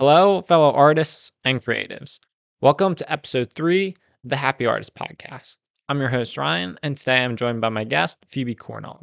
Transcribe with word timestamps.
Hello, 0.00 0.40
fellow 0.40 0.72
artists 0.72 1.30
and 1.44 1.60
creatives. 1.60 2.20
Welcome 2.62 2.94
to 2.94 3.12
episode 3.12 3.52
three 3.52 3.88
of 4.24 4.30
the 4.30 4.36
Happy 4.36 4.64
Artist 4.64 4.94
Podcast. 4.94 5.58
I'm 5.90 6.00
your 6.00 6.08
host, 6.08 6.38
Ryan, 6.38 6.78
and 6.82 6.96
today 6.96 7.22
I'm 7.22 7.36
joined 7.36 7.60
by 7.60 7.68
my 7.68 7.84
guest, 7.84 8.16
Phoebe 8.30 8.54
Cornog, 8.54 9.02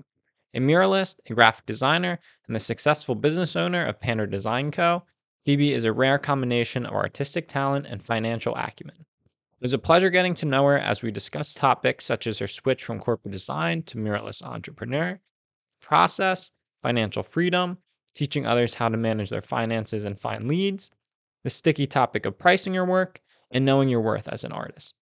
a 0.55 0.59
muralist, 0.59 1.19
a 1.29 1.35
graphic 1.35 1.67
designer, 1.67 2.17
and 2.47 2.55
the 2.55 2.59
successful 2.59 3.13
business 3.13 3.55
owner 3.55 3.85
of 3.85 3.99
Pandr 3.99 4.27
Design 4.27 4.71
Co. 4.71 5.03
Phoebe 5.45 5.71
is 5.71 5.83
a 5.83 5.93
rare 5.93 6.17
combination 6.17 6.87
of 6.87 6.93
artistic 6.93 7.47
talent 7.47 7.85
and 7.87 8.01
financial 8.01 8.55
acumen. 8.55 8.95
It 8.97 9.61
was 9.61 9.73
a 9.73 9.77
pleasure 9.77 10.09
getting 10.09 10.33
to 10.33 10.47
know 10.47 10.65
her 10.65 10.79
as 10.79 11.03
we 11.03 11.11
discussed 11.11 11.57
topics 11.57 12.05
such 12.05 12.25
as 12.25 12.39
her 12.39 12.47
switch 12.47 12.83
from 12.83 12.99
corporate 12.99 13.33
design 13.33 13.83
to 13.83 13.99
muralist 13.99 14.41
entrepreneur, 14.41 15.19
process, 15.79 16.49
financial 16.81 17.21
freedom, 17.21 17.77
teaching 18.13 18.45
others 18.45 18.73
how 18.73 18.89
to 18.89 18.97
manage 18.97 19.29
their 19.29 19.41
finances 19.41 20.05
and 20.05 20.19
find 20.19 20.47
leads, 20.47 20.91
the 21.43 21.49
sticky 21.49 21.87
topic 21.87 22.25
of 22.25 22.37
pricing 22.37 22.73
your 22.73 22.85
work, 22.85 23.21
and 23.51 23.65
knowing 23.65 23.89
your 23.89 24.01
worth 24.01 24.27
as 24.27 24.43
an 24.43 24.51
artist. 24.51 24.95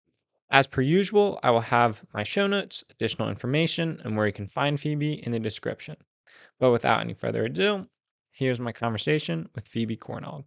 As 0.51 0.67
per 0.67 0.81
usual, 0.81 1.39
I 1.41 1.49
will 1.49 1.61
have 1.61 2.03
my 2.13 2.23
show 2.23 2.47
notes, 2.47 2.83
additional 2.91 3.29
information, 3.29 3.99
and 4.03 4.15
where 4.15 4.27
you 4.27 4.33
can 4.33 4.47
find 4.47 4.79
Phoebe 4.79 5.13
in 5.13 5.31
the 5.31 5.39
description. 5.39 5.97
But 6.59 6.71
without 6.71 7.01
any 7.01 7.13
further 7.13 7.45
ado, 7.45 7.87
here's 8.31 8.59
my 8.59 8.71
conversation 8.71 9.49
with 9.55 9.67
Phoebe 9.67 9.97
Cornog. 9.97 10.45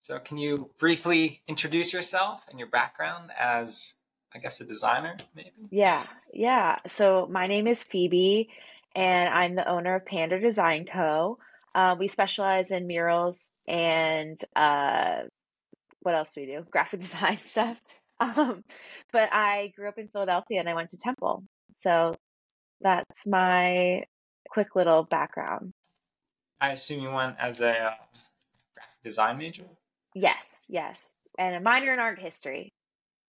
So, 0.00 0.18
can 0.18 0.38
you 0.38 0.70
briefly 0.78 1.42
introduce 1.48 1.92
yourself 1.92 2.46
and 2.50 2.58
your 2.58 2.68
background 2.68 3.30
as, 3.38 3.94
I 4.34 4.38
guess, 4.38 4.60
a 4.60 4.64
designer, 4.64 5.16
maybe? 5.34 5.52
Yeah, 5.70 6.04
yeah. 6.32 6.78
So, 6.88 7.26
my 7.30 7.46
name 7.46 7.66
is 7.66 7.82
Phoebe, 7.82 8.50
and 8.94 9.32
I'm 9.32 9.54
the 9.54 9.68
owner 9.68 9.94
of 9.96 10.04
Pandr 10.04 10.40
Design 10.40 10.84
Co. 10.84 11.38
Uh, 11.76 11.94
we 11.98 12.08
specialize 12.08 12.70
in 12.70 12.86
murals 12.86 13.50
and 13.68 14.42
uh, 14.56 15.18
what 16.00 16.14
else 16.14 16.32
do 16.32 16.40
we 16.40 16.46
do? 16.46 16.64
Graphic 16.70 17.00
design 17.08 17.36
stuff. 17.36 17.78
Um, 18.18 18.64
but 19.12 19.28
I 19.30 19.74
grew 19.76 19.86
up 19.86 19.98
in 19.98 20.08
Philadelphia 20.08 20.58
and 20.58 20.70
I 20.70 20.74
went 20.74 20.88
to 20.90 20.96
Temple. 20.96 21.44
So 21.72 22.14
that's 22.80 23.26
my 23.26 24.04
quick 24.48 24.74
little 24.74 25.02
background. 25.02 25.74
I 26.62 26.70
assume 26.70 27.02
you 27.02 27.10
went 27.10 27.36
as 27.38 27.60
a 27.60 27.72
uh, 27.72 27.94
graphic 28.74 29.02
design 29.04 29.36
major? 29.36 29.64
Yes, 30.14 30.64
yes. 30.70 31.12
And 31.38 31.56
a 31.56 31.60
minor 31.60 31.92
in 31.92 31.98
art 31.98 32.18
history. 32.18 32.72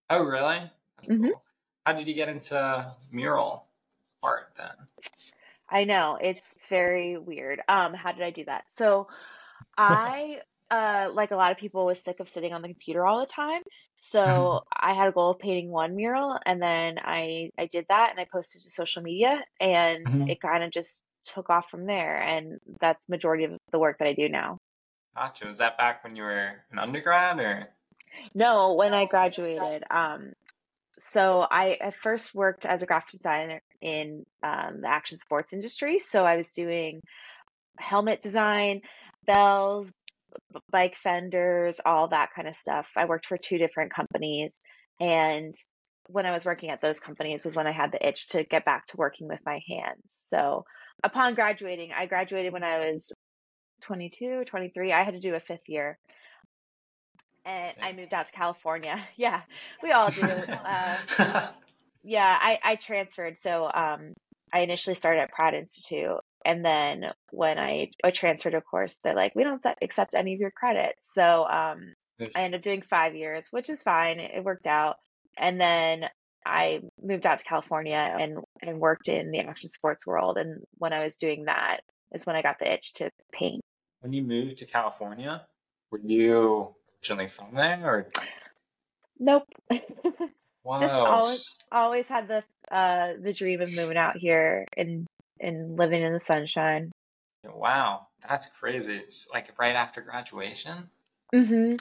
Oh, 0.09 0.23
really? 0.23 0.72
That's 0.95 1.09
Mhm. 1.09 1.32
cool. 1.32 1.44
How 1.86 1.92
did 1.92 2.08
you 2.08 2.14
get 2.14 2.30
into 2.30 2.95
mural 3.11 3.67
art 4.23 4.54
then? 4.56 4.88
I 5.70 5.84
know 5.84 6.18
it's 6.22 6.54
very 6.70 7.18
weird. 7.18 7.62
Um, 7.68 7.94
how 7.94 8.12
did 8.12 8.23
I 8.23 8.32
do 8.32 8.46
that? 8.46 8.66
So 8.70 9.08
I, 9.78 10.42
uh, 10.72 11.10
like 11.14 11.32
a 11.32 11.36
lot 11.36 11.52
of 11.52 11.58
people, 11.58 11.86
was 11.86 12.02
sick 12.02 12.20
of 12.20 12.30
sitting 12.30 12.54
on 12.54 12.62
the 12.62 12.70
computer 12.70 13.06
all 13.06 13.20
the 13.20 13.26
time. 13.26 13.62
So 14.00 14.62
I 14.72 14.94
had 14.94 15.10
a 15.10 15.12
goal 15.12 15.32
of 15.32 15.40
painting 15.40 15.70
one 15.70 15.95
mural, 15.95 16.38
and 16.45 16.62
then 16.62 17.00
I 17.00 17.50
I 17.58 17.66
did 17.66 17.86
that, 17.90 18.12
and 18.12 18.20
I 18.20 18.28
posted 18.32 18.62
to 18.62 18.70
social 18.70 19.02
media, 19.02 19.44
and 19.60 20.08
Mhm. 20.08 20.30
it 20.30 20.40
kind 20.40 20.64
of 20.64 20.72
just 20.72 21.04
took 21.26 21.50
off 21.50 21.70
from 21.70 21.86
there. 21.86 22.22
And 22.22 22.60
that's 22.80 23.10
majority 23.10 23.45
of 23.45 23.58
the 23.72 23.80
work 23.80 23.98
that 24.00 24.08
I 24.08 24.14
do 24.14 24.30
now. 24.30 24.58
Gotcha. 25.16 25.48
Was 25.48 25.58
that 25.58 25.78
back 25.78 26.04
when 26.04 26.16
you 26.16 26.23
were 26.23 26.64
an 26.72 26.80
undergrad 26.80 27.40
or? 27.40 27.70
No, 28.36 28.73
when 28.73 28.94
I 28.94 29.06
graduated, 29.06 29.84
um, 29.90 30.34
so 31.00 31.42
I, 31.42 31.78
I 31.82 31.92
first 31.92 32.34
worked 32.36 32.66
as 32.66 32.84
a 32.84 32.86
graphic 32.86 33.20
designer 33.20 33.62
in 33.81 34.25
um, 34.44 34.81
the 34.81 34.88
action 34.88 35.20
sports 35.20 35.53
industry. 35.53 36.00
So 36.00 36.25
I 36.25 36.38
was 36.38 36.52
doing 36.52 37.02
helmet 37.80 38.22
design, 38.22 38.81
bells, 39.25 39.92
b- 40.53 40.59
bike 40.72 40.95
fenders, 40.95 41.80
all 41.86 42.08
that 42.09 42.30
kind 42.36 42.48
of 42.48 42.55
stuff. 42.55 42.89
I 42.95 43.05
worked 43.05 43.28
for 43.28 43.38
two 43.38 43.58
different 43.58 43.94
companies, 43.94 44.59
and 45.00 45.55
when 46.08 46.25
I 46.25 46.31
was 46.31 46.45
working 46.45 46.70
at 46.70 46.81
those 46.81 47.00
companies 47.00 47.44
was 47.44 47.55
when 47.55 47.67
I 47.67 47.73
had 47.73 47.92
the 47.92 48.08
itch 48.08 48.30
to 48.30 48.44
get 48.44 48.66
back 48.66 48.86
to 48.88 48.98
working 48.98 49.27
with 49.27 49.39
my 49.45 49.60
hands. 49.67 50.04
So 50.08 50.64
upon 51.04 51.36
graduating, 51.36 51.92
I 51.92 52.05
graduated 52.05 52.54
when 52.54 52.64
I 52.64 52.92
was 52.92 53.11
22, 53.82 54.45
23. 54.45 54.94
I 54.94 55.04
had 55.04 55.15
to 55.15 55.20
do 55.20 55.36
a 55.36 55.39
fifth 55.42 55.67
year 55.67 55.98
and 57.48 57.73
I 57.82 57.94
moved 57.94 58.14
out 58.14 58.26
to 58.26 58.32
California. 58.32 58.99
Yeah, 59.15 59.42
we 59.82 59.92
all 59.92 60.11
do. 60.11 60.21
Uh, 60.21 60.98
yeah, 62.03 62.37
I, 62.39 62.59
I 62.63 62.75
transferred. 62.75 63.37
So 63.37 63.65
um, 63.65 64.13
I 64.53 64.59
initially 64.59 64.95
started 64.95 65.21
at 65.21 65.31
Pratt 65.31 65.53
Institute. 65.53 66.19
And 66.45 66.63
then 66.63 67.05
when 67.31 67.59
I, 67.59 67.91
I 68.03 68.11
transferred, 68.11 68.53
of 68.53 68.65
course, 68.65 68.99
they're 69.03 69.15
like, 69.15 69.35
we 69.35 69.43
don't 69.43 69.63
accept- 69.81 70.15
any 70.15 70.33
of 70.33 70.39
your 70.39 70.52
credits. 70.52 71.13
So 71.13 71.45
um, 71.45 71.93
I 72.35 72.43
ended 72.43 72.59
up 72.59 72.63
doing 72.63 72.81
five 72.81 73.15
years, 73.15 73.47
which 73.52 73.69
is 73.69 73.83
fine. 73.83 74.19
It, 74.19 74.31
it 74.35 74.43
worked 74.43 74.67
out. 74.67 74.97
And 75.37 75.59
then 75.59 76.05
I 76.45 76.81
moved 77.02 77.25
out 77.25 77.39
to 77.39 77.43
California 77.43 78.15
and, 78.19 78.39
and 78.61 78.79
worked 78.79 79.09
in 79.09 79.31
the 79.31 79.39
action 79.39 79.69
sports 79.69 80.08
world. 80.08 80.37
And 80.37 80.61
when 80.77 80.93
I 80.93 81.03
was 81.03 81.17
doing 81.17 81.45
that 81.45 81.81
is 82.14 82.25
when 82.25 82.35
I 82.37 82.41
got 82.41 82.59
the 82.59 82.71
itch 82.71 82.93
to 82.95 83.11
paint. 83.33 83.61
when 83.99 84.14
you 84.14 84.23
moved 84.23 84.58
to 84.59 84.65
California, 84.65 85.45
were 85.91 85.99
you 85.99 86.73
originally 87.02 87.27
from 87.27 87.53
there 87.53 87.81
or? 87.83 88.08
Nope. 89.19 89.43
Wow. 90.67 90.82
Just 90.82 91.00
always 91.00 91.58
always 91.72 92.10
had 92.10 92.28
the 92.28 92.44
uh 92.70 93.14
the 93.22 93.32
dream 93.32 93.61
of 93.61 93.72
moving 93.72 93.95
out 93.98 94.17
here 94.17 94.66
and 94.76 95.08
and 95.39 95.78
living 95.78 96.04
in 96.04 96.11
the 96.11 96.20
sunshine. 96.20 96.92
Wow, 97.45 98.08
that's 98.28 98.48
crazy. 98.48 98.98
It's 98.98 99.30
like 99.33 99.58
right 99.58 99.76
after 99.76 100.02
graduation. 100.02 100.89
hmm 101.33 101.76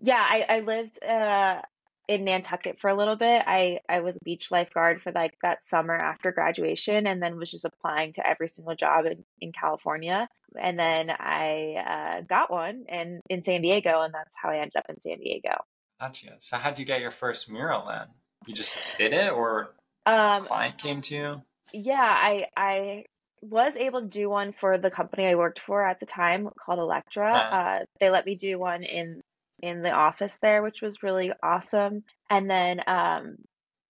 Yeah, 0.00 0.26
I 0.28 0.46
I 0.48 0.60
lived 0.60 1.02
uh 1.04 1.60
in 2.08 2.24
Nantucket 2.24 2.80
for 2.80 2.88
a 2.88 2.96
little 2.96 3.16
bit. 3.16 3.42
I 3.46 3.80
I 3.88 4.00
was 4.00 4.16
a 4.16 4.24
beach 4.24 4.50
lifeguard 4.50 5.02
for 5.02 5.12
like 5.12 5.34
that 5.42 5.62
summer 5.62 5.94
after 5.94 6.32
graduation, 6.32 7.06
and 7.06 7.22
then 7.22 7.36
was 7.36 7.50
just 7.50 7.66
applying 7.66 8.14
to 8.14 8.26
every 8.26 8.48
single 8.48 8.74
job 8.76 9.06
in 9.06 9.24
in 9.40 9.52
California. 9.52 10.26
And 10.58 10.78
then 10.78 11.10
I 11.10 11.74
uh, 12.20 12.20
got 12.22 12.50
one 12.50 12.84
and 12.88 13.20
in 13.28 13.42
San 13.42 13.62
Diego, 13.62 14.02
and 14.02 14.14
that's 14.14 14.34
how 14.40 14.50
I 14.50 14.58
ended 14.58 14.76
up 14.76 14.86
in 14.88 15.00
San 15.02 15.18
Diego. 15.18 15.56
Gotcha. 16.00 16.36
So 16.40 16.58
how'd 16.58 16.78
you 16.78 16.84
get 16.84 17.00
your 17.00 17.10
first 17.10 17.48
mural 17.48 17.86
then? 17.86 18.08
You 18.46 18.54
just 18.54 18.76
did 18.96 19.12
it 19.12 19.32
or 19.32 19.70
a 20.06 20.10
Um, 20.10 20.42
client 20.42 20.78
came 20.78 21.00
to 21.02 21.14
you? 21.14 21.42
Yeah, 21.72 22.00
I 22.00 22.48
I 22.56 23.04
was 23.40 23.76
able 23.76 24.02
to 24.02 24.06
do 24.08 24.28
one 24.30 24.52
for 24.52 24.78
the 24.78 24.90
company 24.90 25.26
I 25.26 25.34
worked 25.34 25.58
for 25.60 25.84
at 25.84 26.00
the 26.00 26.06
time 26.06 26.48
called 26.60 26.78
Electra. 26.78 27.32
Uh, 27.34 27.56
Uh, 27.56 27.84
they 28.00 28.10
let 28.10 28.26
me 28.26 28.34
do 28.36 28.58
one 28.58 28.82
in 28.82 29.22
in 29.62 29.82
the 29.82 29.90
office 29.90 30.38
there, 30.38 30.62
which 30.62 30.82
was 30.82 31.02
really 31.02 31.32
awesome. 31.42 32.04
And 32.30 32.50
then 32.50 32.80
um, 32.86 33.36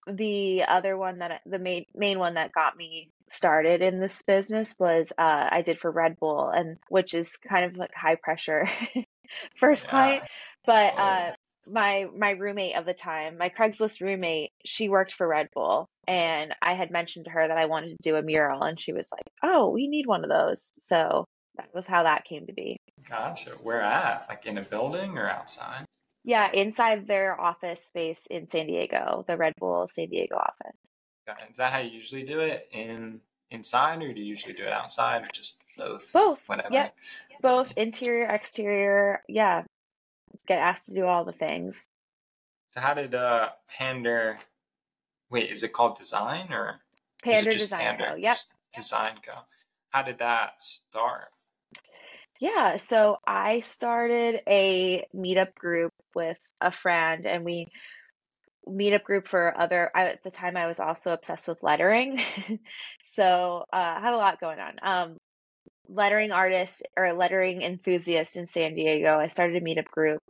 the 0.07 0.65
other 0.65 0.97
one 0.97 1.19
that 1.19 1.43
the 1.47 1.59
main 1.59 1.85
main 1.95 2.19
one 2.19 2.35
that 2.35 2.53
got 2.53 2.77
me 2.77 3.11
started 3.31 3.81
in 3.83 4.01
this 4.01 4.21
business 4.23 4.75
was 4.79 5.13
uh, 5.19 5.49
I 5.51 5.63
did 5.63 5.79
for 5.81 5.91
Red 5.91 6.19
Bull, 6.19 6.49
and 6.49 6.79
which 6.89 7.15
is 7.15 7.37
kind 7.37 7.65
of 7.65 7.77
like 7.77 7.95
high 7.95 8.17
pressure 8.17 8.67
first 9.57 9.89
client. 9.89 10.25
But 10.67 10.95
Oh, 10.97 11.03
uh, 11.03 11.33
my 11.67 12.07
my 12.17 12.31
roommate 12.31 12.77
of 12.77 12.87
the 12.87 12.95
time, 12.95 13.39
my 13.39 13.49
Craigslist 13.49 14.01
roommate, 14.01 14.51
she 14.65 14.89
worked 14.89 15.13
for 15.13 15.27
Red 15.27 15.49
Bull, 15.55 15.89
and 16.07 16.55
I 16.61 16.75
had 16.75 16.91
mentioned 16.91 17.27
to 17.27 17.31
her 17.31 17.47
that 17.47 17.59
I 17.59 17.67
wanted 17.67 17.91
to 17.91 18.03
do 18.03 18.17
a 18.17 18.23
mural, 18.23 18.63
and 18.63 18.81
she 18.81 18.93
was 18.93 19.09
like, 19.13 19.27
"Oh, 19.43 19.71
we 19.71 19.89
need 19.89 20.07
one 20.07 20.25
of 20.25 20.31
those." 20.31 20.73
So 20.81 21.27
that 21.57 21.75
was 21.75 21.87
how 21.87 22.05
that 22.05 22.25
came 22.25 22.47
to 22.47 22.53
be. 22.53 22.79
gotcha. 23.09 23.51
Where 23.63 23.81
at? 23.81 24.27
Like 24.29 24.47
in 24.47 24.59
a 24.59 24.63
building 24.63 25.19
or 25.19 25.29
outside? 25.29 25.85
Yeah, 26.25 26.51
inside 26.53 27.07
their 27.07 27.41
office 27.41 27.85
space 27.85 28.27
in 28.27 28.49
San 28.49 28.67
Diego, 28.67 29.25
the 29.27 29.37
Red 29.37 29.55
Bull 29.59 29.89
San 29.89 30.09
Diego 30.09 30.37
office. 30.37 30.77
It. 31.27 31.35
Is 31.51 31.57
that 31.57 31.73
how 31.73 31.81
you 31.81 31.91
usually 31.91 32.23
do 32.23 32.41
it? 32.41 32.69
In 32.73 33.21
inside 33.51 34.03
or 34.03 34.13
do 34.13 34.21
you 34.21 34.27
usually 34.27 34.55
do 34.55 34.65
it 34.65 34.73
outside 34.73 35.23
or 35.23 35.29
just 35.33 35.63
both? 35.77 36.13
Both. 36.13 36.43
Whatever. 36.47 36.73
Yep. 36.75 36.95
Both 37.41 37.73
interior, 37.77 38.27
exterior. 38.27 39.23
Yeah. 39.29 39.65
Get 40.47 40.59
asked 40.59 40.87
to 40.87 40.95
do 40.95 41.07
all 41.07 41.25
the 41.25 41.33
things. 41.33 41.87
So 42.75 42.81
how 42.81 42.95
did 42.95 43.15
uh 43.15 43.51
Pandr 43.79 44.39
wait, 45.33 45.51
is 45.51 45.65
it 45.65 45.73
called 45.73 45.97
design 45.97 46.53
or 46.53 46.81
Pandr 47.25 47.51
Design 47.51 47.97
Pandr? 47.97 48.09
Co. 48.11 48.15
Yep. 48.17 48.37
Design 48.75 49.15
Co. 49.27 49.33
How 49.91 50.03
did 50.03 50.19
that 50.19 50.61
start? 50.61 51.29
Yeah, 52.39 52.77
so 52.77 53.19
I 53.27 53.61
started 53.61 54.41
a 54.47 55.07
meetup 55.15 55.55
group 55.55 55.93
with 56.15 56.39
a 56.61 56.71
friend, 56.71 57.27
and 57.27 57.45
we 57.45 57.69
meetup 58.69 59.05
group 59.05 59.29
for 59.29 59.57
other. 59.59 59.91
I, 59.95 60.09
at 60.09 60.25
the 60.25 60.31
time, 60.31 60.57
I 60.57 60.67
was 60.67 60.81
also 60.81 61.13
obsessed 61.13 61.49
with 61.49 61.63
lettering, 61.63 62.21
so 63.05 63.65
uh, 63.73 63.95
I 63.97 64.01
had 64.01 64.15
a 64.15 64.19
lot 64.19 64.41
going 64.41 64.59
on. 64.59 64.75
Um, 64.83 65.17
lettering 65.89 66.33
artist 66.33 66.83
or 66.97 67.13
lettering 67.13 67.63
enthusiast 67.63 68.37
in 68.37 68.47
San 68.47 68.75
Diego. 68.75 69.19
I 69.19 69.29
started 69.29 69.63
a 69.63 69.65
meetup 69.65 69.87
group, 69.87 70.23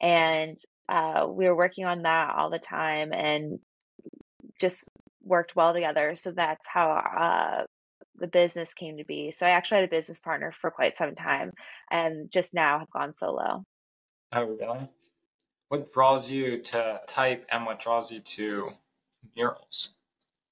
and 0.00 0.58
uh, 0.88 1.26
we 1.28 1.46
were 1.46 1.56
working 1.56 1.84
on 1.84 2.02
that 2.02 2.34
all 2.34 2.50
the 2.50 2.58
time, 2.58 3.12
and 3.12 3.58
just 4.60 4.88
worked 5.22 5.56
well 5.56 5.72
together. 5.72 6.14
So 6.16 6.32
that's 6.32 6.66
how 6.66 6.90
uh, 6.90 7.64
the 8.16 8.26
business 8.26 8.74
came 8.74 8.98
to 8.98 9.04
be. 9.04 9.32
So 9.32 9.46
I 9.46 9.50
actually 9.50 9.80
had 9.80 9.88
a 9.88 9.96
business 9.96 10.20
partner 10.20 10.52
for 10.60 10.70
quite 10.70 10.94
some 10.94 11.14
time 11.14 11.52
and 11.90 12.30
just 12.30 12.54
now 12.54 12.78
have 12.78 12.90
gone 12.90 13.14
solo. 13.14 13.64
Oh, 14.32 14.44
really? 14.44 14.88
What 15.68 15.92
draws 15.92 16.30
you 16.30 16.60
to 16.62 17.00
type 17.06 17.46
and 17.50 17.64
what 17.64 17.80
draws 17.80 18.10
you 18.10 18.20
to 18.20 18.70
murals? 19.36 19.90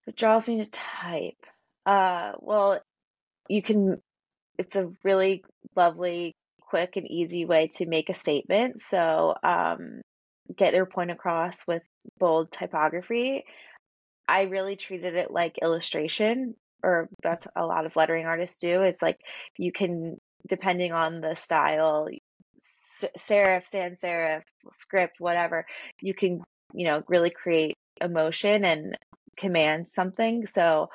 What 0.04 0.16
draws 0.16 0.48
me 0.48 0.64
to 0.64 0.70
type? 0.70 1.44
Uh, 1.84 2.32
well, 2.38 2.80
you 3.48 3.62
can, 3.62 4.00
it's 4.58 4.76
a 4.76 4.90
really 5.04 5.44
lovely, 5.76 6.34
quick, 6.60 6.96
and 6.96 7.10
easy 7.10 7.44
way 7.44 7.68
to 7.76 7.86
make 7.86 8.10
a 8.10 8.14
statement. 8.14 8.82
So, 8.82 9.34
um, 9.42 10.02
get 10.54 10.72
their 10.72 10.86
point 10.86 11.10
across 11.10 11.66
with 11.66 11.82
bold 12.18 12.50
typography. 12.50 13.44
I 14.26 14.42
really 14.42 14.76
treated 14.76 15.14
it 15.14 15.30
like 15.30 15.58
illustration, 15.62 16.54
or 16.82 17.08
that's 17.22 17.46
a 17.56 17.64
lot 17.64 17.86
of 17.86 17.96
lettering 17.96 18.26
artists 18.26 18.58
do. 18.58 18.82
It's 18.82 19.02
like 19.02 19.20
you 19.56 19.72
can, 19.72 20.18
depending 20.46 20.92
on 20.92 21.20
the 21.20 21.34
style, 21.36 22.08
serif, 23.18 23.66
sans 23.66 24.00
serif, 24.00 24.42
script, 24.78 25.16
whatever, 25.18 25.66
you 26.00 26.14
can, 26.14 26.42
you 26.74 26.86
know, 26.86 27.02
really 27.08 27.30
create 27.30 27.76
emotion 28.00 28.64
and 28.64 28.96
command 29.36 29.88
something. 29.88 30.46
So 30.46 30.88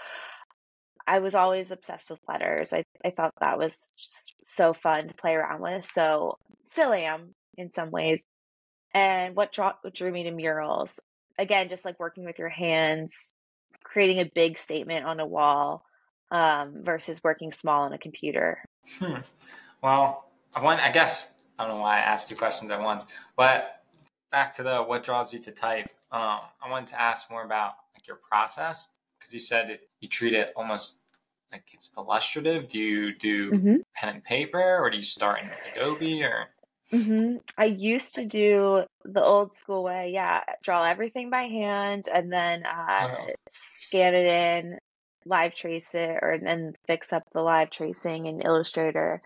I 1.06 1.20
was 1.20 1.36
always 1.36 1.72
obsessed 1.72 2.10
with 2.10 2.20
letters. 2.28 2.74
I, 2.74 2.84
I 3.04 3.12
thought 3.12 3.34
that 3.40 3.58
was 3.58 3.92
just 3.98 4.34
so 4.44 4.74
fun 4.74 5.08
to 5.08 5.16
play 5.16 5.34
around 5.34 5.62
with. 5.62 5.86
So 5.86 6.38
still 6.64 6.94
am 6.94 7.36
in 7.58 7.72
some 7.74 7.92
ways. 7.92 8.24
And 8.94 9.36
what, 9.36 9.58
what 9.58 9.94
drew 9.94 10.12
me 10.12 10.24
to 10.24 10.32
murals? 10.32 11.00
Again, 11.38 11.70
just 11.70 11.84
like 11.84 12.00
working 12.00 12.26
with 12.26 12.40
your 12.40 12.50
hands, 12.50 13.34
creating 13.84 14.20
a 14.20 14.32
big 14.34 14.58
statement 14.58 15.06
on 15.06 15.20
a 15.20 15.26
wall 15.26 15.84
um, 16.32 16.84
versus 16.84 17.24
working 17.24 17.52
small 17.52 17.84
on 17.84 17.94
a 17.94 17.98
computer. 17.98 18.64
Hmm. 19.00 19.18
Well, 19.82 20.30
I 20.56 20.64
want, 20.64 20.80
I 20.80 20.92
guess, 20.92 21.32
I 21.58 21.66
don't 21.66 21.78
know 21.78 21.82
why 21.82 21.98
I 21.98 22.02
asked 22.02 22.30
two 22.30 22.36
questions 22.36 22.72
at 22.72 22.82
once, 22.82 23.06
but 23.36 23.84
back 24.32 24.54
to 24.56 24.64
the 24.64 24.78
what 24.84 25.04
draws 25.04 25.34
you 25.34 25.40
to 25.40 25.52
type. 25.52 25.90
Um, 26.12 26.40
I 26.62 26.70
wanted 26.70 26.88
to 26.88 27.02
ask 27.02 27.30
more 27.30 27.44
about 27.44 27.74
like 27.96 28.08
your 28.08 28.18
process 28.18 28.90
because 29.18 29.34
you 29.34 29.40
said 29.40 29.70
it, 29.70 29.90
you 30.04 30.10
treat 30.10 30.34
it 30.34 30.52
almost 30.56 31.00
like 31.52 31.64
it's 31.72 31.92
illustrative. 31.98 32.68
Do 32.68 32.78
you 32.78 33.16
do 33.16 33.52
mm-hmm. 33.52 33.76
pen 33.96 34.16
and 34.16 34.24
paper, 34.24 34.78
or 34.80 34.90
do 34.90 34.98
you 34.98 35.04
start 35.04 35.42
in 35.42 35.50
Adobe, 35.72 36.24
or? 36.24 36.48
Mm-hmm. 36.92 37.38
I 37.58 37.66
used 37.66 38.16
to 38.16 38.26
do 38.26 38.84
the 39.06 39.24
old 39.24 39.58
school 39.60 39.84
way. 39.84 40.12
Yeah, 40.14 40.42
draw 40.62 40.84
everything 40.84 41.30
by 41.32 41.44
hand 41.44 42.08
and 42.14 42.32
then 42.32 42.64
uh, 42.66 43.08
oh. 43.10 43.28
scan 43.50 44.14
it 44.14 44.26
in, 44.26 44.78
live 45.26 45.56
trace 45.56 45.96
it, 45.96 46.20
or 46.22 46.38
then 46.40 46.74
fix 46.86 47.14
up 47.14 47.24
the 47.32 47.42
live 47.42 47.72
tracing 47.72 48.28
in 48.28 48.42
Illustrator. 48.42 49.22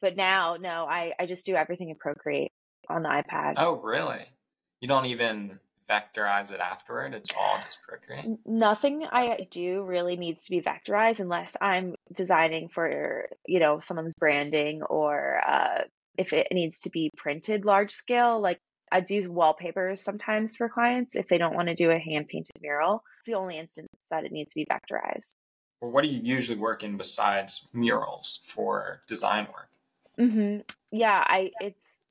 But 0.00 0.16
now, 0.16 0.56
no, 0.60 0.86
I 0.86 1.12
I 1.20 1.26
just 1.26 1.46
do 1.46 1.54
everything 1.54 1.90
in 1.90 1.96
Procreate 1.96 2.52
on 2.88 3.02
the 3.02 3.10
iPad. 3.10 3.54
Oh, 3.58 3.76
really? 3.76 4.26
You 4.80 4.88
don't 4.88 5.06
even 5.06 5.60
vectorize 5.88 6.52
it 6.52 6.60
afterward? 6.60 7.14
It's 7.14 7.30
all 7.38 7.58
just 7.62 7.78
Procreate? 7.82 8.38
Nothing 8.46 9.06
I 9.10 9.46
do 9.50 9.82
really 9.82 10.16
needs 10.16 10.44
to 10.44 10.50
be 10.50 10.62
vectorized 10.62 11.20
unless 11.20 11.56
I'm 11.60 11.94
designing 12.12 12.68
for, 12.68 13.28
you 13.46 13.60
know, 13.60 13.80
someone's 13.80 14.14
branding 14.18 14.82
or 14.82 15.40
uh, 15.46 15.82
if 16.16 16.32
it 16.32 16.48
needs 16.52 16.80
to 16.80 16.90
be 16.90 17.10
printed 17.16 17.64
large 17.64 17.92
scale. 17.92 18.40
Like 18.40 18.58
I 18.90 19.00
do 19.00 19.30
wallpapers 19.30 20.00
sometimes 20.02 20.56
for 20.56 20.68
clients 20.68 21.16
if 21.16 21.28
they 21.28 21.38
don't 21.38 21.54
want 21.54 21.68
to 21.68 21.74
do 21.74 21.90
a 21.90 21.98
hand 21.98 22.28
painted 22.28 22.56
mural. 22.60 23.02
It's 23.18 23.26
the 23.26 23.34
only 23.34 23.58
instance 23.58 23.88
that 24.10 24.24
it 24.24 24.32
needs 24.32 24.54
to 24.54 24.60
be 24.60 24.66
vectorized. 24.66 25.34
Well, 25.80 25.90
what 25.90 26.04
do 26.04 26.10
you 26.10 26.20
usually 26.20 26.58
work 26.58 26.82
in 26.82 26.96
besides 26.96 27.66
murals 27.72 28.40
for 28.44 29.02
design 29.06 29.46
work? 29.46 29.68
Mm-hmm. 30.18 30.60
Yeah, 30.92 31.22
I 31.26 31.50
it's 31.60 32.04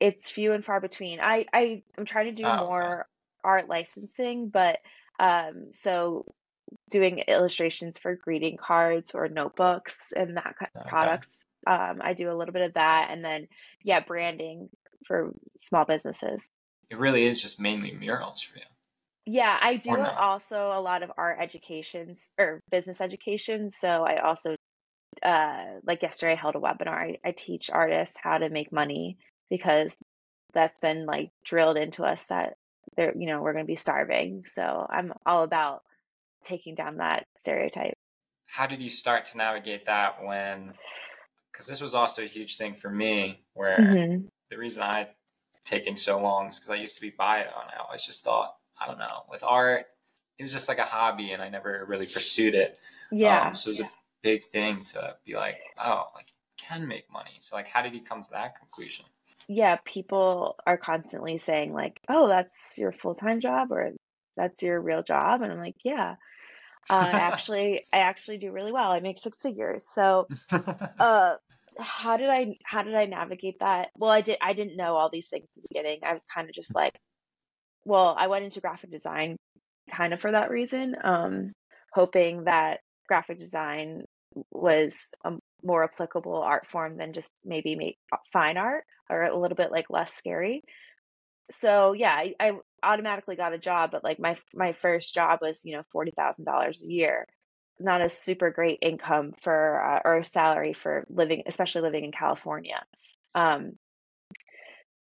it's 0.00 0.30
few 0.30 0.52
and 0.52 0.64
far 0.64 0.80
between. 0.80 1.20
I 1.20 1.44
I 1.52 1.82
am 1.98 2.06
trying 2.06 2.34
to 2.34 2.42
do 2.42 2.44
oh, 2.44 2.66
more 2.66 3.06
art 3.44 3.68
licensing, 3.68 4.48
but 4.48 4.78
um, 5.18 5.68
so 5.72 6.24
doing 6.90 7.18
illustrations 7.26 7.98
for 7.98 8.16
greeting 8.16 8.56
cards 8.56 9.12
or 9.14 9.28
notebooks 9.28 10.12
and 10.16 10.36
that 10.36 10.54
kind 10.58 10.70
of 10.74 10.82
okay. 10.82 10.90
products. 10.90 11.44
Um, 11.66 12.00
I 12.02 12.14
do 12.14 12.30
a 12.30 12.36
little 12.36 12.52
bit 12.52 12.62
of 12.62 12.74
that, 12.74 13.08
and 13.10 13.24
then 13.24 13.48
yeah, 13.82 14.00
branding 14.00 14.68
for 15.06 15.32
small 15.56 15.84
businesses. 15.84 16.48
It 16.90 16.98
really 16.98 17.24
is 17.24 17.40
just 17.40 17.60
mainly 17.60 17.92
murals 17.92 18.42
for 18.42 18.58
you. 18.58 18.64
Yeah, 19.26 19.56
I 19.60 19.76
do 19.76 19.96
also 19.96 20.72
a 20.72 20.80
lot 20.80 21.02
of 21.02 21.12
art 21.16 21.38
educations 21.40 22.30
or 22.38 22.62
business 22.70 23.00
education. 23.00 23.70
So 23.70 24.02
I 24.04 24.22
also, 24.26 24.56
uh, 25.22 25.64
like 25.84 26.02
yesterday, 26.02 26.32
I 26.32 26.36
held 26.36 26.56
a 26.56 26.58
webinar. 26.58 26.88
I, 26.88 27.18
I 27.24 27.32
teach 27.32 27.70
artists 27.70 28.16
how 28.20 28.38
to 28.38 28.48
make 28.48 28.72
money 28.72 29.18
because 29.50 29.94
that's 30.52 30.80
been 30.80 31.06
like 31.06 31.30
drilled 31.44 31.76
into 31.76 32.02
us 32.02 32.26
that 32.26 32.54
they're 32.96 33.16
you 33.16 33.26
know 33.26 33.42
we're 33.42 33.52
going 33.52 33.64
to 33.64 33.70
be 33.70 33.76
starving 33.76 34.44
so 34.46 34.86
i'm 34.90 35.12
all 35.26 35.42
about 35.42 35.82
taking 36.44 36.74
down 36.74 36.96
that 36.96 37.26
stereotype 37.38 37.96
how 38.46 38.66
did 38.66 38.80
you 38.82 38.90
start 38.90 39.24
to 39.24 39.36
navigate 39.36 39.86
that 39.86 40.22
when 40.24 40.72
because 41.52 41.66
this 41.66 41.80
was 41.80 41.94
also 41.94 42.22
a 42.22 42.26
huge 42.26 42.56
thing 42.56 42.74
for 42.74 42.90
me 42.90 43.40
where 43.54 43.78
mm-hmm. 43.78 44.26
the 44.48 44.58
reason 44.58 44.82
i 44.82 45.06
taking 45.64 45.96
so 45.96 46.20
long 46.20 46.48
is 46.48 46.58
because 46.58 46.70
i 46.70 46.74
used 46.74 46.94
to 46.94 47.02
be 47.02 47.12
bio 47.16 47.40
and 47.40 47.70
i 47.76 47.82
always 47.84 48.04
just 48.04 48.24
thought 48.24 48.56
i 48.80 48.86
don't 48.86 48.98
know 48.98 49.24
with 49.30 49.42
art 49.42 49.86
it 50.38 50.42
was 50.42 50.52
just 50.52 50.68
like 50.68 50.78
a 50.78 50.84
hobby 50.84 51.32
and 51.32 51.42
i 51.42 51.48
never 51.48 51.84
really 51.88 52.06
pursued 52.06 52.54
it 52.54 52.78
yeah 53.12 53.48
um, 53.48 53.54
so 53.54 53.68
it 53.68 53.72
was 53.72 53.78
yeah. 53.80 53.86
a 53.86 53.90
big 54.22 54.44
thing 54.46 54.82
to 54.82 55.14
be 55.24 55.34
like 55.34 55.58
oh 55.82 56.06
like 56.14 56.32
can 56.56 56.86
make 56.86 57.10
money 57.10 57.32
so 57.40 57.56
like 57.56 57.66
how 57.66 57.82
did 57.82 57.94
you 57.94 58.00
come 58.02 58.22
to 58.22 58.30
that 58.30 58.58
conclusion 58.58 59.04
yeah, 59.52 59.78
people 59.84 60.54
are 60.64 60.78
constantly 60.78 61.38
saying 61.38 61.72
like, 61.72 62.00
"Oh, 62.08 62.28
that's 62.28 62.78
your 62.78 62.92
full-time 62.92 63.40
job 63.40 63.72
or 63.72 63.90
that's 64.36 64.62
your 64.62 64.80
real 64.80 65.02
job." 65.02 65.42
And 65.42 65.50
I'm 65.52 65.58
like, 65.58 65.74
"Yeah." 65.84 66.14
Uh, 66.88 66.94
I 66.94 67.18
actually 67.18 67.86
I 67.92 67.98
actually 67.98 68.38
do 68.38 68.52
really 68.52 68.70
well. 68.70 68.92
I 68.92 69.00
make 69.00 69.18
six 69.18 69.42
figures. 69.42 69.88
So, 69.92 70.28
uh 71.00 71.34
how 71.80 72.16
did 72.16 72.30
I 72.30 72.58
how 72.64 72.82
did 72.84 72.94
I 72.94 73.06
navigate 73.06 73.58
that? 73.60 73.88
Well, 73.98 74.10
I 74.10 74.20
did 74.20 74.38
I 74.40 74.52
didn't 74.52 74.76
know 74.76 74.94
all 74.94 75.10
these 75.10 75.28
things 75.28 75.48
at 75.56 75.62
the 75.62 75.68
beginning. 75.68 76.00
I 76.04 76.12
was 76.12 76.24
kind 76.32 76.48
of 76.48 76.54
just 76.54 76.76
like, 76.76 76.96
well, 77.84 78.14
I 78.16 78.28
went 78.28 78.44
into 78.44 78.60
graphic 78.60 78.92
design 78.92 79.36
kind 79.90 80.12
of 80.12 80.20
for 80.20 80.30
that 80.30 80.50
reason, 80.50 80.94
um, 81.02 81.52
hoping 81.92 82.44
that 82.44 82.80
graphic 83.08 83.40
design 83.40 84.04
was 84.52 85.10
a 85.24 85.32
more 85.62 85.84
applicable 85.84 86.34
art 86.34 86.66
form 86.66 86.96
than 86.96 87.12
just 87.12 87.34
maybe 87.44 87.74
make 87.74 87.98
fine 88.32 88.56
art 88.56 88.84
or 89.08 89.22
a 89.22 89.38
little 89.38 89.56
bit 89.56 89.70
like 89.70 89.90
less 89.90 90.12
scary. 90.12 90.62
So 91.50 91.92
yeah, 91.92 92.14
I, 92.14 92.34
I 92.38 92.52
automatically 92.82 93.36
got 93.36 93.52
a 93.52 93.58
job, 93.58 93.90
but 93.90 94.04
like 94.04 94.18
my 94.18 94.36
my 94.54 94.72
first 94.72 95.14
job 95.14 95.40
was 95.42 95.64
you 95.64 95.76
know 95.76 95.82
forty 95.92 96.12
thousand 96.12 96.44
dollars 96.44 96.82
a 96.82 96.90
year, 96.90 97.26
not 97.78 98.02
a 98.02 98.10
super 98.10 98.50
great 98.50 98.78
income 98.82 99.32
for 99.42 99.82
uh, 99.82 100.00
or 100.04 100.22
salary 100.22 100.74
for 100.74 101.04
living, 101.08 101.42
especially 101.46 101.82
living 101.82 102.04
in 102.04 102.12
California. 102.12 102.82
Um, 103.34 103.72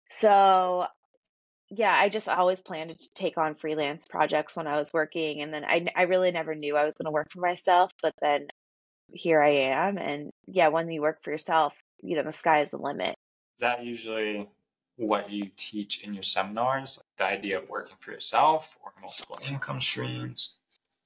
so 0.10 0.86
yeah, 1.69 1.95
I 1.95 2.10
just 2.10 2.29
always 2.29 2.62
planned 2.62 2.98
to 2.98 3.10
take 3.15 3.38
on 3.38 3.55
freelance 3.55 4.05
projects 4.07 4.55
when 4.55 4.67
I 4.67 4.77
was 4.77 4.93
working, 4.93 5.41
and 5.41 5.53
then 5.53 5.63
I 5.63 5.88
I 5.95 6.03
really 6.03 6.31
never 6.31 6.55
knew 6.55 6.75
I 6.75 6.86
was 6.86 6.95
going 6.95 7.05
to 7.05 7.12
work 7.12 7.31
for 7.31 7.39
myself, 7.39 7.91
but 8.01 8.13
then 8.22 8.48
here 9.12 9.41
I 9.41 9.50
am, 9.50 9.98
and 9.98 10.31
yeah, 10.48 10.69
when 10.69 10.89
you 10.89 11.01
work 11.01 11.24
for 11.24 11.31
yourself, 11.31 11.74
you 12.01 12.15
know 12.15 12.24
the 12.24 12.33
sky 12.33 12.62
is 12.62 12.72
the 12.72 12.77
limit 12.77 13.15
that 13.63 13.83
usually 13.83 14.48
what 14.98 15.31
you 15.31 15.50
teach 15.55 16.03
in 16.03 16.13
your 16.13 16.24
seminars? 16.24 17.01
The 17.17 17.25
idea 17.25 17.57
of 17.60 17.69
working 17.69 17.95
for 18.00 18.12
yourself 18.12 18.77
or 18.83 18.93
multiple 19.01 19.39
income 19.48 19.81
streams? 19.81 20.57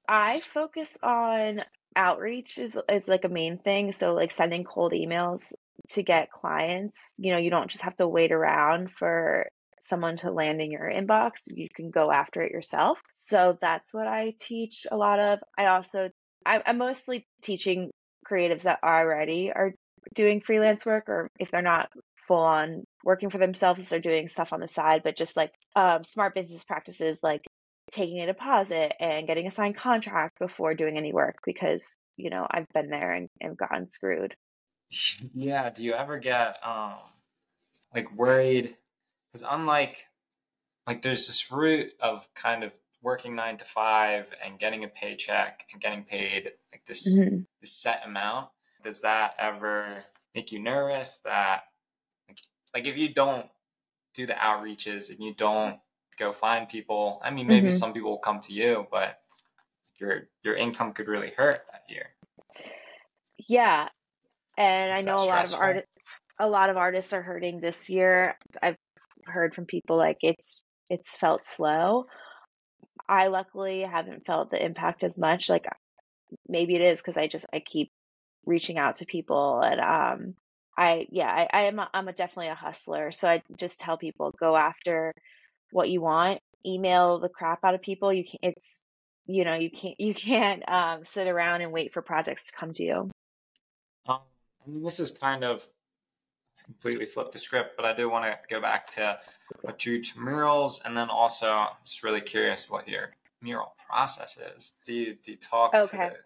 I 0.08 0.40
focus 0.40 0.98
on 1.02 1.62
outreach 1.96 2.58
is 2.58 2.78
is 2.88 3.08
like 3.08 3.24
a 3.24 3.28
main 3.28 3.58
thing. 3.58 3.92
So 3.92 4.14
like 4.14 4.32
sending 4.32 4.64
cold 4.64 4.92
emails 4.92 5.52
to 5.90 6.02
get 6.02 6.32
clients. 6.32 7.14
You 7.16 7.32
know, 7.32 7.38
you 7.38 7.50
don't 7.50 7.70
just 7.70 7.84
have 7.84 7.96
to 7.96 8.08
wait 8.08 8.32
around 8.32 8.90
for 8.90 9.48
someone 9.80 10.16
to 10.18 10.30
land 10.30 10.60
in 10.60 10.70
your 10.70 10.90
inbox. 10.90 11.32
You 11.46 11.68
can 11.74 11.90
go 11.90 12.10
after 12.10 12.42
it 12.42 12.52
yourself. 12.52 12.98
So 13.14 13.56
that's 13.60 13.94
what 13.94 14.06
I 14.06 14.34
teach 14.38 14.86
a 14.90 14.96
lot 14.96 15.18
of. 15.18 15.38
I 15.56 15.66
also 15.66 16.10
I'm 16.66 16.78
mostly 16.78 17.26
teaching 17.42 17.90
creatives 18.30 18.62
that 18.62 18.80
already 18.82 19.52
are 19.54 19.74
doing 20.14 20.40
freelance 20.40 20.86
work 20.86 21.08
or 21.08 21.28
if 21.38 21.50
they're 21.50 21.62
not 21.62 21.88
full 22.26 22.38
on 22.38 22.84
working 23.04 23.30
for 23.30 23.38
themselves 23.38 23.88
they're 23.88 24.00
doing 24.00 24.28
stuff 24.28 24.52
on 24.52 24.60
the 24.60 24.68
side 24.68 25.02
but 25.02 25.16
just 25.16 25.36
like 25.36 25.50
um, 25.76 26.04
smart 26.04 26.34
business 26.34 26.64
practices 26.64 27.20
like 27.22 27.40
taking 27.90 28.20
a 28.20 28.26
deposit 28.26 28.92
and 29.00 29.26
getting 29.26 29.46
a 29.46 29.50
signed 29.50 29.76
contract 29.76 30.38
before 30.38 30.74
doing 30.74 30.98
any 30.98 31.12
work 31.12 31.36
because 31.44 31.96
you 32.16 32.28
know 32.28 32.46
i've 32.50 32.68
been 32.74 32.90
there 32.90 33.12
and, 33.12 33.28
and 33.40 33.56
gotten 33.56 33.88
screwed. 33.88 34.34
Yeah 35.34 35.70
do 35.70 35.82
you 35.82 35.94
ever 35.94 36.18
get 36.18 36.56
um 36.62 36.96
like 37.94 38.14
worried? 38.14 38.76
Because 39.32 39.46
unlike 39.48 40.06
like 40.86 41.02
there's 41.02 41.26
this 41.26 41.50
route 41.50 41.92
of 42.00 42.26
kind 42.34 42.64
of 42.64 42.72
working 43.02 43.34
nine 43.34 43.56
to 43.56 43.64
five 43.64 44.26
and 44.44 44.58
getting 44.58 44.84
a 44.84 44.88
paycheck 44.88 45.64
and 45.72 45.80
getting 45.80 46.04
paid 46.04 46.52
like 46.72 46.84
this 46.86 47.18
mm-hmm. 47.18 47.38
this 47.60 47.72
set 47.72 48.02
amount 48.04 48.48
does 48.82 49.00
that 49.00 49.34
ever 49.38 50.04
make 50.34 50.52
you 50.52 50.58
nervous 50.58 51.20
that 51.24 51.62
like 52.74 52.86
if 52.86 52.96
you 52.96 53.12
don't 53.12 53.46
do 54.14 54.26
the 54.26 54.34
outreaches 54.34 55.10
and 55.10 55.20
you 55.20 55.32
don't 55.34 55.78
go 56.18 56.32
find 56.32 56.68
people, 56.68 57.20
I 57.22 57.30
mean, 57.30 57.46
maybe 57.46 57.68
Mhm. 57.68 57.78
some 57.78 57.92
people 57.92 58.10
will 58.10 58.18
come 58.18 58.40
to 58.40 58.52
you, 58.52 58.86
but 58.90 59.22
your 59.98 60.28
your 60.42 60.56
income 60.56 60.92
could 60.92 61.08
really 61.08 61.30
hurt 61.30 61.66
that 61.70 61.84
year. 61.88 62.14
Yeah, 63.48 63.88
and 64.56 64.92
I 64.92 65.00
know 65.02 65.16
a 65.16 65.24
lot 65.24 65.44
of 65.44 65.50
stressful? 65.50 65.60
art 65.60 65.88
a 66.40 66.48
lot 66.48 66.70
of 66.70 66.76
artists 66.76 67.12
are 67.12 67.22
hurting 67.22 67.60
this 67.60 67.88
year. 67.88 68.38
I've 68.62 68.76
heard 69.24 69.54
from 69.54 69.66
people 69.66 69.96
like 69.96 70.18
it's 70.22 70.64
it's 70.90 71.16
felt 71.16 71.44
slow. 71.44 72.06
I 73.08 73.28
luckily 73.28 73.82
haven't 73.82 74.26
felt 74.26 74.50
the 74.50 74.62
impact 74.62 75.02
as 75.02 75.18
much. 75.18 75.48
Like 75.48 75.66
maybe 76.48 76.74
it 76.74 76.82
is 76.82 77.00
because 77.00 77.16
I 77.16 77.26
just 77.26 77.46
I 77.52 77.60
keep 77.60 77.90
reaching 78.44 78.78
out 78.78 78.96
to 78.96 79.06
people 79.06 79.60
and 79.60 79.80
um 79.80 80.34
I 80.76 81.06
yeah 81.10 81.28
I, 81.28 81.48
I 81.52 81.62
am 81.64 81.78
a, 81.78 81.88
I'm 81.92 82.08
a 82.08 82.12
definitely 82.12 82.48
a 82.48 82.54
hustler. 82.54 83.12
So 83.12 83.28
I 83.28 83.42
just 83.56 83.80
tell 83.80 83.96
people 83.96 84.34
go 84.38 84.56
after 84.56 85.14
what 85.70 85.90
you 85.90 86.00
want. 86.00 86.40
Email 86.66 87.18
the 87.18 87.28
crap 87.28 87.64
out 87.64 87.74
of 87.74 87.82
people. 87.82 88.12
You 88.12 88.24
can't. 88.24 88.56
it's 88.56 88.84
you 89.26 89.44
know 89.44 89.54
you 89.54 89.70
can't 89.70 89.94
you 90.00 90.14
can't 90.14 90.68
um, 90.68 91.04
sit 91.04 91.28
around 91.28 91.62
and 91.62 91.72
wait 91.72 91.92
for 91.92 92.02
projects 92.02 92.44
to 92.44 92.52
come 92.52 92.72
to 92.74 92.82
you. 92.82 93.10
Um, 94.06 94.20
I 94.66 94.70
mean, 94.70 94.82
this 94.82 95.00
is 95.00 95.10
kind 95.10 95.44
of 95.44 95.66
completely 96.64 97.06
flip 97.06 97.32
the 97.32 97.38
script, 97.38 97.76
but 97.76 97.84
I 97.86 97.92
do 97.94 98.08
want 98.10 98.24
to 98.24 98.38
go 98.48 98.60
back 98.60 98.86
to 98.94 99.18
what 99.62 99.78
drew 99.78 100.02
to 100.02 100.20
murals, 100.20 100.80
and 100.84 100.96
then 100.96 101.08
also 101.08 101.50
I'm 101.50 101.68
just 101.84 102.02
really 102.02 102.20
curious 102.20 102.68
what 102.68 102.88
your 102.88 103.10
mural 103.42 103.74
process 103.88 104.38
is. 104.56 104.74
Do 104.84 104.94
you 104.94 105.14
do 105.22 105.32
you 105.32 105.36
talk 105.38 105.74
to 105.74 105.78
Okay. 105.80 106.10
the, 106.10 106.16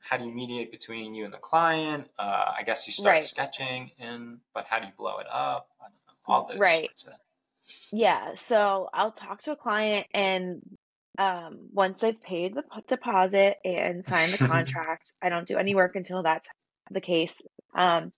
how 0.00 0.16
do 0.16 0.24
you 0.24 0.32
mediate 0.32 0.70
between 0.70 1.14
you 1.14 1.24
and 1.24 1.32
the 1.32 1.38
client? 1.38 2.08
Uh, 2.18 2.52
I 2.58 2.62
guess 2.64 2.86
you 2.86 2.92
start 2.92 3.16
Right. 3.16 3.24
sketching 3.24 3.90
in, 3.98 4.40
but 4.54 4.66
how 4.66 4.78
do 4.78 4.86
you 4.86 4.92
blow 4.96 5.18
it 5.18 5.26
up? 5.30 5.68
I 5.80 5.84
don't 5.84 5.92
know, 6.06 6.34
all 6.34 6.46
those 6.46 6.58
Right. 6.58 6.90
of 7.06 7.14
Yeah, 7.92 8.34
so 8.34 8.88
I'll 8.92 9.12
talk 9.12 9.40
to 9.42 9.52
a 9.52 9.56
client 9.56 10.06
and 10.14 10.62
um, 11.18 11.68
once 11.72 12.00
they've 12.00 12.20
paid 12.20 12.54
the 12.54 12.62
deposit 12.86 13.56
and 13.64 14.04
signed 14.04 14.32
the 14.32 14.38
contract, 14.46 15.12
I 15.20 15.28
don't 15.28 15.46
do 15.46 15.58
any 15.58 15.74
work 15.74 15.96
until 15.96 16.22
that's 16.22 16.48
the 16.90 17.00
case. 17.00 17.42
Um, 17.74 18.12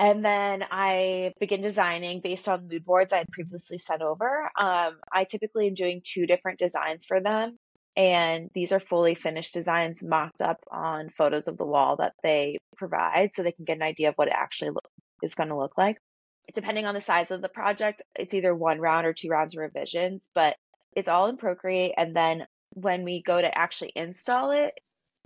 and 0.00 0.24
then 0.24 0.64
I 0.68 1.34
begin 1.38 1.60
designing 1.60 2.20
based 2.20 2.48
on 2.48 2.66
mood 2.66 2.84
boards 2.84 3.12
I 3.12 3.18
had 3.18 3.30
previously 3.30 3.78
sent 3.78 4.02
over. 4.02 4.50
Um, 4.58 4.98
I 5.12 5.24
typically 5.30 5.68
am 5.68 5.74
doing 5.74 6.02
two 6.02 6.26
different 6.26 6.58
designs 6.58 7.04
for 7.04 7.20
them, 7.20 7.56
and 7.96 8.50
these 8.54 8.72
are 8.72 8.80
fully 8.80 9.14
finished 9.14 9.54
designs 9.54 10.02
mocked 10.02 10.42
up 10.42 10.58
on 10.72 11.10
photos 11.10 11.46
of 11.46 11.56
the 11.56 11.66
wall 11.66 11.96
that 11.96 12.14
they 12.24 12.58
provide 12.76 13.34
so 13.34 13.42
they 13.42 13.52
can 13.52 13.64
get 13.64 13.76
an 13.76 13.82
idea 13.82 14.08
of 14.08 14.14
what 14.16 14.28
it 14.28 14.34
actually 14.36 14.72
is 15.22 15.36
going 15.36 15.50
to 15.50 15.56
look 15.56 15.78
like 15.78 15.98
depending 16.54 16.86
on 16.86 16.94
the 16.94 17.00
size 17.00 17.30
of 17.30 17.42
the 17.42 17.48
project, 17.48 18.02
it's 18.18 18.34
either 18.34 18.54
one 18.54 18.80
round 18.80 19.06
or 19.06 19.12
two 19.12 19.28
rounds 19.28 19.54
of 19.54 19.60
revisions, 19.60 20.28
but 20.34 20.56
it's 20.96 21.08
all 21.08 21.28
in 21.28 21.36
Procreate. 21.36 21.94
And 21.96 22.14
then 22.14 22.46
when 22.70 23.04
we 23.04 23.22
go 23.22 23.40
to 23.40 23.58
actually 23.58 23.92
install 23.94 24.50
it, 24.50 24.74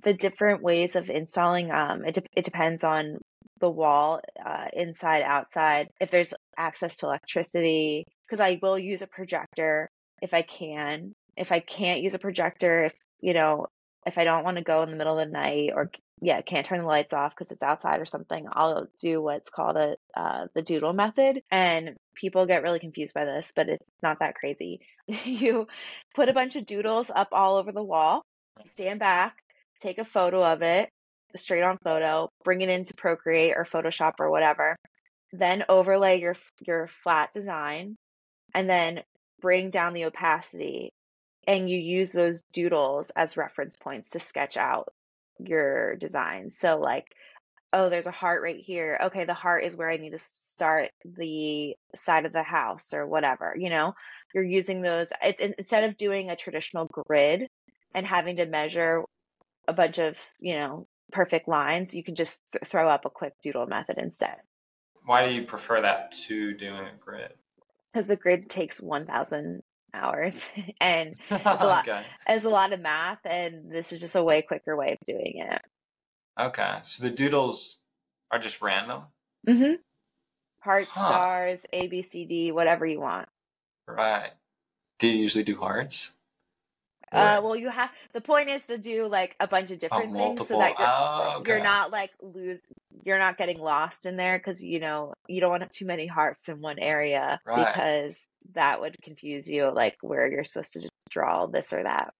the 0.02 0.12
different 0.12 0.62
ways 0.62 0.97
of 0.97 1.09
installing, 1.09 1.71
um, 1.71 2.04
it, 2.04 2.14
de- 2.14 2.28
it 2.37 2.45
depends 2.45 2.85
on 2.85 3.19
the 3.61 3.70
wall, 3.70 4.20
uh, 4.44 4.66
inside, 4.73 5.23
outside, 5.23 5.88
if 6.00 6.11
there's 6.11 6.34
access 6.56 6.96
to 6.99 7.06
electricity, 7.06 8.04
because 8.26 8.40
I 8.40 8.58
will 8.61 8.78
use 8.78 9.02
a 9.02 9.06
projector 9.06 9.88
if 10.23 10.34
I 10.34 10.42
can. 10.42 11.14
If 11.37 11.52
I 11.52 11.61
can't 11.61 12.02
use 12.02 12.14
a 12.14 12.18
projector, 12.18 12.84
if, 12.84 12.94
you 13.20 13.34
know, 13.34 13.66
if 14.06 14.18
I 14.18 14.25
don't 14.25 14.44
want 14.44 14.56
to 14.58 14.62
go 14.62 14.82
in 14.82 14.90
the 14.90 14.96
middle 14.96 15.18
of 15.18 15.26
the 15.26 15.32
night 15.32 15.70
or 15.75 15.90
yeah, 16.20 16.40
can't 16.42 16.64
turn 16.64 16.80
the 16.80 16.87
lights 16.87 17.12
off 17.12 17.32
because 17.32 17.50
it's 17.50 17.62
outside 17.62 18.00
or 18.00 18.06
something, 18.06 18.46
I'll 18.50 18.87
do 19.00 19.20
what's 19.20 19.50
called 19.50 19.76
a 19.76 19.96
uh, 20.16 20.46
the 20.54 20.62
doodle 20.62 20.92
method. 20.92 21.42
And 21.50 21.96
people 22.14 22.46
get 22.46 22.62
really 22.62 22.78
confused 22.78 23.14
by 23.14 23.25
this, 23.25 23.52
but 23.54 23.68
it's 23.68 23.90
not 24.02 24.20
that 24.20 24.34
crazy. 24.34 24.80
you 25.25 25.66
put 26.14 26.28
a 26.28 26.34
bunch 26.34 26.56
of 26.56 26.66
doodles 26.66 27.11
up 27.14 27.28
all 27.32 27.56
over 27.56 27.73
the 27.73 27.82
wall, 27.82 28.23
stand 28.64 29.00
back, 29.00 29.37
take 29.80 29.99
a 29.99 30.04
photo 30.04 30.44
of 30.44 30.62
it, 30.62 30.88
straight 31.36 31.62
on 31.62 31.78
photo, 31.84 32.28
bring 32.44 32.60
it 32.60 32.68
into 32.68 32.94
Procreate 32.94 33.54
or 33.56 33.64
Photoshop 33.64 34.14
or 34.18 34.30
whatever. 34.30 34.76
Then 35.32 35.64
overlay 35.68 36.20
your 36.20 36.36
your 36.66 36.86
flat 36.86 37.32
design, 37.32 37.96
and 38.54 38.68
then 38.70 39.02
bring 39.40 39.70
down 39.70 39.92
the 39.92 40.06
opacity 40.06 40.92
and 41.46 41.68
you 41.68 41.78
use 41.78 42.12
those 42.12 42.42
doodles 42.52 43.10
as 43.10 43.36
reference 43.36 43.76
points 43.76 44.10
to 44.10 44.20
sketch 44.20 44.56
out 44.56 44.88
your 45.38 45.96
design. 45.96 46.50
So 46.50 46.78
like, 46.78 47.06
oh, 47.72 47.90
there's 47.90 48.06
a 48.06 48.12
heart 48.12 48.42
right 48.42 48.58
here. 48.58 48.98
Okay, 49.04 49.24
the 49.24 49.34
heart 49.34 49.64
is 49.64 49.76
where 49.76 49.90
I 49.90 49.96
need 49.96 50.10
to 50.10 50.18
start 50.18 50.90
the 51.04 51.74
side 51.96 52.24
of 52.24 52.32
the 52.32 52.42
house 52.42 52.94
or 52.94 53.06
whatever, 53.06 53.54
you 53.58 53.68
know? 53.68 53.94
You're 54.32 54.44
using 54.44 54.80
those 54.80 55.12
it's 55.22 55.40
instead 55.40 55.84
of 55.84 55.96
doing 55.96 56.30
a 56.30 56.36
traditional 56.36 56.86
grid 56.86 57.48
and 57.94 58.06
having 58.06 58.36
to 58.36 58.46
measure 58.46 59.02
a 59.66 59.72
bunch 59.72 59.98
of, 59.98 60.16
you 60.40 60.54
know, 60.54 60.86
perfect 61.12 61.49
lines, 61.49 61.94
you 61.94 62.02
can 62.04 62.14
just 62.14 62.42
th- 62.52 62.64
throw 62.68 62.88
up 62.88 63.04
a 63.04 63.11
quick 63.11 63.34
doodle 63.42 63.66
method 63.66 63.99
instead. 63.99 64.37
Why 65.04 65.26
do 65.28 65.34
you 65.34 65.44
prefer 65.44 65.82
that 65.82 66.12
to 66.26 66.54
doing 66.54 66.87
a 66.87 66.96
grid? 66.99 67.32
Because 67.92 68.08
the 68.08 68.16
grid 68.16 68.49
takes 68.49 68.80
1,000 68.80 69.62
hours 69.92 70.49
and 70.80 71.14
it's 71.30 71.44
a 71.62 71.66
lot 71.66 71.87
okay. 71.88 72.02
it's 72.26 72.44
a 72.44 72.50
lot 72.50 72.73
of 72.73 72.80
math 72.80 73.20
and 73.25 73.70
this 73.70 73.92
is 73.92 74.00
just 74.00 74.16
a 74.16 74.23
way 74.25 74.42
quicker 74.42 74.76
way 74.76 74.92
of 74.92 74.99
doing 75.04 75.44
it 75.49 75.62
Okay. 76.40 76.78
So 76.82 77.04
the 77.04 77.11
doodles 77.11 77.78
are 78.32 78.40
just 78.40 78.61
random? 78.61 79.02
mm-hmm. 79.49 79.75
heart 80.61 80.88
Huh. 80.90 81.06
stars 81.06 81.66
a 81.73 81.87
b 81.87 82.02
c 82.02 82.25
d 82.25 82.50
whatever 82.50 82.84
you 82.84 82.99
want 82.99 83.28
Right. 83.87 84.32
Do 84.99 85.08
you 85.08 85.16
usually 85.18 85.44
do 85.44 85.58
hearts? 85.61 86.11
Uh 87.14 87.40
well 87.42 87.56
you 87.56 87.68
have 87.68 87.90
the 88.12 88.21
point 88.21 88.49
is 88.49 88.66
to 88.66 88.78
do 88.78 89.06
like 89.06 89.37
a 89.40 89.47
bunch 89.47 89.71
of 89.71 89.78
oh, 89.78 89.80
different 89.80 90.12
things 90.16 90.47
so 90.47 90.56
that 90.56 90.78
you're 90.78 90.88
oh, 90.88 91.37
okay. 91.38 91.50
you're 91.50 91.61
not 91.61 91.90
like 91.90 92.11
lose 92.21 92.61
you're 93.04 93.18
not 93.18 93.37
getting 93.38 93.59
lost 93.59 94.06
in 94.06 94.16
there 94.16 94.38
because 94.38 94.62
you 94.62 94.80
know 94.80 95.12
you 95.28 95.40
don't 95.40 95.50
want 95.50 95.61
to 95.61 95.64
have 95.66 95.73
too 95.73 95.87
many 95.87 96.06
hearts 96.06 96.49
in 96.49 96.61
one 96.61 96.78
area 96.78 97.40
Right. 97.44 97.66
because 97.66 98.26
that 98.52 98.80
would 98.80 98.97
confuse 99.02 99.49
you 99.49 99.71
like 99.73 99.97
where 100.02 100.30
you're 100.30 100.44
supposed 100.44 100.73
to 100.75 100.88
draw 101.11 101.47
this 101.47 101.73
or 101.73 101.83
that 101.83 102.12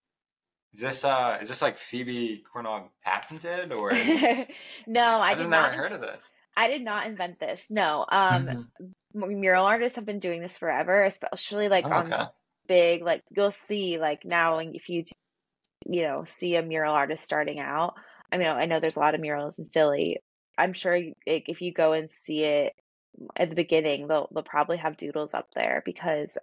Is 0.75 0.81
this 0.81 1.05
uh 1.05 1.39
is 1.41 1.49
this 1.49 1.63
like 1.63 1.79
Phoebe 1.79 2.43
Cornog 2.53 2.89
patented 3.05 3.73
or 3.73 3.91
this, 3.95 4.47
no 4.87 5.03
i 5.21 5.35
just 5.35 5.49
never 5.49 5.69
not 5.69 5.75
heard 5.75 5.93
of 5.93 6.01
this. 6.01 6.23
i 6.57 6.69
did 6.69 6.83
not 6.83 7.07
invent 7.07 7.39
this 7.39 7.71
no 7.71 8.05
um 8.09 8.49
Mhm. 8.49 8.69
mural 9.15 9.65
artists 9.67 9.97
have 9.97 10.05
been 10.05 10.19
doing 10.19 10.41
this 10.41 10.59
forever, 10.59 11.05
especially 11.05 11.69
like 11.69 11.87
Oh, 11.87 11.93
on 11.93 12.07
okay. 12.07 12.25
Big, 12.67 13.03
like 13.03 13.23
you'll 13.31 13.51
see 13.51 13.99
like 13.99 14.25
now 14.25 14.59
if 14.59 14.89
you, 14.89 15.05
you 15.87 16.03
know, 16.03 16.25
see 16.25 16.57
a 16.57 16.63
mural 16.63 16.95
artist 16.95 17.25
starting 17.25 17.61
out. 17.61 17.95
I 18.33 18.39
mean, 18.39 18.49
I 18.49 18.67
know 18.67 18.81
there's 18.81 18.97
a 18.97 19.01
lot 19.01 19.15
of 19.15 19.21
murals 19.21 19.59
in 19.59 19.69
Philly. 19.69 20.19
I'm 20.57 20.73
sure 20.73 20.99
like, 20.99 21.49
if 21.49 21.61
you 21.61 21.73
go 21.73 21.93
and 21.93 22.11
see 22.11 22.43
it 22.43 22.73
at 23.37 23.49
the 23.49 23.57
beginning, 23.57 24.09
they'll 24.09 24.29
they'll 24.33 24.43
probably 24.43 24.79
have 24.79 24.97
doodles 24.97 25.35
up 25.35 25.49
there 25.55 25.83
because, 25.85 26.39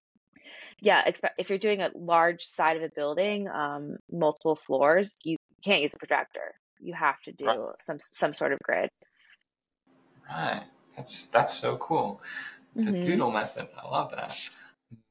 yeah, 0.80 1.10
if 1.38 1.50
you're 1.50 1.58
doing 1.60 1.82
a 1.82 1.92
large 1.96 2.44
side 2.44 2.78
of 2.78 2.84
a 2.84 2.90
building, 2.96 3.48
um, 3.50 3.98
multiple 4.12 4.56
floors, 4.56 5.16
you 5.24 5.38
can't 5.64 5.82
use 5.82 5.94
a 5.94 5.98
projector. 5.98 6.54
You 6.80 6.94
have 6.94 7.22
to 7.26 7.32
do 7.32 7.46
Right. 7.46 7.60
some 7.80 7.98
some 8.00 8.34
sort 8.34 8.54
of 8.54 8.60
grid. 8.60 8.90
Right. 10.30 10.64
That's 10.96 11.26
that's 11.26 11.54
so 11.54 11.78
cool. 11.78 12.22
The 12.76 12.92
Mhm. 12.92 13.02
doodle 13.04 13.32
method. 13.32 13.68
I 13.78 13.88
love 13.88 14.12
that. 14.12 14.38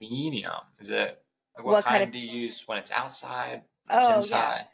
Medium. 0.01 0.53
Is 0.79 0.91
it 0.91 1.23
like 1.57 1.65
what, 1.67 1.73
What 1.73 1.85
kind 1.85 1.95
kind, 1.95 2.05
of- 2.05 2.13
do 2.13 2.19
you 2.19 2.41
use 2.43 2.63
when 2.67 2.79
it's 2.79 2.91
outside? 2.91 3.63
When 3.87 3.99
it's 4.19 4.33
Oh, 4.33 4.37
yeah. 4.37 4.65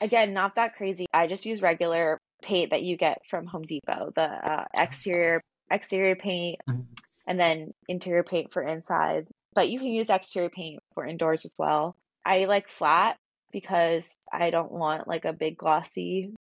again, 0.00 0.32
not 0.32 0.54
that 0.56 0.76
crazy. 0.76 1.06
I 1.12 1.26
just 1.26 1.44
use 1.46 1.60
regular 1.62 2.18
paint 2.42 2.70
that 2.70 2.82
you 2.82 2.96
get 2.96 3.18
from 3.28 3.46
Home 3.46 3.62
Depot, 3.62 4.12
the 4.14 4.22
uh, 4.22 4.64
exterior 4.78 5.40
exterior 5.70 6.16
paint, 6.16 6.58
Mhm. 6.68 6.86
and 7.26 7.38
then 7.38 7.72
interior 7.88 8.22
paint 8.24 8.52
for 8.52 8.62
inside. 8.62 9.26
But 9.54 9.68
you 9.68 9.78
can 9.78 9.88
use 9.88 10.10
exterior 10.10 10.50
paint 10.50 10.80
for 10.94 11.04
indoors 11.06 11.44
as 11.44 11.54
well. 11.58 11.94
I 12.24 12.44
like 12.46 12.68
flat 12.68 13.16
because 13.52 14.16
I 14.32 14.50
don't 14.50 14.72
want 14.72 15.06
like 15.08 15.24
a 15.24 15.32
big 15.32 15.56
glossy 15.56 16.34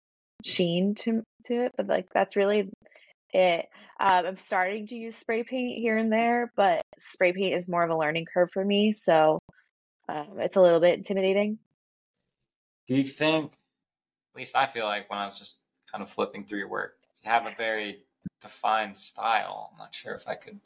sheen 0.46 0.96
to 0.96 1.24
to 1.46 1.66
it. 1.66 1.72
But 1.78 1.88
like 1.88 2.08
that's 2.14 2.36
really 2.36 2.70
it. 3.34 3.68
Um, 4.00 4.26
I'm 4.26 4.38
starting 4.38 4.88
to 4.88 4.96
use 4.96 5.16
spray 5.16 5.44
paint 5.44 5.78
here 5.80 5.98
and 5.98 6.12
there, 6.12 6.52
but 6.56 6.82
spray 7.00 7.34
paint 7.34 7.56
is 7.56 7.68
more 7.68 7.84
of 7.84 7.90
a 7.90 7.98
learning 7.98 8.26
curve 8.32 8.52
for 8.52 8.64
me, 8.64 8.94
so 8.94 9.40
um, 10.10 10.40
it's 10.40 10.56
a 10.56 10.62
little 10.62 10.80
bit 10.80 10.98
intimidating. 10.98 11.60
Do 12.88 12.96
you 12.96 13.12
think 13.12 13.52
at 14.34 14.38
least 14.40 14.56
I 14.56 14.66
feel 14.66 14.86
like 14.86 15.10
when 15.10 15.20
I 15.20 15.26
was 15.26 15.38
just 15.38 15.62
kind 15.92 16.02
of 16.04 16.10
flipping 16.10 16.46
through 16.46 16.60
your 16.60 16.70
work, 16.70 16.98
you 17.24 17.32
have 17.32 17.46
a 17.46 17.56
very 17.58 18.04
defined 18.42 18.98
style. 18.98 19.72
I'm 19.72 19.78
not 19.78 19.94
sure 19.96 20.14
if 20.14 20.28
I 20.28 20.36
could 20.36 20.60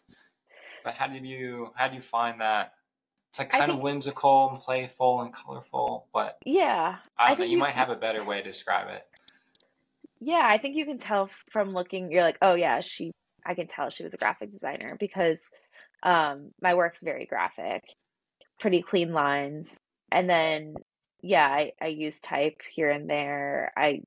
but 0.84 0.94
how 0.96 1.08
did 1.08 1.25
you 1.25 1.72
how 1.75 1.88
do 1.88 1.96
you 1.96 2.01
find 2.01 2.41
that 2.41 2.74
it's 3.30 3.39
like 3.39 3.53
I 3.53 3.60
kind 3.60 3.72
of 3.72 3.80
whimsical 3.80 4.50
and 4.50 4.60
playful 4.60 5.22
and 5.22 5.34
colorful, 5.34 6.08
but 6.13 6.39
Yeah, 6.46 6.98
I 7.18 7.27
I 7.27 7.30
don't 7.30 7.39
know, 7.39 7.44
think 7.44 7.51
you 7.51 7.58
you 7.58 7.58
might 7.58 7.74
have 7.75 7.89
a 7.89 7.96
better 7.96 8.24
way 8.25 8.38
to 8.38 8.44
describe 8.44 8.89
it. 8.89 9.08
Yeah, 10.22 10.44
I 10.46 10.60
think 10.60 10.78
you 10.78 10.86
can 10.86 11.00
tell 11.00 11.30
from 11.51 11.74
looking, 11.74 12.12
you're 12.12 12.24
like, 12.24 12.40
oh 12.44 12.56
yeah, 12.56 12.82
she, 12.82 13.13
I 13.46 13.56
can 13.56 13.68
tell 13.68 13.90
she 13.92 14.04
was 14.04 14.16
a 14.16 14.20
graphic 14.20 14.51
designer 14.51 14.98
because 15.00 15.51
Um, 16.06 16.51
my 16.62 16.75
work's 16.75 17.01
very 17.01 17.28
graphic, 17.28 17.84
pretty 18.60 18.84
clean 18.84 19.13
lines. 19.13 19.78
And 20.12 20.30
then, 20.30 20.75
yeah, 21.24 21.48
I, 21.48 21.74
I 21.82 21.88
use 21.88 22.22
type 22.22 22.58
here 22.75 22.90
and 22.92 23.10
there. 23.10 23.74
I 23.78 24.04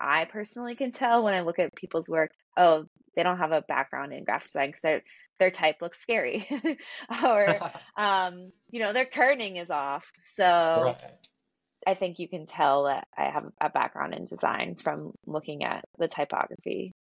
I 0.00 0.26
personally 0.26 0.76
can 0.76 0.92
tell 0.92 1.24
when 1.24 1.34
I 1.34 1.42
look 1.42 1.58
at 1.60 1.74
people's 1.76 2.08
work, 2.08 2.32
oh, 2.56 2.86
they 3.16 3.22
don't 3.24 3.38
have 3.38 3.52
a 3.52 3.62
background 3.62 4.12
in 4.14 4.24
graphic 4.24 4.48
design 4.48 4.68
because 4.70 4.82
their 4.82 5.02
their 5.40 5.50
type 5.52 5.82
looks 5.82 6.00
scary, 6.00 6.48
or 7.24 7.62
um, 7.96 8.52
you 8.70 8.80
know, 8.80 8.92
their 8.94 9.06
kerning 9.06 9.60
is 9.62 9.70
off. 9.70 10.06
So 10.26 10.44
right. 10.74 11.18
I 11.86 11.94
think 11.94 12.18
you 12.18 12.28
can 12.28 12.46
tell 12.46 12.84
that 12.84 13.06
I 13.16 13.30
have 13.30 13.44
a 13.60 13.70
background 13.70 14.12
in 14.12 14.24
design 14.24 14.76
from 14.82 15.12
looking 15.24 15.62
at 15.62 15.84
the 15.98 16.08
typography. 16.08 16.92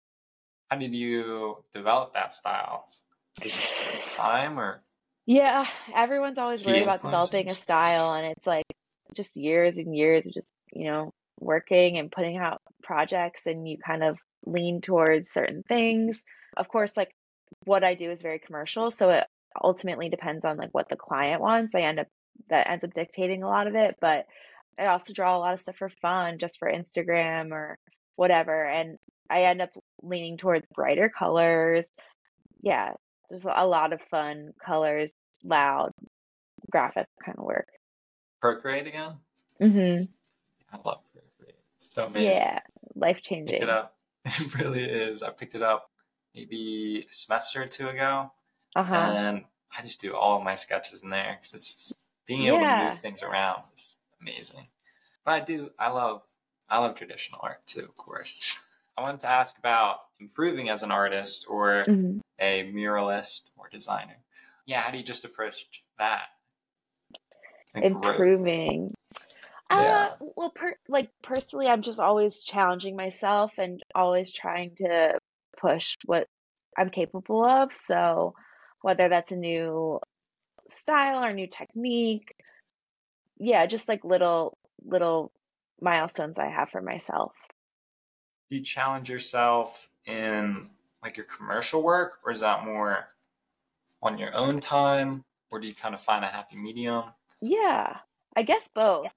How 0.70 0.78
did 0.78 0.94
you 0.94 1.64
develop 1.74 2.14
that 2.14 2.32
style? 2.32 2.88
Just 3.42 3.66
time 4.16 4.60
or 4.60 4.84
Yeah, 5.26 5.66
everyone's 5.96 6.38
always 6.38 6.66
worried 6.66 6.84
about 6.84 7.02
developing 7.02 7.50
a 7.50 7.56
style, 7.56 8.14
and 8.14 8.28
it's 8.28 8.46
like 8.46 8.66
just 9.16 9.36
years 9.36 9.78
and 9.78 9.96
years 9.96 10.28
of 10.28 10.34
just, 10.34 10.52
you 10.72 10.86
know, 10.86 11.12
working 11.40 11.98
and 11.98 12.12
putting 12.12 12.38
out 12.38 12.62
projects, 12.84 13.48
and 13.48 13.68
you 13.68 13.78
kind 13.78 14.04
of 14.04 14.18
lean 14.46 14.82
towards 14.82 15.32
certain 15.32 15.64
things. 15.68 16.24
Of 16.56 16.68
course, 16.68 16.96
like 16.96 17.12
what 17.66 17.84
I 17.84 17.96
do 17.96 18.12
is 18.12 18.22
very 18.22 18.40
commercial, 18.40 18.92
so 18.92 19.10
it 19.10 19.24
ultimately 19.62 20.10
depends 20.10 20.46
on 20.46 20.58
like 20.58 20.74
what 20.74 20.90
the 20.90 20.96
client 20.96 21.42
wants. 21.42 21.74
I 21.74 21.82
end 21.82 22.00
up 22.00 22.08
that 22.50 22.70
ends 22.70 22.84
up 22.84 22.94
dictating 22.94 23.44
a 23.44 23.48
lot 23.48 23.68
of 23.68 23.76
it, 23.76 23.96
but 24.00 24.26
I 24.80 24.88
also 24.88 25.14
draw 25.14 25.38
a 25.38 25.40
lot 25.40 25.54
of 25.54 25.62
stuff 25.62 25.78
for 25.78 25.90
fun, 26.02 26.38
just 26.40 26.58
for 26.60 26.72
Instagram 26.72 27.52
or 27.52 27.78
whatever, 28.16 28.66
and 28.66 28.98
I 29.30 29.44
end 29.44 29.62
up 29.62 29.70
leaning 30.02 30.38
towards 30.38 30.66
brighter 30.74 31.10
colors. 31.18 31.90
Yeah, 32.62 32.94
there's 33.30 33.46
a 33.46 33.66
lot 33.66 33.94
of 33.94 34.02
fun 34.12 34.52
colors, 34.64 35.14
loud, 35.44 35.92
graphic 36.72 37.08
kind 37.24 37.38
of 37.38 37.46
work. 37.46 37.68
Procreate 38.42 38.88
again? 38.88 39.14
Mm 39.62 39.72
hmm 39.72 40.04
I 40.74 40.78
love 40.86 41.00
Procreate. 41.14 41.60
It's 41.78 41.94
so 41.94 42.06
amazing. 42.06 42.34
Yeah, 42.34 42.60
life 42.96 43.18
it 43.18 43.24
changing. 43.24 43.70
up. 43.70 43.96
It 44.26 44.56
really 44.56 44.84
is. 44.84 45.22
I 45.24 45.30
picked 45.30 45.56
it 45.56 45.62
up 45.62 45.90
maybe 46.34 47.06
a 47.10 47.14
semester 47.14 47.64
or 47.64 47.68
two 47.68 47.88
ago, 47.88 48.32
Uh-huh. 48.76 48.94
and 48.94 49.46
I 49.78 49.82
just 49.84 50.02
do 50.02 50.16
all 50.16 50.38
of 50.38 50.44
my 50.44 50.56
sketches 50.56 51.04
in 51.04 51.10
there 51.10 51.38
because 51.40 51.54
it's 51.54 51.74
just 51.74 51.94
being 52.26 52.48
able 52.48 52.60
to 52.60 52.76
move 52.86 52.96
things 53.00 53.22
around 53.24 53.62
is 53.76 53.95
amazing. 54.26 54.68
But 55.24 55.32
I 55.34 55.40
do. 55.42 55.70
I 55.80 55.90
love. 55.90 56.22
I 56.70 56.80
love 56.80 56.96
traditional 56.96 57.40
art 57.44 57.66
too, 57.68 57.82
of 57.82 57.96
course. 57.96 58.56
I 58.98 59.02
wanted 59.02 59.20
to 59.22 59.30
ask 59.30 59.58
about 59.58 59.98
improving 60.20 60.70
as 60.70 60.84
an 60.84 60.92
artist 60.92 61.46
or 61.48 61.84
hmm 61.86 62.20
a 62.40 62.70
muralist 62.74 63.50
or 63.56 63.70
designer. 63.70 64.18
Yeah, 64.66 64.82
how 64.82 64.92
do 64.92 64.98
you 64.98 65.04
just 65.04 65.24
approach 65.24 65.66
that? 66.00 66.26
Improving. 67.76 68.92
Yeah. 69.72 70.10
Uh, 70.12 70.26
well, 70.36 70.50
per 70.50 70.76
like 70.88 71.10
personally, 71.24 71.68
I'm 71.68 71.82
just 71.82 72.00
always 72.00 72.44
challenging 72.44 72.96
myself 72.96 73.54
and 73.58 73.82
always 73.94 74.34
trying 74.34 74.76
to 74.78 75.18
push 75.58 75.96
what 76.06 76.28
I'm 76.78 76.90
capable 76.90 77.44
of. 77.46 77.76
So 77.76 78.34
whether 78.82 79.10
that's 79.10 79.32
a 79.32 79.38
new 79.38 80.00
style 80.70 81.24
or 81.24 81.34
new 81.34 81.48
technique, 81.48 82.35
yeah, 83.38 83.66
just 83.66 83.90
like 83.90 84.04
little 84.04 84.58
little 84.84 85.32
milestones 85.82 86.38
I 86.38 86.48
have 86.50 86.70
for 86.70 86.82
myself. 86.82 87.34
Do 88.50 88.58
you 88.58 88.64
challenge 88.64 89.10
yourself 89.10 89.90
in 90.06 90.70
like 91.04 91.18
your 91.18 91.26
commercial 91.26 91.84
work, 91.84 92.20
or 92.26 92.32
is 92.32 92.40
that 92.42 92.66
more 92.66 93.08
on 94.02 94.18
your 94.18 94.36
own 94.36 94.60
time, 94.60 95.24
or 95.52 95.60
do 95.60 95.68
you 95.68 95.76
kind 95.76 95.96
of 95.96 96.02
find 96.02 96.24
a 96.24 96.28
happy 96.28 96.56
medium? 96.56 97.06
Yeah, 97.42 97.98
I 98.36 98.44
guess 98.44 98.70
both. 98.74 99.08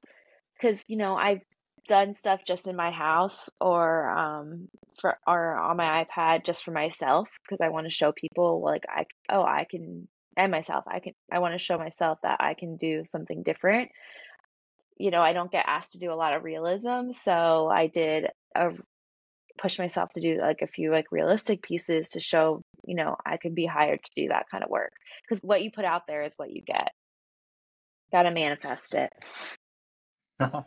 Because, 0.55 0.85
you 0.89 0.97
know, 0.97 1.15
I've 1.17 1.41
done 1.87 2.15
stuff 2.15 2.41
just 2.47 2.67
in 2.67 2.77
my 2.77 2.91
house 2.91 3.49
or 3.61 4.11
um 4.11 4.69
for 5.01 5.19
or 5.27 5.57
on 5.57 5.77
my 5.79 6.05
iPad 6.05 6.45
just 6.45 6.63
for 6.63 6.71
myself 6.71 7.29
because 7.43 7.65
I 7.65 7.71
want 7.71 7.87
to 7.87 7.91
show 7.91 8.13
people 8.13 8.61
like 8.63 8.85
I 8.89 9.07
oh, 9.31 9.43
I 9.43 9.67
can 9.69 10.07
and 10.39 10.53
myself, 10.53 10.85
I 10.87 11.01
can 11.01 11.13
I 11.31 11.41
want 11.41 11.55
to 11.55 11.59
show 11.59 11.77
myself 11.77 12.21
that 12.23 12.39
I 12.41 12.55
can 12.55 12.77
do 12.77 13.03
something 13.05 13.43
different. 13.43 13.91
You 14.97 15.11
know, 15.11 15.21
I 15.21 15.33
don't 15.33 15.51
get 15.51 15.65
asked 15.67 15.93
to 15.93 15.99
do 15.99 16.13
a 16.13 16.15
lot 16.15 16.35
of 16.35 16.45
realism, 16.45 17.11
so 17.11 17.69
I 17.69 17.89
did 17.89 18.29
a 18.55 18.71
push 19.61 19.79
myself 19.79 20.11
to 20.13 20.21
do 20.21 20.41
like 20.41 20.63
a 20.63 20.69
few 20.69 20.93
like 20.93 21.07
realistic 21.11 21.63
pieces 21.63 22.11
to 22.11 22.21
show, 22.21 22.63
you 22.87 22.95
know, 22.95 23.17
I 23.27 23.37
could 23.37 23.57
be 23.57 23.67
hired 23.67 24.01
to 24.05 24.23
do 24.23 24.29
that 24.29 24.47
kind 24.51 24.63
of 24.63 24.71
work. 24.71 24.93
Because 25.23 25.43
what 25.43 25.63
you 25.63 25.73
put 25.73 25.85
out 25.85 26.03
there 26.07 26.23
is 26.23 26.35
what 26.37 26.53
you 26.53 26.63
get. 26.63 26.93
Gotta 28.13 28.31
manifest 28.31 28.95
it. 28.95 29.13
I 30.41 30.63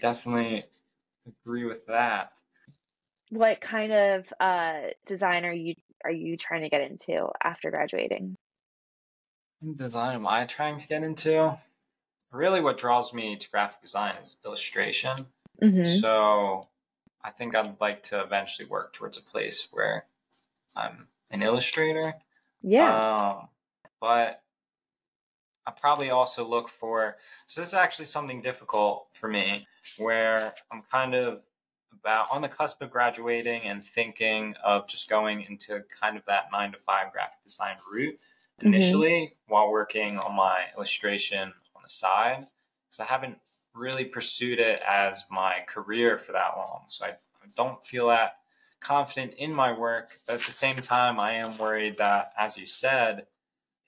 definitely 0.00 0.64
agree 1.26 1.66
with 1.66 1.86
that. 1.86 2.32
What 3.30 3.60
kind 3.60 3.92
of 3.92 4.24
uh 4.40 4.80
design 5.06 5.44
are 5.44 5.52
you 5.52 5.74
are 6.02 6.10
you 6.10 6.38
trying 6.38 6.62
to 6.62 6.70
get 6.70 6.80
into 6.80 7.28
after 7.42 7.70
graduating? 7.70 8.36
What 9.60 9.76
design 9.76 10.14
am 10.14 10.26
I 10.26 10.44
trying 10.44 10.78
to 10.78 10.86
get 10.86 11.02
into? 11.02 11.58
Really, 12.30 12.60
what 12.60 12.78
draws 12.78 13.12
me 13.12 13.36
to 13.36 13.50
graphic 13.50 13.80
design 13.80 14.14
is 14.22 14.36
illustration. 14.44 15.26
Mm-hmm. 15.62 16.00
So 16.00 16.68
I 17.24 17.30
think 17.30 17.54
I'd 17.54 17.80
like 17.80 18.02
to 18.04 18.20
eventually 18.20 18.68
work 18.68 18.92
towards 18.92 19.18
a 19.18 19.22
place 19.22 19.68
where 19.72 20.04
I'm 20.76 21.08
an 21.30 21.42
illustrator. 21.42 22.14
Yeah. 22.62 23.30
Um, 23.30 23.48
but 24.00 24.42
I 25.66 25.72
probably 25.72 26.10
also 26.10 26.46
look 26.46 26.68
for, 26.68 27.16
so 27.46 27.60
this 27.60 27.68
is 27.68 27.74
actually 27.74 28.06
something 28.06 28.40
difficult 28.40 29.08
for 29.12 29.28
me 29.28 29.66
where 29.98 30.54
I'm 30.72 30.82
kind 30.90 31.14
of 31.14 31.40
about 31.92 32.28
on 32.30 32.42
the 32.42 32.48
cusp 32.48 32.80
of 32.80 32.90
graduating 32.90 33.62
and 33.62 33.84
thinking 33.84 34.54
of 34.64 34.86
just 34.86 35.10
going 35.10 35.42
into 35.42 35.82
kind 36.00 36.16
of 36.16 36.24
that 36.26 36.46
nine 36.52 36.72
to 36.72 36.78
five 36.78 37.12
graphic 37.12 37.42
design 37.44 37.76
route 37.90 38.18
Mhm. 38.62 38.66
initially 38.66 39.36
while 39.46 39.70
working 39.70 40.18
on 40.18 40.34
my 40.34 40.66
illustration 40.76 41.52
on 41.76 41.82
the 41.82 41.88
side 41.88 42.46
because 42.86 43.00
I 43.00 43.04
haven't 43.04 43.38
really 43.74 44.04
pursued 44.04 44.58
it 44.58 44.80
as 44.86 45.24
my 45.30 45.60
career 45.68 46.18
for 46.18 46.32
that 46.32 46.56
long. 46.56 46.84
So 46.88 47.06
I, 47.06 47.10
I 47.10 47.46
don't 47.56 47.84
feel 47.84 48.08
that 48.08 48.38
confident 48.80 49.34
in 49.34 49.52
my 49.52 49.72
work. 49.72 50.18
But 50.26 50.40
at 50.40 50.46
the 50.46 50.52
same 50.52 50.80
time, 50.80 51.20
I 51.20 51.34
am 51.34 51.56
worried 51.58 51.98
that, 51.98 52.32
as 52.36 52.56
you 52.56 52.66
said, 52.66 53.26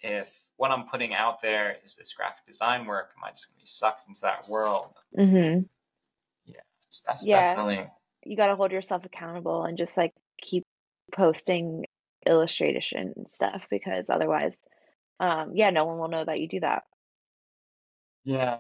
if 0.01 0.47
what 0.57 0.71
I'm 0.71 0.87
putting 0.87 1.15
out 1.15 1.41
there 1.41 1.77
is 1.83 1.97
this 1.97 2.13
graphic 2.13 2.47
design 2.47 2.87
work, 2.87 3.13
am 3.17 3.25
I 3.25 3.31
just 3.31 3.49
going 3.49 3.57
to 3.59 3.63
be 3.63 3.67
sucked 3.67 4.07
into 4.09 4.21
that 4.23 4.49
world? 4.49 4.95
Mm-hmm. 5.17 5.63
So 6.93 7.03
that's 7.07 7.27
Yeah. 7.27 7.55
definitely 7.55 7.89
You 8.25 8.37
got 8.37 8.49
to 8.49 8.57
hold 8.57 8.73
yourself 8.73 9.05
accountable 9.05 9.65
and 9.65 9.79
just 9.79 9.97
like 9.97 10.13
keep 10.41 10.65
posting 11.13 11.87
illustration 12.27 13.27
stuff 13.27 13.67
because 13.71 14.11
otherwise, 14.11 14.59
um, 15.19 15.53
yeah, 15.55 15.71
no 15.71 15.85
one 15.85 15.99
will 15.99 16.09
know 16.09 16.25
that 16.25 16.41
you 16.41 16.49
do 16.49 16.61
that. 16.61 16.85
yeah. 18.25 18.59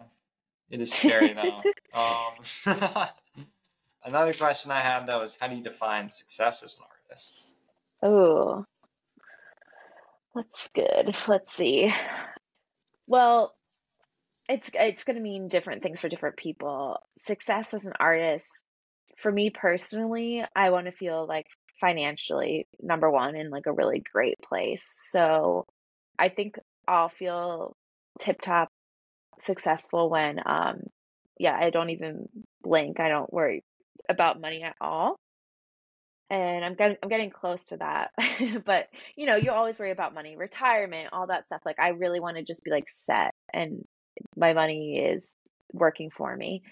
It 0.70 0.80
is 0.80 0.92
scary 0.92 1.34
though. 1.34 1.62
um, 1.94 3.08
another 4.04 4.32
question 4.32 4.70
I 4.70 4.80
had 4.80 5.06
though 5.06 5.22
is 5.22 5.36
how 5.38 5.48
do 5.48 5.56
you 5.56 5.62
define 5.62 6.10
success 6.10 6.62
as 6.62 6.78
an 6.78 6.84
artist? 7.08 7.42
Oh, 8.02 8.64
that's 10.34 10.68
good. 10.68 11.16
Let's 11.28 11.54
see. 11.54 11.92
Well, 13.06 13.54
it's 14.48 14.70
it's 14.74 15.04
going 15.04 15.16
to 15.16 15.22
mean 15.22 15.48
different 15.48 15.82
things 15.82 16.00
for 16.00 16.08
different 16.08 16.36
people. 16.36 16.98
Success 17.18 17.74
as 17.74 17.86
an 17.86 17.94
artist, 17.98 18.50
for 19.16 19.30
me 19.30 19.50
personally, 19.50 20.44
I 20.54 20.70
want 20.70 20.86
to 20.86 20.92
feel 20.92 21.26
like 21.26 21.46
financially 21.80 22.66
number 22.80 23.10
one 23.10 23.36
in 23.36 23.50
like 23.50 23.66
a 23.66 23.72
really 23.72 24.02
great 24.12 24.38
place. 24.40 24.84
So 25.10 25.66
I 26.18 26.28
think 26.28 26.58
I'll 26.86 27.08
feel 27.08 27.76
tip 28.18 28.40
top 28.40 28.68
successful 29.38 30.10
when 30.10 30.40
um 30.44 30.82
yeah, 31.38 31.56
I 31.58 31.70
don't 31.70 31.88
even 31.90 32.28
blink. 32.62 33.00
I 33.00 33.08
don't 33.08 33.32
worry 33.32 33.64
about 34.10 34.40
money 34.40 34.62
at 34.62 34.76
all. 34.78 35.16
And 36.28 36.64
I'm 36.64 36.74
getting 36.74 36.98
I'm 37.02 37.08
getting 37.08 37.30
close 37.30 37.64
to 37.66 37.78
that. 37.78 38.10
But 38.64 38.88
you 39.16 39.26
know, 39.26 39.36
you 39.36 39.50
always 39.50 39.78
worry 39.78 39.90
about 39.90 40.14
money, 40.14 40.36
retirement, 40.36 41.10
all 41.12 41.28
that 41.28 41.46
stuff. 41.46 41.62
Like 41.64 41.78
I 41.78 41.88
really 41.88 42.20
want 42.20 42.36
to 42.36 42.42
just 42.42 42.62
be 42.62 42.70
like 42.70 42.88
set 42.88 43.34
and 43.52 43.84
my 44.36 44.52
money 44.52 44.98
is 44.98 45.34
working 45.72 46.10
for 46.10 46.34
me. 46.36 46.62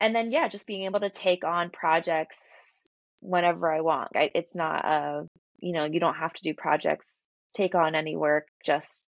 And 0.00 0.14
then 0.14 0.32
yeah, 0.32 0.48
just 0.48 0.66
being 0.66 0.84
able 0.84 1.00
to 1.00 1.10
take 1.10 1.44
on 1.44 1.70
projects 1.70 2.79
whenever 3.22 3.72
I 3.72 3.80
want. 3.80 4.10
I, 4.14 4.30
it's 4.34 4.54
not 4.54 4.84
uh, 4.84 5.22
you 5.60 5.72
know, 5.72 5.84
you 5.84 6.00
don't 6.00 6.14
have 6.14 6.32
to 6.32 6.42
do 6.42 6.54
projects, 6.54 7.16
take 7.54 7.74
on 7.74 7.94
any 7.94 8.16
work 8.16 8.46
just 8.64 9.06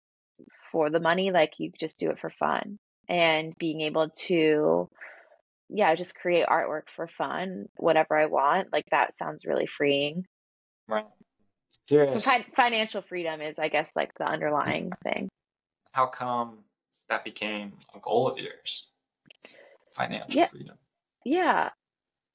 for 0.70 0.90
the 0.90 1.00
money, 1.00 1.30
like 1.30 1.54
you 1.58 1.70
just 1.78 1.98
do 1.98 2.10
it 2.10 2.18
for 2.18 2.30
fun. 2.30 2.78
And 3.08 3.52
being 3.58 3.82
able 3.82 4.10
to 4.26 4.88
yeah, 5.68 5.94
just 5.94 6.14
create 6.14 6.46
artwork 6.46 6.88
for 6.94 7.08
fun, 7.08 7.66
whatever 7.76 8.16
I 8.16 8.26
want. 8.26 8.72
Like 8.72 8.84
that 8.90 9.16
sounds 9.18 9.46
really 9.46 9.66
freeing. 9.66 10.26
Right. 10.86 11.06
Curious. 11.88 12.24
Fin- 12.24 12.44
financial 12.54 13.00
freedom 13.00 13.40
is, 13.40 13.58
I 13.58 13.68
guess, 13.68 13.96
like 13.96 14.12
the 14.18 14.24
underlying 14.24 14.92
thing. 15.02 15.28
How 15.92 16.06
come 16.06 16.58
that 17.08 17.24
became 17.24 17.72
a 17.94 17.98
goal 18.00 18.28
of 18.28 18.38
yours? 18.38 18.90
Financial 19.94 20.40
Yeah. 20.40 20.46
freedom. 20.46 20.76
Yeah. 21.24 21.70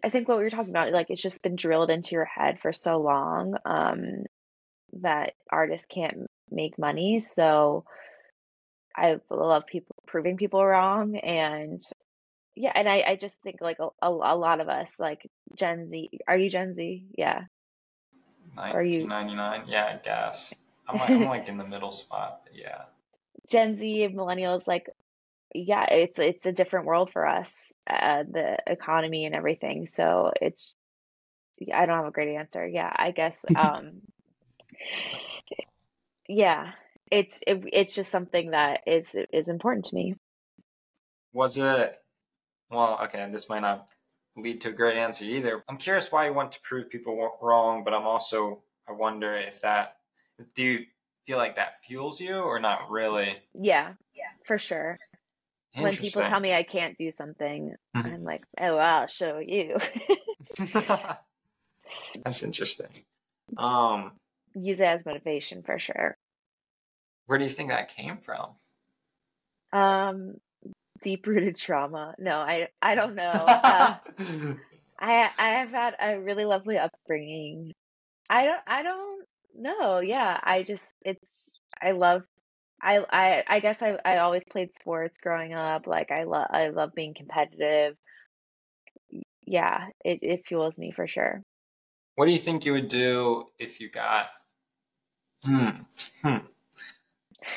I 0.04 0.10
think 0.10 0.28
what 0.28 0.38
we 0.38 0.44
were 0.44 0.50
talking 0.50 0.70
about, 0.70 0.92
like 0.92 1.10
it's 1.10 1.22
just 1.22 1.42
been 1.42 1.56
drilled 1.56 1.90
into 1.90 2.16
your 2.16 2.26
head 2.26 2.60
for 2.60 2.72
so 2.74 2.98
long, 2.98 3.58
um, 3.66 4.26
that 5.02 5.34
artists 5.52 5.88
can't 5.88 6.28
make 6.52 6.78
money. 6.78 7.20
So 7.20 7.86
I 8.96 9.20
love 9.30 9.66
people 9.68 9.96
proving 10.06 10.38
people 10.38 10.66
wrong 10.66 11.18
and 11.18 11.82
yeah, 12.56 12.72
and 12.74 12.90
I, 12.90 13.04
I 13.08 13.16
just 13.16 13.40
think 13.42 13.62
like 13.62 13.78
a, 13.80 13.90
a, 14.02 14.10
a 14.10 14.36
lot 14.36 14.60
of 14.62 14.68
us, 14.68 15.00
like 15.00 15.30
Gen 15.56 15.90
Z, 15.90 16.10
are 16.28 16.36
you 16.38 16.50
Gen 16.50 16.74
Z? 16.74 17.06
Yeah. 17.16 17.42
Are 18.58 18.84
you- 18.84 19.08
1999. 19.08 19.64
Yeah, 19.68 19.86
I 19.86 20.04
guess. 20.04 20.54
I'm 20.88 20.98
like, 20.98 21.10
I'm 21.12 21.26
like 21.30 21.48
in 21.50 21.58
the 21.58 21.68
middle 21.68 21.92
spot. 21.92 22.42
But 22.44 22.56
yeah. 22.58 22.84
Gen 23.48 23.78
Z 23.78 24.10
millennials, 24.12 24.68
like, 24.68 24.90
yeah, 25.54 25.86
it's 25.86 26.20
it's 26.20 26.46
a 26.46 26.52
different 26.52 26.86
world 26.86 27.12
for 27.12 27.26
us, 27.26 27.74
uh, 27.90 28.24
the 28.30 28.58
economy 28.68 29.26
and 29.26 29.36
everything. 29.36 29.88
So 29.88 30.32
it's, 30.42 30.76
I 31.74 31.86
don't 31.86 31.98
have 31.98 32.08
a 32.08 32.12
great 32.12 32.36
answer. 32.36 32.66
Yeah, 32.68 32.92
I 32.94 33.12
guess, 33.12 33.46
um, 33.56 34.02
yeah, 36.28 36.72
it's 37.12 37.42
it, 37.48 37.64
it's 37.72 37.96
just 37.96 38.12
something 38.12 38.52
that 38.52 38.82
is 38.88 39.16
is 39.32 39.50
important 39.50 39.86
to 39.86 39.96
me. 39.96 40.16
Was 41.34 41.58
it? 41.58 41.98
Well, 42.70 43.00
okay. 43.04 43.28
This 43.32 43.50
might 43.50 43.62
not 43.62 43.88
lead 44.36 44.62
to 44.62 44.70
a 44.70 44.74
great 44.74 44.98
answer 44.98 45.26
either. 45.26 45.64
I'm 45.70 45.78
curious 45.78 46.12
why 46.12 46.28
you 46.28 46.34
want 46.34 46.52
to 46.54 46.62
prove 46.62 46.90
people 46.90 47.32
wrong, 47.42 47.84
but 47.84 47.94
I'm 47.94 48.06
also 48.06 48.64
I 48.88 48.92
wonder 48.92 49.36
if 49.36 49.62
that 49.62 49.98
do 50.56 50.64
you 50.64 50.86
feel 51.26 51.38
like 51.38 51.56
that 51.56 51.84
fuels 51.84 52.20
you 52.20 52.40
or 52.40 52.60
not 52.60 52.90
really? 52.90 53.38
Yeah. 53.54 53.94
Yeah, 54.14 54.30
for 54.46 54.58
sure. 54.58 54.98
When 55.84 55.96
people 55.98 56.24
tell 56.24 56.40
me 56.40 56.54
I 56.54 56.64
can't 56.64 56.98
do 56.98 57.12
something, 57.12 57.76
Mhm. 57.96 58.14
I'm 58.14 58.24
like, 58.24 58.44
oh, 58.60 58.78
I'll 58.78 59.08
show 59.08 59.40
you. 59.40 59.78
That's 62.24 62.44
interesting. 62.44 63.06
Um, 63.58 64.12
Use 64.56 64.80
it 64.80 64.86
as 64.86 65.06
motivation 65.06 65.64
for 65.64 65.80
sure. 65.80 66.18
where 67.28 67.38
do 67.38 67.44
you 67.46 67.50
think 67.52 67.70
that 67.70 67.90
came 67.90 68.18
from? 68.18 68.56
Um, 69.74 70.36
deep 71.02 71.28
rooted 71.28 71.58
trauma. 71.58 72.16
No, 72.18 72.38
I 72.38 72.70
I 72.82 72.96
don't 72.96 73.16
know. 73.16 73.24
Uh, 73.24 73.98
I 75.00 75.30
I 75.38 75.50
have 75.60 75.70
had 75.70 75.96
a 76.00 76.20
really 76.20 76.46
lovely 76.46 76.78
upbringing. 76.78 77.74
I 78.30 78.46
don't 78.46 78.62
I 78.66 78.84
don't 78.84 79.26
know. 79.56 80.00
Yeah, 80.00 80.40
I 80.42 80.64
just 80.64 80.96
it's 81.06 81.52
I 81.82 81.92
love 81.92 82.24
I 82.82 83.00
I 83.10 83.44
I 83.48 83.60
guess 83.60 83.82
I 83.82 83.98
I 84.06 84.18
always 84.18 84.44
played 84.46 84.74
sports 84.74 85.18
growing 85.20 85.54
up. 85.54 85.88
Like 85.88 86.12
I 86.12 86.24
love 86.24 86.48
I 86.52 86.70
love 86.70 86.94
being 86.96 87.14
competitive. 87.14 87.98
Yeah, 89.46 89.90
it 90.06 90.20
it 90.22 90.48
fuels 90.48 90.78
me 90.78 90.92
for 90.92 91.08
sure. 91.08 91.44
What 92.16 92.26
do 92.26 92.34
you 92.34 92.38
think 92.38 92.66
you 92.66 92.74
would 92.74 92.90
do 92.90 93.50
if 93.60 93.80
you 93.80 93.90
got? 93.90 94.30
Hmm. 95.44 95.84
Hmm. 96.22 96.38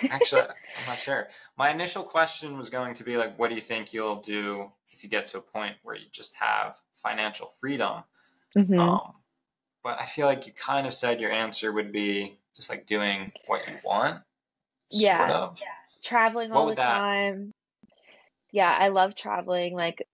Actually, 0.08 0.42
I'm 0.76 0.84
not 0.86 1.00
sure. 1.00 1.28
My 1.56 1.70
initial 1.70 2.02
question 2.02 2.56
was 2.56 2.70
going 2.70 2.94
to 2.94 3.04
be 3.04 3.16
like, 3.16 3.38
what 3.38 3.48
do 3.48 3.54
you 3.54 3.60
think 3.60 3.92
you'll 3.92 4.20
do 4.20 4.72
if 4.90 5.02
you 5.02 5.08
get 5.08 5.28
to 5.28 5.38
a 5.38 5.42
point 5.42 5.76
where 5.82 5.96
you 5.96 6.06
just 6.10 6.34
have 6.34 6.76
financial 6.96 7.46
freedom? 7.46 8.04
Mhm. 8.56 8.78
Um, 8.80 9.14
but 9.84 10.00
I 10.00 10.06
feel 10.06 10.26
like 10.26 10.46
you 10.46 10.52
kind 10.54 10.86
of 10.86 10.94
said 10.94 11.20
your 11.20 11.32
answer 11.32 11.72
would 11.72 11.92
be 11.92 12.40
just 12.56 12.70
like 12.70 12.86
doing 12.86 13.32
what 13.46 13.68
you 13.68 13.78
want. 13.84 14.24
Yeah. 14.90 15.30
Of. 15.32 15.60
Traveling 16.02 16.50
What 16.50 16.56
all 16.58 16.66
the 16.68 16.74
that- 16.76 16.84
time. 16.84 17.52
Yeah, 18.52 18.74
I 18.76 18.88
love 18.88 19.14
traveling, 19.14 19.74
like 19.74 20.04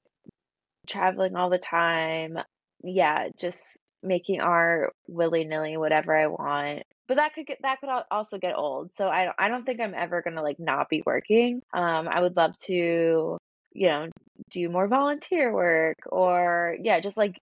traveling 0.86 1.36
all 1.36 1.48
the 1.50 1.58
time. 1.58 2.38
Yeah, 2.82 3.28
just 3.38 3.78
making 4.02 4.40
art 4.40 4.92
willy-nilly, 5.08 5.76
whatever 5.78 6.14
I 6.16 6.26
want. 6.26 6.82
But 7.08 7.16
that 7.18 7.34
could 7.34 7.46
get 7.46 7.58
that 7.62 7.80
could 7.80 7.88
also 8.10 8.36
get 8.38 8.56
old. 8.56 8.92
So 8.92 9.08
I 9.08 9.24
don't 9.26 9.36
I 9.38 9.48
don't 9.48 9.64
think 9.64 9.80
I'm 9.80 9.94
ever 9.94 10.22
gonna 10.22 10.42
like 10.42 10.58
not 10.58 10.88
be 10.90 11.02
working. 11.06 11.62
Um, 11.72 12.08
I 12.08 12.20
would 12.20 12.36
love 12.36 12.56
to, 12.66 13.38
you 13.72 13.86
know, 13.88 14.08
do 14.50 14.68
more 14.68 14.88
volunteer 14.88 15.52
work 15.52 15.96
or 16.10 16.76
yeah, 16.82 17.00
just 17.00 17.16
like 17.16 17.38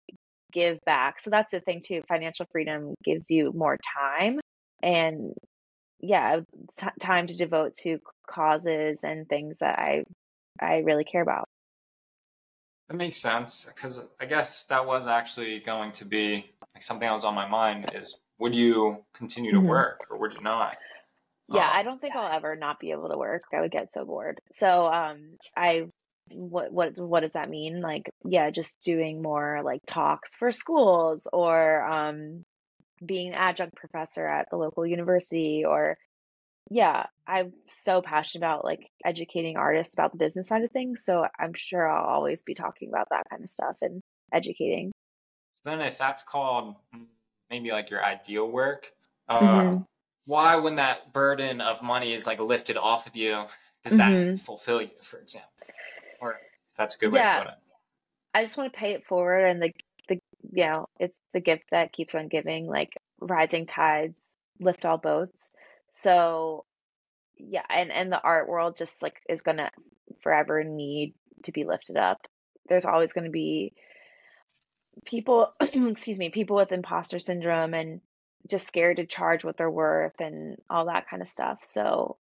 give 0.52 0.80
back. 0.86 1.20
So 1.22 1.30
that's 1.30 1.52
the 1.52 1.62
thing 1.62 1.82
too. 1.86 2.02
Financial 2.08 2.46
freedom 2.52 2.96
gives 3.04 3.30
you 3.30 3.54
more 3.56 3.78
time 3.98 4.40
and 4.84 5.34
yeah, 6.02 6.42
t- 6.78 6.88
time 7.00 7.28
to 7.28 7.36
devote 7.38 7.76
to 7.78 8.00
causes 8.30 9.00
and 9.04 9.28
things 9.30 9.60
that 9.60 9.80
I 9.80 10.06
I 10.60 10.78
really 10.80 11.06
care 11.06 11.22
about. 11.22 11.50
That 12.88 12.96
makes 12.96 13.18
sense 13.18 13.66
because 13.66 14.00
I 14.20 14.26
guess 14.26 14.66
that 14.66 14.86
was 14.86 15.08
actually 15.08 15.60
going 15.62 15.94
to 15.94 16.06
be 16.06 16.52
like 16.76 16.84
something 16.84 17.08
that 17.08 17.14
was 17.14 17.26
on 17.26 17.34
my 17.34 17.48
mind 17.48 17.90
is 17.96 18.20
would 18.38 18.54
you 18.54 19.06
continue 19.14 19.52
to 19.54 19.60
Mhm. 19.60 19.62
work 19.62 20.08
or 20.10 20.18
would 20.18 20.34
you 20.34 20.42
not? 20.42 20.78
Yeah, 21.48 21.68
Um, 21.68 21.72
I 21.72 21.84
don't 21.84 22.00
think 22.00 22.16
I'll 22.16 22.32
ever 22.34 22.56
not 22.56 22.80
be 22.80 22.92
able 22.92 23.10
to 23.10 23.18
work. 23.18 23.44
I 23.54 23.62
would 23.62 23.72
get 23.72 23.92
so 23.92 24.06
bored. 24.06 24.40
So, 24.52 24.88
um, 24.88 25.38
I 25.56 25.90
what 26.30 26.72
what 26.72 26.98
what 26.98 27.20
does 27.22 27.34
that 27.34 27.50
mean? 27.50 27.82
Like, 27.82 28.10
yeah, 28.24 28.50
just 28.52 28.82
doing 28.84 29.22
more 29.22 29.62
like 29.64 29.82
talks 29.86 30.36
for 30.36 30.52
schools 30.52 31.28
or 31.32 31.84
um 31.86 32.46
being 33.06 33.30
an 33.30 33.34
adjunct 33.36 33.76
professor 33.76 34.28
at 34.28 34.48
the 34.50 34.58
local 34.58 34.86
university 34.86 35.64
or 35.66 35.98
yeah, 36.70 37.08
I'm 37.28 37.54
so 37.68 38.02
passionate 38.02 38.46
about 38.46 38.64
like 38.64 38.92
educating 39.04 39.58
artists 39.58 39.94
about 39.94 40.12
the 40.12 40.18
business 40.18 40.48
side 40.48 40.64
of 40.64 40.72
things. 40.72 41.04
So 41.04 41.26
I'm 41.38 41.54
sure 41.54 41.88
I'll 41.88 42.06
always 42.06 42.44
be 42.44 42.54
talking 42.54 42.90
about 42.90 43.08
that 43.10 43.24
kind 43.30 43.44
of 43.44 43.52
stuff 43.52 43.76
and 43.82 44.02
educating. 44.32 44.92
Then 45.66 45.82
if 45.82 45.98
that's 45.98 46.24
called 46.24 46.76
maybe 47.50 47.72
like 47.72 47.90
your 47.90 48.04
ideal 48.04 48.50
work, 48.50 48.94
uh, 49.28 49.62
Mhm. 49.64 49.86
why 50.26 50.56
when 50.56 50.76
that 50.76 51.14
burden 51.14 51.62
of 51.62 51.82
money 51.82 52.14
is 52.14 52.26
like 52.26 52.40
lifted 52.40 52.78
off 52.78 53.08
of 53.08 53.16
you, 53.16 53.46
does 53.84 53.98
that 53.98 54.12
Mhm. 54.12 54.40
fulfill 54.40 54.82
you, 54.82 54.92
for 55.02 55.20
example? 55.20 55.52
Or 56.20 56.34
if 56.70 56.76
that's 56.78 56.96
a 56.96 57.00
good 57.00 57.12
way 57.12 57.20
Yeah. 57.20 57.40
to 57.40 57.44
put 57.46 57.52
it. 57.52 57.60
I 58.34 58.44
just 58.44 58.58
want 58.58 58.72
to 58.72 58.80
pay 58.80 58.94
it 58.94 59.04
forward 59.04 59.46
and 59.46 59.62
the 59.62 59.74
you 60.52 60.66
know, 60.66 60.88
it's 61.00 61.18
the 61.34 61.40
gift 61.40 61.64
that 61.72 61.94
keeps 61.94 62.16
on 62.16 62.28
giving, 62.28 62.68
like 62.68 62.94
rising 63.20 63.66
tides 63.66 64.16
lift 64.60 64.86
all 64.86 64.98
boats. 64.98 65.52
So 65.92 66.66
yeah, 67.38 67.64
and 67.70 67.92
and 67.92 68.12
the 68.12 68.22
art 68.22 68.48
world 68.48 68.78
just 68.78 69.02
like 69.02 69.16
is 69.28 69.42
gonna 69.42 69.72
forever 70.22 70.64
need 70.64 71.16
to 71.44 71.52
be 71.52 71.64
lifted 71.64 71.98
up. 71.98 72.28
There's 72.70 72.86
always 72.86 73.14
gonna 73.14 73.30
be 73.30 73.74
people 75.06 75.54
excuse 75.62 76.18
me, 76.18 76.30
people 76.30 76.56
with 76.58 76.72
imposter 76.72 77.20
syndrome 77.20 77.74
and 77.74 78.02
just 78.48 78.68
scared 78.68 78.98
to 78.98 79.06
charge 79.06 79.44
what 79.44 79.58
they're 79.58 79.70
worth 79.70 80.20
and 80.20 80.58
all 80.70 80.86
that 80.86 81.10
kind 81.10 81.22
of 81.22 81.30
stuff. 81.30 81.60
So 81.64 82.18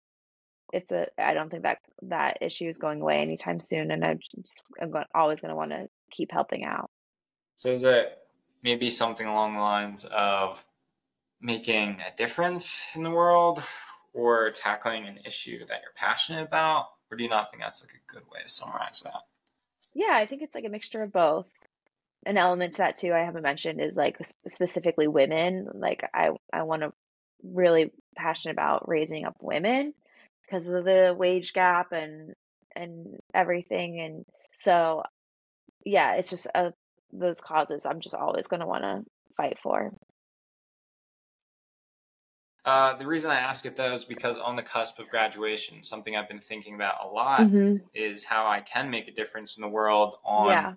it's 0.72 0.92
a 0.92 1.06
I 1.18 1.34
don't 1.34 1.50
think 1.50 1.64
that 1.64 1.78
that 2.02 2.38
issue 2.42 2.68
is 2.68 2.78
going 2.78 3.00
away 3.00 3.18
anytime 3.18 3.60
soon 3.60 3.90
and 3.90 4.04
I'm 4.04 4.20
just 4.36 4.62
I'm 4.80 4.90
going, 4.90 5.04
always 5.14 5.40
going 5.40 5.50
to 5.50 5.56
want 5.56 5.72
to 5.72 5.88
keep 6.10 6.30
helping 6.30 6.64
out. 6.64 6.90
So 7.56 7.72
is 7.72 7.84
it 7.84 8.16
maybe 8.62 8.90
something 8.90 9.26
along 9.26 9.54
the 9.54 9.60
lines 9.60 10.04
of 10.04 10.64
making 11.40 12.00
a 12.00 12.16
difference 12.16 12.82
in 12.94 13.02
the 13.02 13.10
world 13.10 13.62
or 14.12 14.50
tackling 14.50 15.06
an 15.06 15.18
issue 15.24 15.60
that 15.66 15.80
you're 15.82 15.92
passionate 15.96 16.42
about? 16.42 16.88
Or 17.10 17.16
do 17.16 17.24
you 17.24 17.30
not 17.30 17.50
think 17.50 17.62
that's 17.62 17.82
like 17.82 17.92
a 17.92 18.12
good 18.12 18.22
way 18.30 18.40
to 18.42 18.48
summarize 18.48 19.00
that? 19.02 19.22
Yeah, 19.94 20.12
I 20.12 20.26
think 20.26 20.42
it's 20.42 20.54
like 20.54 20.64
a 20.64 20.70
mixture 20.70 21.02
of 21.02 21.12
both. 21.12 21.46
An 22.26 22.36
element 22.36 22.74
to 22.74 22.78
that 22.78 22.98
too 22.98 23.12
I 23.12 23.20
haven't 23.20 23.42
mentioned 23.42 23.80
is 23.80 23.96
like 23.96 24.18
specifically 24.46 25.08
women. 25.08 25.68
Like 25.72 26.08
I 26.14 26.30
I 26.52 26.62
want 26.62 26.82
to 26.82 26.92
really 27.42 27.90
passionate 28.14 28.52
about 28.52 28.88
raising 28.88 29.24
up 29.24 29.36
women 29.40 29.94
because 30.42 30.68
of 30.68 30.84
the 30.84 31.14
wage 31.16 31.54
gap 31.54 31.92
and 31.92 32.34
and 32.76 33.18
everything 33.34 34.00
and 34.00 34.24
so 34.58 35.02
yeah, 35.84 36.16
it's 36.16 36.30
just 36.30 36.46
uh 36.54 36.70
those 37.12 37.40
causes 37.40 37.86
I'm 37.86 38.00
just 38.00 38.14
always 38.14 38.46
going 38.46 38.60
to 38.60 38.66
want 38.66 38.84
to 38.84 39.04
fight 39.36 39.58
for. 39.62 39.92
Uh, 42.64 42.94
the 42.96 43.06
reason 43.06 43.30
I 43.30 43.38
ask 43.40 43.64
it 43.66 43.76
though 43.76 43.92
is 43.92 44.04
because 44.04 44.38
on 44.38 44.56
the 44.56 44.62
cusp 44.62 44.98
of 44.98 45.08
graduation, 45.08 45.82
something 45.82 46.16
I've 46.16 46.28
been 46.28 46.40
thinking 46.40 46.74
about 46.74 47.04
a 47.04 47.08
lot 47.08 47.50
hmm 47.50 47.90
is 47.94 48.24
how 48.24 48.46
I 48.46 48.60
can 48.60 48.90
make 48.90 49.08
a 49.08 49.12
difference 49.12 49.56
in 49.56 49.62
the 49.62 49.68
world 49.68 50.16
on 50.24 50.68
Yeah. 50.68 50.74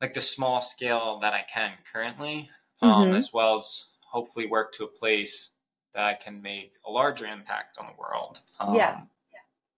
like 0.00 0.14
the 0.14 0.20
small 0.20 0.60
scale 0.60 1.18
that 1.20 1.32
I 1.32 1.42
can 1.42 1.76
currently, 1.90 2.50
um, 2.82 3.12
Mhm. 3.12 3.14
as 3.14 3.32
well 3.32 3.54
as 3.56 3.86
hopefully 4.02 4.46
work 4.46 4.72
to 4.74 4.84
a 4.84 4.88
place 4.88 5.52
that 5.94 6.04
I 6.04 6.14
can 6.14 6.42
make 6.42 6.76
a 6.84 6.90
larger 6.90 7.26
impact 7.26 7.78
on 7.78 7.86
the 7.86 7.98
world. 8.00 8.40
Um, 8.60 8.72
Yeah. 8.72 9.06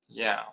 Yeah. 0.09 0.45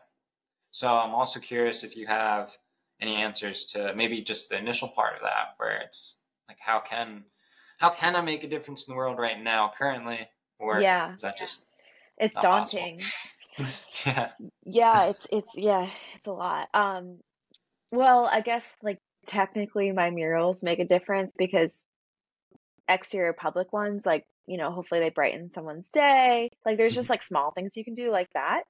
So 0.71 0.87
I'm 0.95 1.13
also 1.15 1.39
curious 1.39 1.83
if 1.83 1.97
you 1.97 2.07
have 2.07 2.57
any 3.01 3.15
answers 3.15 3.65
to 3.67 3.93
maybe 3.95 4.21
just 4.21 4.49
the 4.49 4.57
initial 4.57 4.87
part 4.87 5.15
of 5.15 5.21
that, 5.21 5.55
where 5.57 5.81
it's 5.81 6.17
like, 6.47 6.57
how 6.59 6.79
can 6.79 7.23
how 7.77 7.89
can 7.89 8.15
I 8.15 8.21
make 8.21 8.43
a 8.43 8.47
difference 8.47 8.85
in 8.87 8.91
the 8.91 8.97
world 8.97 9.19
right 9.19 9.41
now, 9.41 9.71
currently, 9.77 10.27
or 10.59 10.81
Yeah, 10.81 11.15
is 11.15 11.21
that 11.21 11.37
just 11.37 11.65
it's 12.17 12.35
daunting. 12.35 13.01
yeah. 14.05 14.29
Yeah, 14.65 15.05
it's 15.05 15.27
it's 15.31 15.57
yeah, 15.57 15.89
it's 16.15 16.27
a 16.27 16.31
lot. 16.31 16.69
Um, 16.73 17.19
well, 17.91 18.25
I 18.25 18.41
guess 18.41 18.75
like 18.81 18.99
technically 19.27 19.91
my 19.91 20.09
murals 20.09 20.63
make 20.63 20.79
a 20.79 20.85
difference 20.85 21.33
because 21.37 21.85
exterior 22.87 23.33
public 23.33 23.71
ones, 23.71 24.05
like, 24.05 24.25
you 24.45 24.57
know, 24.57 24.71
hopefully 24.71 24.99
they 24.99 25.09
brighten 25.09 25.51
someone's 25.53 25.89
day. 25.89 26.49
Like 26.65 26.77
there's 26.77 26.95
just 26.95 27.09
like 27.09 27.23
small 27.23 27.51
things 27.51 27.77
you 27.77 27.85
can 27.85 27.93
do 27.93 28.11
like 28.11 28.29
that. 28.33 28.63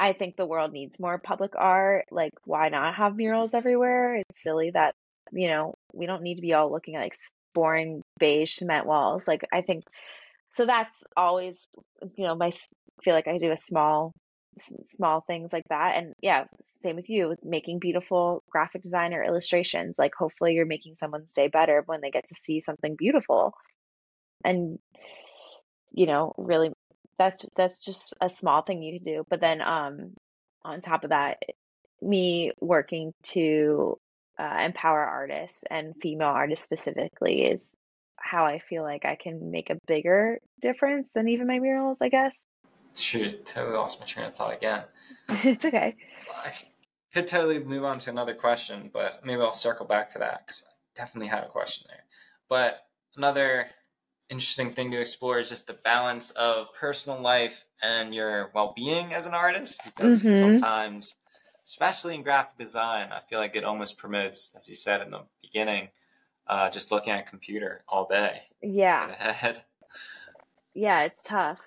I 0.00 0.14
think 0.14 0.36
the 0.36 0.46
world 0.46 0.72
needs 0.72 0.98
more 0.98 1.18
public 1.18 1.52
art. 1.56 2.06
Like, 2.10 2.32
why 2.44 2.70
not 2.70 2.94
have 2.94 3.16
murals 3.16 3.52
everywhere? 3.52 4.16
It's 4.16 4.42
silly 4.42 4.70
that, 4.70 4.94
you 5.30 5.48
know, 5.48 5.74
we 5.92 6.06
don't 6.06 6.22
need 6.22 6.36
to 6.36 6.40
be 6.40 6.54
all 6.54 6.72
looking 6.72 6.96
at 6.96 7.02
like 7.02 7.16
boring 7.54 8.02
beige 8.18 8.54
cement 8.54 8.86
walls. 8.86 9.28
Like, 9.28 9.44
I 9.52 9.60
think 9.60 9.84
so 10.52 10.64
that's 10.64 10.96
always, 11.16 11.58
you 12.16 12.24
know, 12.24 12.34
my 12.34 12.50
feel 13.04 13.14
like 13.14 13.28
I 13.28 13.36
do 13.36 13.52
a 13.52 13.58
small 13.58 14.12
small 14.86 15.20
things 15.20 15.52
like 15.52 15.68
that. 15.68 15.96
And 15.96 16.14
yeah, 16.22 16.44
same 16.82 16.96
with 16.96 17.10
you 17.10 17.28
with 17.28 17.44
making 17.44 17.78
beautiful 17.78 18.42
graphic 18.50 18.82
design 18.82 19.12
or 19.12 19.22
illustrations. 19.22 19.96
Like, 19.98 20.12
hopefully 20.18 20.54
you're 20.54 20.64
making 20.64 20.94
someone's 20.94 21.34
day 21.34 21.48
better 21.48 21.82
when 21.84 22.00
they 22.00 22.10
get 22.10 22.26
to 22.28 22.34
see 22.34 22.60
something 22.60 22.96
beautiful. 22.96 23.52
And 24.44 24.78
you 25.92 26.06
know, 26.06 26.32
really 26.38 26.70
that's 27.20 27.44
that's 27.54 27.84
just 27.84 28.14
a 28.22 28.30
small 28.30 28.62
thing 28.62 28.82
you 28.82 28.98
can 28.98 29.04
do. 29.04 29.26
But 29.28 29.40
then 29.40 29.60
um 29.60 30.14
on 30.64 30.80
top 30.80 31.04
of 31.04 31.10
that, 31.10 31.42
me 32.00 32.52
working 32.60 33.12
to 33.24 33.98
uh, 34.38 34.62
empower 34.64 35.04
artists 35.04 35.64
and 35.70 35.94
female 36.00 36.28
artists 36.28 36.64
specifically 36.64 37.42
is 37.42 37.74
how 38.18 38.46
I 38.46 38.58
feel 38.58 38.82
like 38.82 39.04
I 39.04 39.16
can 39.16 39.50
make 39.50 39.68
a 39.68 39.78
bigger 39.86 40.38
difference 40.62 41.10
than 41.14 41.28
even 41.28 41.46
my 41.46 41.58
murals, 41.58 41.98
I 42.00 42.08
guess. 42.08 42.46
Shoot, 42.94 43.44
totally 43.44 43.76
lost 43.76 44.00
my 44.00 44.06
train 44.06 44.26
of 44.26 44.34
thought 44.34 44.56
again. 44.56 44.84
It's 45.44 45.64
okay. 45.64 45.96
I 46.44 46.52
could 47.12 47.28
totally 47.28 47.62
move 47.62 47.84
on 47.84 47.98
to 47.98 48.10
another 48.10 48.34
question, 48.34 48.90
but 48.92 49.24
maybe 49.24 49.42
I'll 49.42 49.54
circle 49.54 49.86
back 49.86 50.08
to 50.10 50.18
that 50.20 50.46
because 50.46 50.64
I 50.66 50.72
definitely 50.96 51.28
had 51.28 51.44
a 51.44 51.48
question 51.48 51.86
there. 51.88 52.04
But 52.48 52.78
another 53.16 53.68
interesting 54.30 54.70
thing 54.70 54.90
to 54.92 55.00
explore 55.00 55.38
is 55.38 55.48
just 55.48 55.66
the 55.66 55.72
balance 55.72 56.30
of 56.30 56.72
personal 56.74 57.20
life 57.20 57.66
and 57.82 58.14
your 58.14 58.50
well-being 58.54 59.12
as 59.12 59.26
an 59.26 59.34
artist 59.34 59.80
because 59.84 60.20
hmm 60.20 60.38
sometimes 60.38 61.16
especially 61.64 62.14
in 62.14 62.22
graphic 62.22 62.56
design 62.56 63.10
i 63.12 63.20
feel 63.28 63.38
like 63.38 63.56
it 63.56 63.64
almost 63.64 63.98
promotes 63.98 64.52
as 64.56 64.68
you 64.68 64.74
said 64.74 65.00
in 65.02 65.10
the 65.10 65.20
beginning 65.42 65.88
uh, 66.46 66.70
just 66.70 66.90
looking 66.90 67.12
at 67.12 67.20
a 67.26 67.30
computer 67.30 67.84
all 67.88 68.06
day 68.08 68.42
Yeah. 68.62 69.14
Yeah, 70.74 71.02
it's 71.04 71.22
tough. 71.22 71.58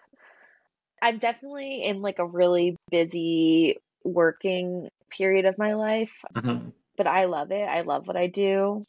I'm 1.02 1.17
definitely 1.17 1.84
in 1.84 2.02
like 2.02 2.19
a 2.19 2.26
really 2.26 2.78
busy 2.89 3.78
working 4.04 4.89
period 5.10 5.45
of 5.45 5.58
my 5.58 5.73
life, 5.73 6.13
Mhm. 6.36 6.73
but 6.97 7.08
I 7.08 7.26
love 7.26 7.52
it. 7.52 7.63
I 7.67 7.82
love 7.82 8.08
what 8.08 8.17
I 8.17 8.28
do. 8.28 8.86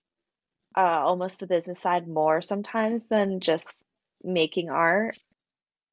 Uh, 0.76 0.80
almost 0.80 1.40
the 1.40 1.46
business 1.46 1.80
side 1.80 2.08
more 2.08 2.42
sometimes 2.42 3.06
than 3.08 3.40
just 3.40 3.84
making 4.24 4.70
art. 4.70 5.16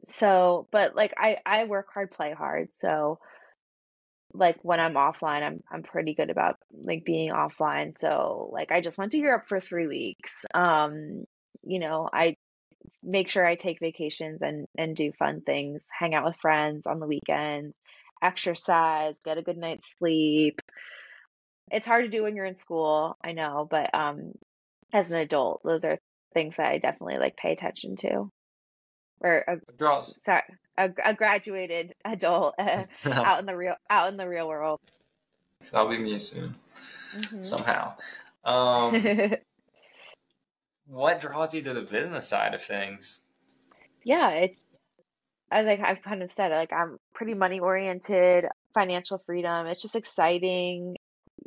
So, 0.10 0.68
but 0.72 0.96
like 0.96 1.14
I 1.18 1.38
I 1.46 1.66
work 1.66 1.88
hard, 1.94 2.12
play 2.12 2.34
hard. 2.34 2.74
So, 2.74 3.20
like 4.34 4.58
when 4.64 4.80
I'm 4.80 4.94
offline, 4.96 5.44
I'm 5.44 5.64
I'm 5.72 5.84
pretty 5.84 6.16
good 6.16 6.30
about 6.30 6.58
like 6.72 7.06
being 7.06 7.32
offline. 7.32 7.94
So, 8.00 8.50
like 8.52 8.72
I 8.72 8.82
just 8.82 8.98
went 8.98 9.12
to 9.12 9.20
Europe 9.20 9.46
for 9.48 9.60
three 9.60 9.88
weeks. 9.88 10.46
Um, 10.54 11.26
you 11.64 11.80
know, 11.80 12.10
I 12.12 12.36
make 13.04 13.30
sure 13.30 13.46
I 13.46 13.56
take 13.56 13.80
vacations 13.80 14.42
and 14.42 14.68
and 14.78 14.96
do 14.96 15.12
fun 15.20 15.42
things, 15.42 15.86
hang 15.98 16.16
out 16.16 16.26
with 16.26 16.36
friends 16.42 16.88
on 16.88 17.00
the 17.00 17.08
weekends, 17.08 17.76
exercise, 18.22 19.16
get 19.24 19.38
a 19.38 19.44
good 19.44 19.58
night's 19.58 19.96
sleep. 19.98 20.62
It's 21.72 21.88
hard 21.88 22.04
to 22.06 22.10
do 22.10 22.24
when 22.24 22.36
you're 22.36 22.46
in 22.46 22.56
school, 22.56 23.18
I 23.24 23.32
know, 23.34 23.68
but 23.70 23.94
um 23.98 24.34
as 24.94 25.12
an 25.12 25.20
adult, 25.20 25.62
those 25.64 25.86
are 25.86 26.00
things 26.34 26.58
that 26.58 26.68
I 26.72 26.78
definitely 26.78 27.18
like 27.18 27.38
pay 27.38 27.52
attention 27.54 27.96
to. 27.98 28.30
Or 29.22 29.38
a, 29.48 29.58
draws 29.78 30.20
sorry, 30.26 30.44
a, 30.78 30.90
a 31.06 31.14
graduated 31.14 31.94
adult 32.06 32.56
uh, 32.60 32.86
out 33.24 33.40
in 33.40 33.46
the 33.46 33.56
real 33.56 33.76
out 33.90 34.10
in 34.12 34.18
the 34.18 34.28
real 34.28 34.48
world. 34.48 34.80
so 35.64 35.78
that'll 35.78 35.90
be 35.92 35.98
me 35.98 36.18
soon 36.20 36.56
hmm 37.14 37.42
somehow 37.42 37.94
um 38.46 38.96
what 40.88 41.22
draws 41.22 41.54
you 41.54 41.62
to 41.62 41.74
the 41.74 41.82
business 41.82 42.28
side 42.28 42.54
of 42.54 42.62
things 42.62 43.22
Yeah, 44.04 44.30
it's 44.32 44.64
I 45.52 45.62
like 45.64 45.80
I've 45.82 46.02
kind 46.04 46.24
of 46.24 46.32
said, 46.32 46.52
like 46.52 46.74
I'm 46.74 46.98
pretty 47.14 47.34
money 47.36 47.60
oriented, 47.60 48.46
financial 48.74 49.18
freedom. 49.20 49.68
It's 49.68 49.82
just 49.82 49.96
exciting. 49.96 50.96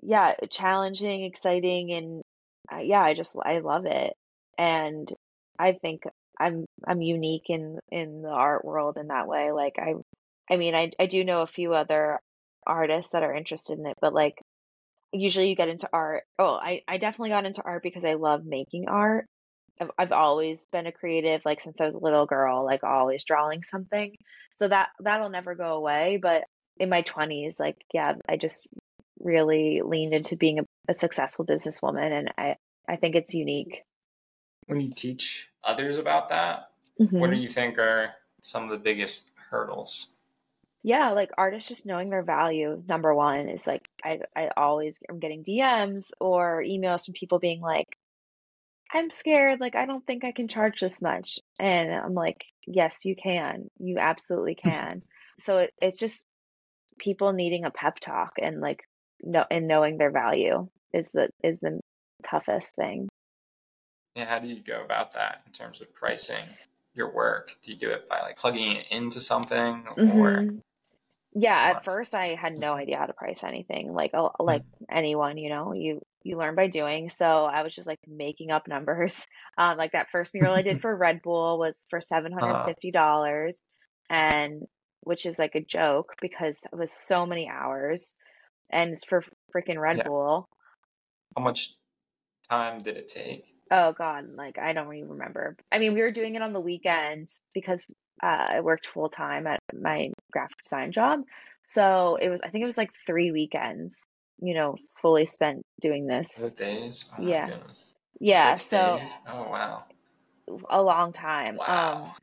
Yeah, 0.02 0.34
challenging, 0.50 1.24
exciting, 1.24 1.92
and 1.92 2.22
uh, 2.72 2.78
yeah, 2.78 3.02
I 3.02 3.14
just 3.14 3.36
I 3.42 3.58
love 3.58 3.86
it. 3.86 4.14
And 4.58 5.08
I 5.58 5.72
think 5.72 6.04
I'm 6.38 6.66
I'm 6.86 7.02
unique 7.02 7.44
in 7.48 7.78
in 7.90 8.22
the 8.22 8.30
art 8.30 8.64
world 8.64 8.96
in 8.98 9.08
that 9.08 9.28
way. 9.28 9.52
Like 9.52 9.74
I 9.78 9.94
I 10.52 10.56
mean, 10.56 10.74
I 10.74 10.92
I 10.98 11.06
do 11.06 11.24
know 11.24 11.42
a 11.42 11.46
few 11.46 11.74
other 11.74 12.20
artists 12.66 13.12
that 13.12 13.22
are 13.22 13.34
interested 13.34 13.78
in 13.78 13.86
it, 13.86 13.96
but 14.00 14.14
like 14.14 14.34
usually 15.12 15.48
you 15.48 15.56
get 15.56 15.68
into 15.68 15.88
art. 15.92 16.24
Oh, 16.38 16.54
I 16.54 16.82
I 16.88 16.98
definitely 16.98 17.30
got 17.30 17.46
into 17.46 17.62
art 17.62 17.82
because 17.82 18.04
I 18.04 18.14
love 18.14 18.44
making 18.44 18.88
art. 18.88 19.26
I've 19.80 19.90
I've 19.98 20.12
always 20.12 20.66
been 20.72 20.86
a 20.86 20.92
creative, 20.92 21.42
like 21.44 21.60
since 21.60 21.76
I 21.80 21.86
was 21.86 21.96
a 21.96 22.00
little 22.00 22.26
girl, 22.26 22.64
like 22.64 22.84
always 22.84 23.24
drawing 23.24 23.62
something. 23.62 24.14
So 24.60 24.68
that 24.68 24.90
that'll 25.00 25.30
never 25.30 25.54
go 25.54 25.74
away. 25.74 26.18
But 26.20 26.44
in 26.78 26.88
my 26.88 27.02
20s, 27.02 27.60
like 27.60 27.76
yeah, 27.92 28.14
I 28.28 28.36
just 28.36 28.68
really 29.20 29.80
leaned 29.84 30.14
into 30.14 30.36
being 30.36 30.58
a, 30.60 30.64
a 30.88 30.94
successful 30.94 31.46
businesswoman, 31.46 32.12
and 32.12 32.32
I 32.38 32.56
I 32.88 32.96
think 32.96 33.16
it's 33.16 33.34
unique. 33.34 33.84
when 34.66 34.80
you 34.80 34.90
teach 34.92 35.48
others 35.62 35.96
about 35.96 36.28
that 36.28 36.70
what 37.16 37.30
do 37.30 37.36
hmm 37.38 37.38
you 37.38 37.48
think 37.48 37.78
are 37.78 38.14
some 38.42 38.64
of 38.64 38.70
the 38.70 38.76
biggest 38.76 39.30
hurdles 39.36 40.08
Yeah, 40.82 41.10
like 41.12 41.30
artists 41.38 41.68
just 41.68 41.86
knowing 41.86 42.10
their 42.10 42.22
value, 42.22 42.82
number 42.86 43.14
one, 43.14 43.48
is 43.48 43.66
like 43.66 43.88
I 44.04 44.20
I 44.36 44.50
always 44.56 44.98
am 45.08 45.18
getting 45.18 45.42
DMs 45.42 46.12
or 46.20 46.62
emails 46.62 47.04
from 47.06 47.14
people 47.14 47.38
being 47.38 47.60
like, 47.60 47.98
I'm 48.92 49.10
scared, 49.10 49.60
like 49.60 49.74
I 49.74 49.86
don't 49.86 50.06
think 50.06 50.24
I 50.24 50.32
can 50.32 50.48
charge 50.48 50.80
this 50.80 51.02
much. 51.02 51.40
And 51.58 51.92
I'm 51.92 52.14
like, 52.14 52.46
yes, 52.66 53.04
you 53.04 53.16
can. 53.16 53.70
You 53.78 53.98
absolutely 53.98 54.54
can. 54.56 55.02
So 55.38 55.58
it, 55.58 55.74
it's 55.82 55.98
just 55.98 56.26
people 56.98 57.32
needing 57.32 57.64
a 57.64 57.70
pep 57.72 58.00
talk 58.00 58.34
and 58.40 58.60
like 58.60 58.84
no 59.24 59.44
and 59.50 59.68
knowing 59.68 59.98
their 59.98 60.12
value 60.12 60.68
is 60.92 61.10
the 61.10 61.30
is 61.42 61.60
the 61.60 61.80
toughest 62.24 62.74
thing. 62.76 63.08
yeah 64.14 64.24
how 64.24 64.38
do 64.38 64.48
you 64.48 64.60
go 64.62 64.82
about 64.84 65.12
that 65.14 65.42
in 65.46 65.52
terms 65.52 65.80
of 65.80 65.92
pricing 65.92 66.44
your 66.94 67.12
work 67.12 67.56
do 67.62 67.72
you 67.72 67.78
do 67.78 67.90
it 67.90 68.08
by 68.08 68.20
like 68.20 68.36
plugging 68.36 68.72
it 68.72 68.86
into 68.90 69.20
something 69.20 69.86
or 70.06 70.44
hmm 70.46 70.58
Yeah, 71.34 71.56
at 71.56 71.84
first 71.84 72.14
I 72.14 72.34
had 72.36 72.54
no 72.58 72.74
idea 72.74 72.98
how 72.98 73.06
to 73.06 73.14
price 73.14 73.44
anything. 73.44 73.92
Like 73.94 74.12
uh, 74.14 74.30
like 74.40 74.64
anyone, 74.90 75.38
you 75.38 75.50
know, 75.50 75.74
you 75.74 76.02
you 76.24 76.38
learn 76.38 76.56
by 76.56 76.68
doing. 76.68 77.10
So 77.10 77.26
I 77.46 77.62
was 77.62 77.74
just 77.74 77.88
like 77.88 78.00
making 78.08 78.50
up 78.52 78.68
numbers. 78.68 79.26
Um, 79.58 79.78
like 79.78 79.92
that 79.92 80.10
first 80.10 80.34
mural 80.34 80.54
I 80.54 80.62
did 80.62 80.80
for 80.80 80.96
Red 80.96 81.22
Bull 81.22 81.58
was 81.60 81.86
for 81.90 82.00
uh, 82.40 82.72
$750 82.72 83.62
and 84.10 84.64
which 85.02 85.26
is 85.26 85.38
like 85.38 85.54
a 85.56 85.64
joke 85.64 86.14
because 86.22 86.58
it 86.72 86.76
was 86.76 86.92
so 86.92 87.26
many 87.26 87.48
hours 87.48 88.14
and 88.70 88.92
it's 88.92 89.04
for 89.04 89.22
freaking 89.54 89.78
Red 89.78 89.98
yeah 89.98 90.08
Bull. 90.08 90.48
how 91.36 91.42
much 91.42 91.74
time 92.48 92.82
did 92.82 92.96
it 92.96 93.08
take 93.08 93.54
Oh 93.70 93.92
God, 93.92 94.26
like 94.36 94.58
I 94.58 94.72
don't 94.72 94.94
even 94.94 95.08
remember. 95.10 95.56
I 95.72 95.78
mean, 95.78 95.94
we 95.94 96.02
were 96.02 96.12
doing 96.12 96.34
it 96.34 96.42
on 96.42 96.52
the 96.52 96.60
weekend 96.60 97.30
because 97.54 97.86
uh, 98.22 98.46
I 98.50 98.60
worked 98.60 98.86
full 98.86 99.08
time 99.08 99.46
at 99.46 99.58
my 99.72 100.10
graphic 100.30 100.58
design 100.62 100.92
job. 100.92 101.20
So 101.66 102.16
it 102.20 102.28
was, 102.28 102.40
I 102.42 102.50
think 102.50 102.62
it 102.62 102.66
was 102.66 102.76
like 102.76 102.90
three 103.06 103.32
weekends, 103.32 104.06
you 104.40 104.54
know, 104.54 104.76
fully 105.00 105.26
spent 105.26 105.62
doing 105.80 106.06
this. 106.06 106.54
days 106.56 107.06
oh 107.18 107.22
Yeah. 107.22 107.48
Yeah. 108.20 108.54
six 108.54 108.66
So 108.68 108.98
days 109.00 109.16
oh 109.32 109.48
wow 109.50 109.84
a 110.68 110.82
long 110.82 111.12
time. 111.12 111.56
wow 111.56 112.14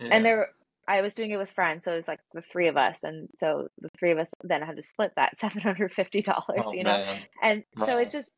Um, 0.00 0.08
and 0.10 0.24
there, 0.24 0.50
I 0.98 1.02
was 1.02 1.14
doing 1.14 1.30
it 1.30 1.38
with 1.38 1.50
friends, 1.50 1.84
so 1.84 1.92
it 1.92 1.96
was 1.96 2.08
like 2.08 2.20
the 2.32 2.42
three 2.42 2.68
of 2.68 2.76
us, 2.76 3.04
and 3.04 3.28
so 3.38 3.68
the 3.78 3.90
three 3.98 4.12
of 4.12 4.18
us 4.18 4.30
then 4.42 4.62
had 4.62 4.76
to 4.76 4.82
split 4.82 5.12
that 5.16 5.38
$750, 5.40 6.64
oh 6.64 6.72
you 6.72 6.84
know, 6.84 6.98
man 6.98 7.26
and 7.42 7.64
so 7.84 7.98
it's 7.98 8.12
just 8.12 8.32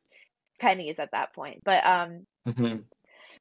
pennies 0.59 0.99
at 0.99 1.11
that 1.11 1.33
point. 1.33 1.61
But 1.65 1.85
um, 1.85 2.25
hmm 2.45 2.85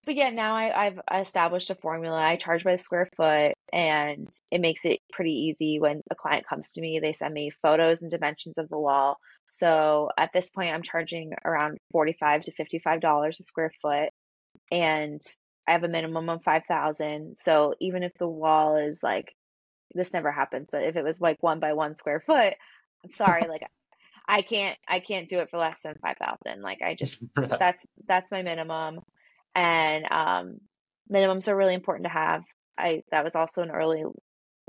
But 0.04 0.16
yeah, 0.16 0.30
now 0.30 0.56
I, 0.56 0.86
I've 0.86 1.00
established 1.22 1.70
a 1.70 1.74
formula. 1.76 2.20
I 2.20 2.36
charge 2.36 2.64
by 2.64 2.76
square 2.76 3.06
foot, 3.16 3.54
and 3.72 4.28
it 4.50 4.60
makes 4.60 4.84
it 4.84 5.00
pretty 5.12 5.32
easy 5.32 5.78
when 5.78 6.02
a 6.10 6.14
client 6.14 6.46
comes 6.46 6.72
to 6.72 6.80
me. 6.80 6.98
They 6.98 7.12
send 7.12 7.34
me 7.34 7.50
photos 7.50 8.02
and 8.02 8.10
dimensions 8.10 8.58
of 8.58 8.68
the 8.68 8.78
wall. 8.78 9.18
So 9.50 10.10
at 10.16 10.32
this 10.32 10.50
point, 10.50 10.74
I'm 10.74 10.82
charging 10.82 11.32
around 11.44 11.78
45 11.92 12.42
to 12.42 12.52
$55 12.52 13.38
a 13.38 13.42
square 13.42 13.72
foot. 13.82 14.10
And 14.72 15.22
I 15.68 15.72
have 15.72 15.84
a 15.84 15.88
minimum 15.88 16.28
of 16.28 16.42
5,000. 16.42 17.36
So 17.36 17.74
even 17.80 18.02
if 18.02 18.12
the 18.18 18.28
wall 18.28 18.76
is 18.76 19.02
like, 19.02 19.34
this 19.94 20.12
never 20.12 20.32
happens, 20.32 20.68
but 20.72 20.82
if 20.82 20.96
it 20.96 21.04
was 21.04 21.20
like 21.20 21.42
one 21.42 21.60
by 21.60 21.74
one 21.74 21.96
square 21.96 22.20
foot, 22.20 22.54
I'm 23.04 23.12
sorry, 23.12 23.46
like 23.48 23.62
I 24.28 24.42
can't, 24.42 24.78
I 24.88 25.00
can't 25.00 25.28
do 25.28 25.40
it 25.40 25.50
for 25.50 25.58
less 25.58 25.80
than 25.82 25.94
5,000. 26.00 26.62
Like 26.62 26.80
I 26.82 26.94
just, 26.94 27.16
that's, 27.36 27.84
that's 28.06 28.32
my 28.32 28.42
minimum. 28.42 29.00
And, 29.54 30.04
um, 30.10 30.58
minimums 31.12 31.48
are 31.48 31.56
really 31.56 31.74
important 31.74 32.04
to 32.04 32.12
have. 32.12 32.42
I, 32.78 33.02
that 33.10 33.24
was 33.24 33.36
also 33.36 33.62
an 33.62 33.70
early, 33.70 34.02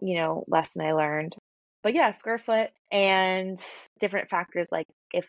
you 0.01 0.15
know, 0.15 0.43
lesson 0.47 0.81
I 0.81 0.93
learned. 0.93 1.35
But 1.83 1.93
yeah, 1.93 2.11
square 2.11 2.37
foot 2.37 2.69
and 2.91 3.61
different 3.99 4.29
factors 4.29 4.67
like 4.71 4.87
if 5.13 5.27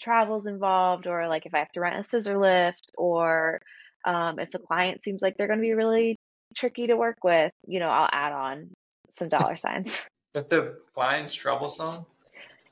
travel's 0.00 0.46
involved 0.46 1.06
or 1.06 1.28
like 1.28 1.46
if 1.46 1.54
I 1.54 1.58
have 1.58 1.72
to 1.72 1.80
rent 1.80 1.98
a 1.98 2.04
scissor 2.04 2.38
lift 2.38 2.90
or 2.96 3.60
um, 4.08 4.38
if 4.38 4.50
the 4.50 4.58
client 4.58 5.04
seems 5.04 5.20
like 5.20 5.36
they're 5.36 5.46
going 5.46 5.58
to 5.58 5.62
be 5.62 5.74
really 5.74 6.16
tricky 6.56 6.86
to 6.86 6.96
work 6.96 7.18
with, 7.22 7.52
you 7.66 7.78
know, 7.78 7.90
I'll 7.90 8.08
add 8.10 8.32
on 8.32 8.70
some 9.10 9.28
dollar 9.28 9.56
signs. 9.64 10.02
If 10.34 10.48
the 10.48 10.78
client's 10.94 11.34
troublesome, 11.34 12.06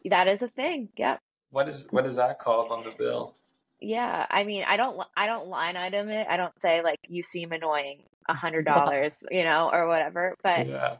that 0.08 0.28
is 0.28 0.42
a 0.42 0.48
thing. 0.48 0.88
Yep. 0.96 1.18
what 1.50 1.68
is 1.68 1.86
what 1.90 2.06
is 2.06 2.16
that 2.16 2.38
called 2.38 2.72
on 2.72 2.84
the 2.84 2.94
bill? 2.96 3.34
Yeah. 3.80 4.24
I 4.30 4.44
mean, 4.44 4.64
I 4.66 4.78
don't, 4.78 4.98
I 5.16 5.26
don't 5.26 5.48
line 5.48 5.76
item 5.76 6.08
it. 6.08 6.26
I 6.30 6.38
don't 6.38 6.58
say 6.60 6.82
like 6.82 6.98
you 7.06 7.22
seem 7.22 7.52
annoying, 7.52 8.04
a 8.28 8.34
hundred 8.34 8.64
dollars, 8.74 9.22
you 9.30 9.44
know, 9.44 9.68
or 9.70 9.86
whatever. 9.88 10.34
But 10.42 10.66
Yeah. 10.68 10.96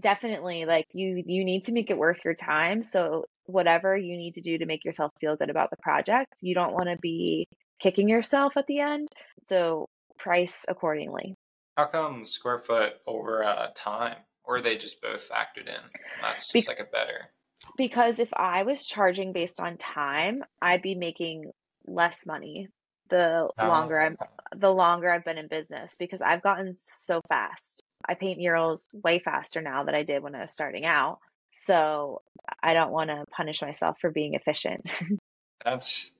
definitely, 0.00 0.66
like 0.66 0.86
you, 0.92 1.22
you 1.26 1.44
need 1.44 1.64
to 1.64 1.72
make 1.72 1.90
it 1.90 1.96
worth 1.96 2.22
your 2.24 2.34
time. 2.34 2.82
So 2.82 3.24
whatever 3.46 3.96
you 3.96 4.16
need 4.18 4.34
to 4.34 4.42
do 4.42 4.58
to 4.58 4.66
make 4.66 4.84
yourself 4.84 5.12
feel 5.20 5.36
good 5.36 5.48
about 5.50 5.70
the 5.70 5.78
project, 5.82 6.34
you 6.42 6.54
don't 6.54 6.74
want 6.74 6.88
to 6.88 6.98
be 7.00 7.46
kicking 7.80 8.08
yourself 8.08 8.56
at 8.56 8.66
the 8.66 8.80
end. 8.80 9.08
So 9.48 9.88
price 10.18 10.64
accordingly. 10.68 11.34
How 11.76 11.86
come 11.86 12.24
square 12.24 12.58
foot 12.58 12.94
over 13.06 13.44
uh, 13.44 13.68
time, 13.74 14.16
or 14.44 14.56
are 14.56 14.60
they 14.62 14.76
just 14.76 15.00
both 15.00 15.28
factored 15.28 15.68
in? 15.68 15.80
That's 16.20 16.52
Be- 16.52 16.60
just 16.60 16.68
like 16.68 16.80
a 16.80 16.84
better. 16.84 17.30
Because 17.76 18.18
if 18.18 18.30
I 18.34 18.62
was 18.62 18.86
charging 18.86 19.32
based 19.32 19.60
on 19.60 19.76
time, 19.76 20.42
I'd 20.62 20.82
be 20.82 20.94
making 20.94 21.50
less 21.86 22.26
money 22.26 22.68
the 23.08 23.48
Oh, 23.58 23.68
longer 23.68 24.00
I'm 24.00 24.16
the 24.56 24.70
longer 24.70 25.10
I've 25.10 25.24
been 25.24 25.38
in 25.38 25.48
business 25.48 25.94
because 25.98 26.22
I've 26.22 26.42
gotten 26.42 26.76
so 26.78 27.20
fast. 27.28 27.82
I 28.08 28.14
paint 28.14 28.38
murals 28.38 28.88
way 28.92 29.18
faster 29.18 29.60
now 29.60 29.84
than 29.84 29.94
I 29.94 30.02
did 30.02 30.22
when 30.22 30.34
I 30.34 30.42
was 30.42 30.52
starting 30.52 30.86
out. 30.86 31.18
So 31.52 32.22
I 32.62 32.74
don't 32.74 32.90
want 32.90 33.10
to 33.10 33.24
punish 33.30 33.62
myself 33.62 33.98
for 34.00 34.10
being 34.10 34.34
efficient. 34.34 34.88
That's 35.64 36.10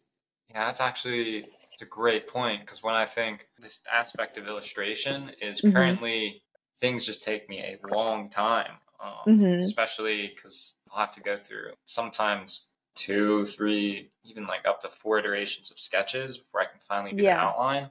yeah, 0.50 0.66
that's 0.66 0.80
actually 0.80 1.48
it's 1.72 1.82
a 1.82 1.86
great 1.86 2.26
point 2.28 2.60
because 2.60 2.82
when 2.82 2.94
I 2.94 3.06
think 3.06 3.48
this 3.58 3.82
aspect 3.92 4.36
of 4.36 4.46
illustration 4.46 5.30
is 5.40 5.60
Mhm. 5.62 5.70
currently 5.74 6.42
things 6.78 7.06
just 7.06 7.22
take 7.22 7.48
me 7.48 7.60
a 7.60 7.78
long 7.86 8.28
time, 8.28 8.78
um, 9.00 9.26
Mhm. 9.26 9.60
especially 9.60 10.28
because 10.34 10.76
I'll 10.90 11.00
have 11.00 11.12
to 11.12 11.20
go 11.20 11.36
through 11.36 11.74
sometimes 11.84 12.72
two, 12.94 13.44
three, 13.44 14.10
even 14.24 14.46
like 14.46 14.66
up 14.66 14.80
to 14.80 14.88
four 14.88 15.18
iterations 15.18 15.70
of 15.70 15.78
sketches 15.78 16.38
before 16.38 16.62
I 16.62 16.66
can 16.66 16.80
finally 16.80 17.12
get 17.12 17.26
Yeah. 17.26 17.34
an 17.40 17.48
outline. 17.48 17.90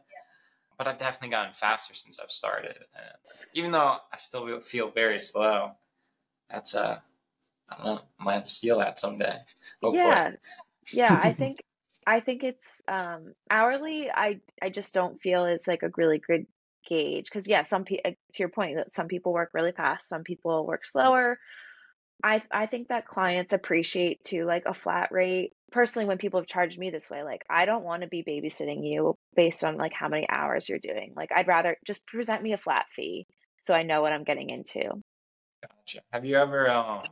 But 0.78 0.88
I've 0.88 0.98
definitely 1.00 1.30
gotten 1.30 1.54
faster 1.54 1.94
since 1.94 2.20
I've 2.20 2.32
started, 2.32 2.78
and 2.96 3.14
even 3.54 3.72
though 3.72 4.00
I 4.14 4.18
still 4.18 4.60
feel- 4.62 4.92
very 4.92 5.20
slow, 5.20 5.78
that's 6.50 6.76
uh, 6.76 7.02
I 7.70 7.76
don't 7.78 7.86
know, 7.86 8.02
I 8.20 8.24
might 8.24 8.34
have 8.36 8.46
to 8.46 8.50
steal 8.52 8.80
that 8.80 9.00
someday. 9.00 9.40
Yeah. 9.90 10.32
Yeah, 10.92 11.20
I 11.20 11.34
think 11.34 11.60
I 12.10 12.22
think 12.22 12.44
it's 12.44 12.82
um 12.88 13.34
hourly 13.52 14.10
I 14.10 14.40
I 14.60 14.70
just 14.70 14.96
don't 14.96 15.22
feel 15.22 15.46
is 15.46 15.68
like 15.68 15.84
a 15.84 15.92
really 15.96 16.18
good 16.18 16.48
gauge 16.88 17.26
because 17.26 17.48
yeah, 17.48 17.62
some 17.62 17.86
people 17.86 18.12
to 18.12 18.40
your 18.40 18.50
point 18.50 18.78
that 18.78 18.96
some 18.96 19.08
people 19.08 19.32
work 19.32 19.52
really 19.54 19.74
fast, 19.74 20.10
some 20.10 20.24
people 20.24 20.66
work 20.66 20.86
slower. 20.86 21.38
I 22.24 22.42
I 22.50 22.66
think 22.66 22.88
that 22.88 23.06
clients 23.06 23.54
appreciate 23.54 24.24
too 24.24 24.46
like 24.46 24.64
a 24.66 24.74
flat 24.74 25.12
rate. 25.12 25.54
Personally, 25.72 26.08
when 26.08 26.18
people 26.18 26.40
have 26.40 26.48
charged 26.48 26.80
me 26.80 26.90
this 26.90 27.12
way, 27.12 27.22
like 27.22 27.46
I 27.48 27.66
don't 27.66 27.84
want 27.84 28.02
to 28.02 28.08
be 28.08 28.24
babysitting 28.24 28.84
you 28.84 29.16
based 29.36 29.64
on 29.64 29.78
like 29.78 29.94
how 29.94 30.08
many 30.08 30.28
hours 30.28 30.68
you're 30.68 30.80
doing. 30.80 31.14
Like 31.16 31.32
I'd 31.32 31.48
rather 31.48 31.78
just 31.86 32.08
present 32.08 32.42
me 32.42 32.54
a 32.54 32.58
flat 32.58 32.88
fee 32.96 33.28
so 33.66 33.76
I 33.76 33.84
know 33.84 34.02
what 34.02 34.14
I'm 34.14 34.24
getting 34.24 34.50
into. 34.50 34.82
Gotcha. 35.62 36.02
Have 36.12 36.26
you 36.26 36.38
ever, 36.38 36.72
um, 36.72 37.04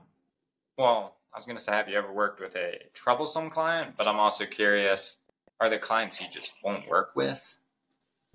well, 0.75 1.17
I 1.37 1.39
was 1.39 1.45
going 1.45 1.57
to 1.57 1.63
say, 1.63 1.71
have 1.71 1.87
you 1.87 1.97
ever 1.97 2.11
worked 2.11 2.41
with 2.41 2.55
a 2.55 2.79
troublesome 2.95 3.51
client? 3.51 3.93
But 3.95 4.07
I'm 4.07 4.19
also 4.19 4.45
curious, 4.45 5.17
are 5.59 5.69
there 5.69 5.77
clients 5.77 6.19
you 6.19 6.27
just 6.31 6.53
won't 6.63 6.89
work 6.89 7.11
with? 7.15 7.57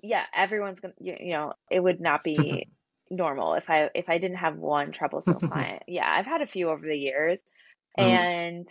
yeah, 0.03 0.25
everyone's 0.35 0.81
gonna 0.81 0.93
you, 0.99 1.15
you 1.19 1.31
know, 1.31 1.53
it 1.71 1.79
would 1.79 2.01
not 2.01 2.23
be 2.23 2.67
normal 3.09 3.53
if 3.55 3.69
I 3.69 3.89
if 3.95 4.09
I 4.09 4.17
didn't 4.17 4.37
have 4.37 4.57
one 4.57 4.91
troublesome 4.91 5.39
client. 5.49 5.83
Yeah, 5.87 6.05
I've 6.05 6.25
had 6.25 6.41
a 6.41 6.47
few 6.47 6.69
over 6.69 6.85
the 6.85 6.97
years. 6.97 7.41
Mm. 7.97 8.03
And 8.03 8.69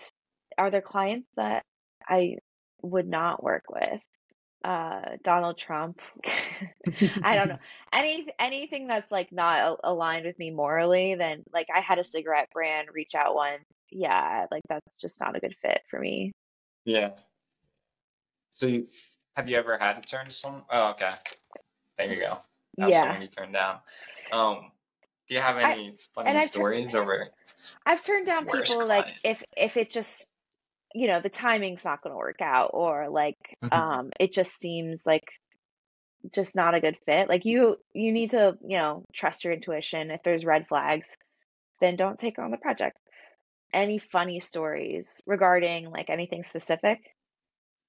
are 0.58 0.70
there 0.70 0.82
clients 0.82 1.28
that 1.36 1.64
I 2.06 2.36
would 2.82 3.08
not 3.08 3.42
work 3.42 3.64
with? 3.70 4.00
Uh, 4.64 5.16
Donald 5.24 5.58
Trump. 5.58 6.00
I 7.22 7.34
don't 7.34 7.48
know. 7.48 7.58
Any 7.92 8.28
anything 8.38 8.86
that's 8.86 9.10
like 9.10 9.32
not 9.32 9.58
a- 9.84 9.88
aligned 9.90 10.24
with 10.24 10.38
me 10.38 10.50
morally, 10.50 11.14
then 11.16 11.42
like 11.52 11.66
I 11.74 11.80
had 11.80 11.98
a 11.98 12.04
cigarette 12.04 12.48
brand 12.52 12.88
reach 12.92 13.14
out 13.14 13.34
one. 13.34 13.58
Yeah, 13.90 14.46
like 14.50 14.62
that's 14.68 14.96
just 14.96 15.20
not 15.20 15.36
a 15.36 15.40
good 15.40 15.54
fit 15.60 15.82
for 15.90 15.98
me. 15.98 16.32
Yeah. 16.84 17.10
So 18.54 18.66
you, 18.66 18.86
have 19.36 19.50
you 19.50 19.56
ever 19.56 19.78
had 19.80 19.94
to 19.94 20.02
turn 20.02 20.30
some? 20.30 20.62
Oh, 20.70 20.90
okay. 20.90 21.10
There 21.98 22.12
you 22.12 22.20
go. 22.20 22.38
That 22.78 22.86
was 22.86 22.92
Yeah. 22.92 23.00
someone 23.00 23.22
you 23.22 23.28
turned 23.28 23.52
down. 23.52 23.78
Um, 24.32 24.70
do 25.28 25.34
you 25.34 25.40
have 25.40 25.56
I- 25.56 25.72
any 25.72 25.96
funny 26.14 26.30
I've 26.30 26.40
tur- 26.42 26.46
stories 26.48 26.94
over? 26.94 27.28
I've 27.86 28.02
turned 28.02 28.26
down 28.26 28.46
people 28.46 28.86
like 28.86 29.06
if 29.22 29.42
if 29.56 29.76
it 29.76 29.90
just 29.90 30.31
you 30.94 31.08
know 31.08 31.20
the 31.20 31.28
timing's 31.30 31.84
not 31.84 32.02
going 32.02 32.12
to 32.12 32.18
work 32.18 32.40
out 32.40 32.70
or 32.74 33.08
like 33.08 33.36
Mhm. 33.62 33.72
um 33.72 34.10
it 34.20 34.32
just 34.32 34.52
seems 34.58 35.04
like 35.06 35.24
just 36.32 36.54
not 36.54 36.74
a 36.74 36.80
good 36.80 36.96
fit. 37.04 37.28
Like 37.28 37.44
you 37.44 37.76
you 37.92 38.12
need 38.12 38.30
to, 38.30 38.56
you 38.62 38.78
know, 38.78 39.04
trust 39.12 39.44
your 39.44 39.52
intuition. 39.52 40.10
If 40.10 40.22
there's 40.22 40.44
red 40.44 40.66
flags, 40.68 41.16
then 41.80 41.96
don't 41.96 42.18
take 42.18 42.38
on 42.38 42.50
the 42.50 42.56
project. 42.58 42.96
Any 43.72 43.98
funny 43.98 44.38
stories 44.40 45.20
regarding 45.26 45.90
like 45.90 46.10
anything 46.10 46.44
specific? 46.44 46.98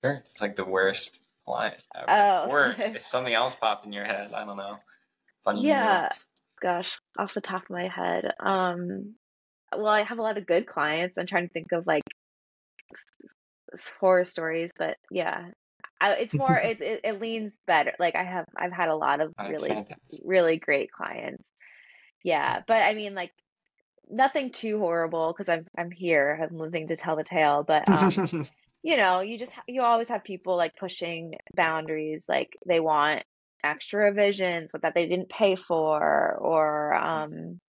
Sure. 0.03 0.23
Like 0.41 0.55
the 0.55 0.65
worst 0.65 1.19
client 1.45 1.75
ever. 1.95 2.05
Oh. 2.09 2.47
Or 2.49 2.75
if 2.77 3.01
something 3.01 3.33
else 3.33 3.55
popped 3.55 3.85
in 3.85 3.93
your 3.93 4.05
head, 4.05 4.33
I 4.33 4.45
don't 4.45 4.57
know. 4.57 4.79
Funny. 5.43 5.67
Yeah. 5.67 6.09
Gosh, 6.61 6.99
off 7.19 7.33
the 7.33 7.41
top 7.41 7.63
of 7.63 7.69
my 7.69 7.87
head. 7.87 8.33
Um 8.39 9.15
well, 9.75 9.87
I 9.87 10.03
have 10.03 10.19
a 10.19 10.21
lot 10.21 10.37
of 10.37 10.45
good 10.45 10.67
clients. 10.67 11.17
I'm 11.17 11.27
trying 11.27 11.47
to 11.47 11.53
think 11.53 11.71
of 11.71 11.85
like 11.87 12.03
s- 12.07 12.12
horror 13.99 14.25
stories, 14.25 14.71
but 14.77 14.97
yeah. 15.11 15.49
I, 16.01 16.13
it's 16.13 16.33
more 16.33 16.55
it, 16.63 16.81
it 16.81 17.01
it 17.03 17.21
leans 17.21 17.57
better. 17.67 17.93
Like 17.99 18.15
I 18.15 18.23
have 18.23 18.45
I've 18.55 18.73
had 18.73 18.89
a 18.89 18.95
lot 18.95 19.21
of 19.21 19.33
really 19.39 19.85
really 20.23 20.57
great 20.57 20.91
clients. 20.91 21.43
Yeah, 22.23 22.61
but 22.67 22.77
I 22.77 22.93
mean 22.93 23.15
like 23.15 23.31
nothing 24.09 24.51
too 24.51 24.79
horrible 24.79 25.31
because 25.31 25.49
I'm 25.49 25.65
I'm 25.77 25.91
here. 25.91 26.39
I'm 26.41 26.57
living 26.57 26.87
to 26.87 26.95
tell 26.95 27.15
the 27.15 27.23
tale, 27.23 27.63
but 27.63 27.87
um 27.89 28.47
you 28.83 28.97
know, 28.97 29.21
you 29.21 29.37
just 29.37 29.55
you 29.67 29.81
always 29.81 30.09
have 30.09 30.23
people 30.23 30.57
like 30.57 30.75
pushing 30.75 31.35
boundaries, 31.55 32.25
like 32.27 32.57
they 32.65 32.81
want 32.81 33.23
extra 33.63 34.03
revisions 34.05 34.71
that 34.81 34.93
they 34.93 35.07
didn't 35.07 35.29
pay 35.29 35.55
for, 35.55 36.37
or 36.39 36.93
um, 36.93 37.59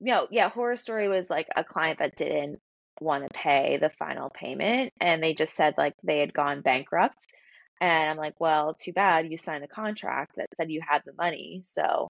you 0.00 0.12
know, 0.12 0.28
yeah, 0.30 0.50
horror 0.50 0.76
story 0.76 1.08
was 1.08 1.30
like 1.30 1.48
a 1.56 1.64
client 1.64 1.98
that 2.00 2.14
didn't 2.14 2.60
want 3.00 3.24
to 3.24 3.38
pay 3.38 3.78
the 3.80 3.90
final 3.98 4.30
payment, 4.30 4.92
and 5.00 5.22
they 5.22 5.34
just 5.34 5.54
said 5.54 5.74
like 5.78 5.94
they 6.02 6.18
had 6.20 6.32
gone 6.34 6.62
bankrupt, 6.62 7.26
and 7.80 8.10
I'm 8.10 8.16
like, 8.16 8.34
well, 8.40 8.74
too 8.74 8.92
bad 8.92 9.30
you 9.30 9.38
signed 9.38 9.64
a 9.64 9.68
contract 9.68 10.36
that 10.36 10.48
said 10.56 10.70
you 10.70 10.80
had 10.86 11.02
the 11.04 11.12
money, 11.16 11.64
so 11.68 12.08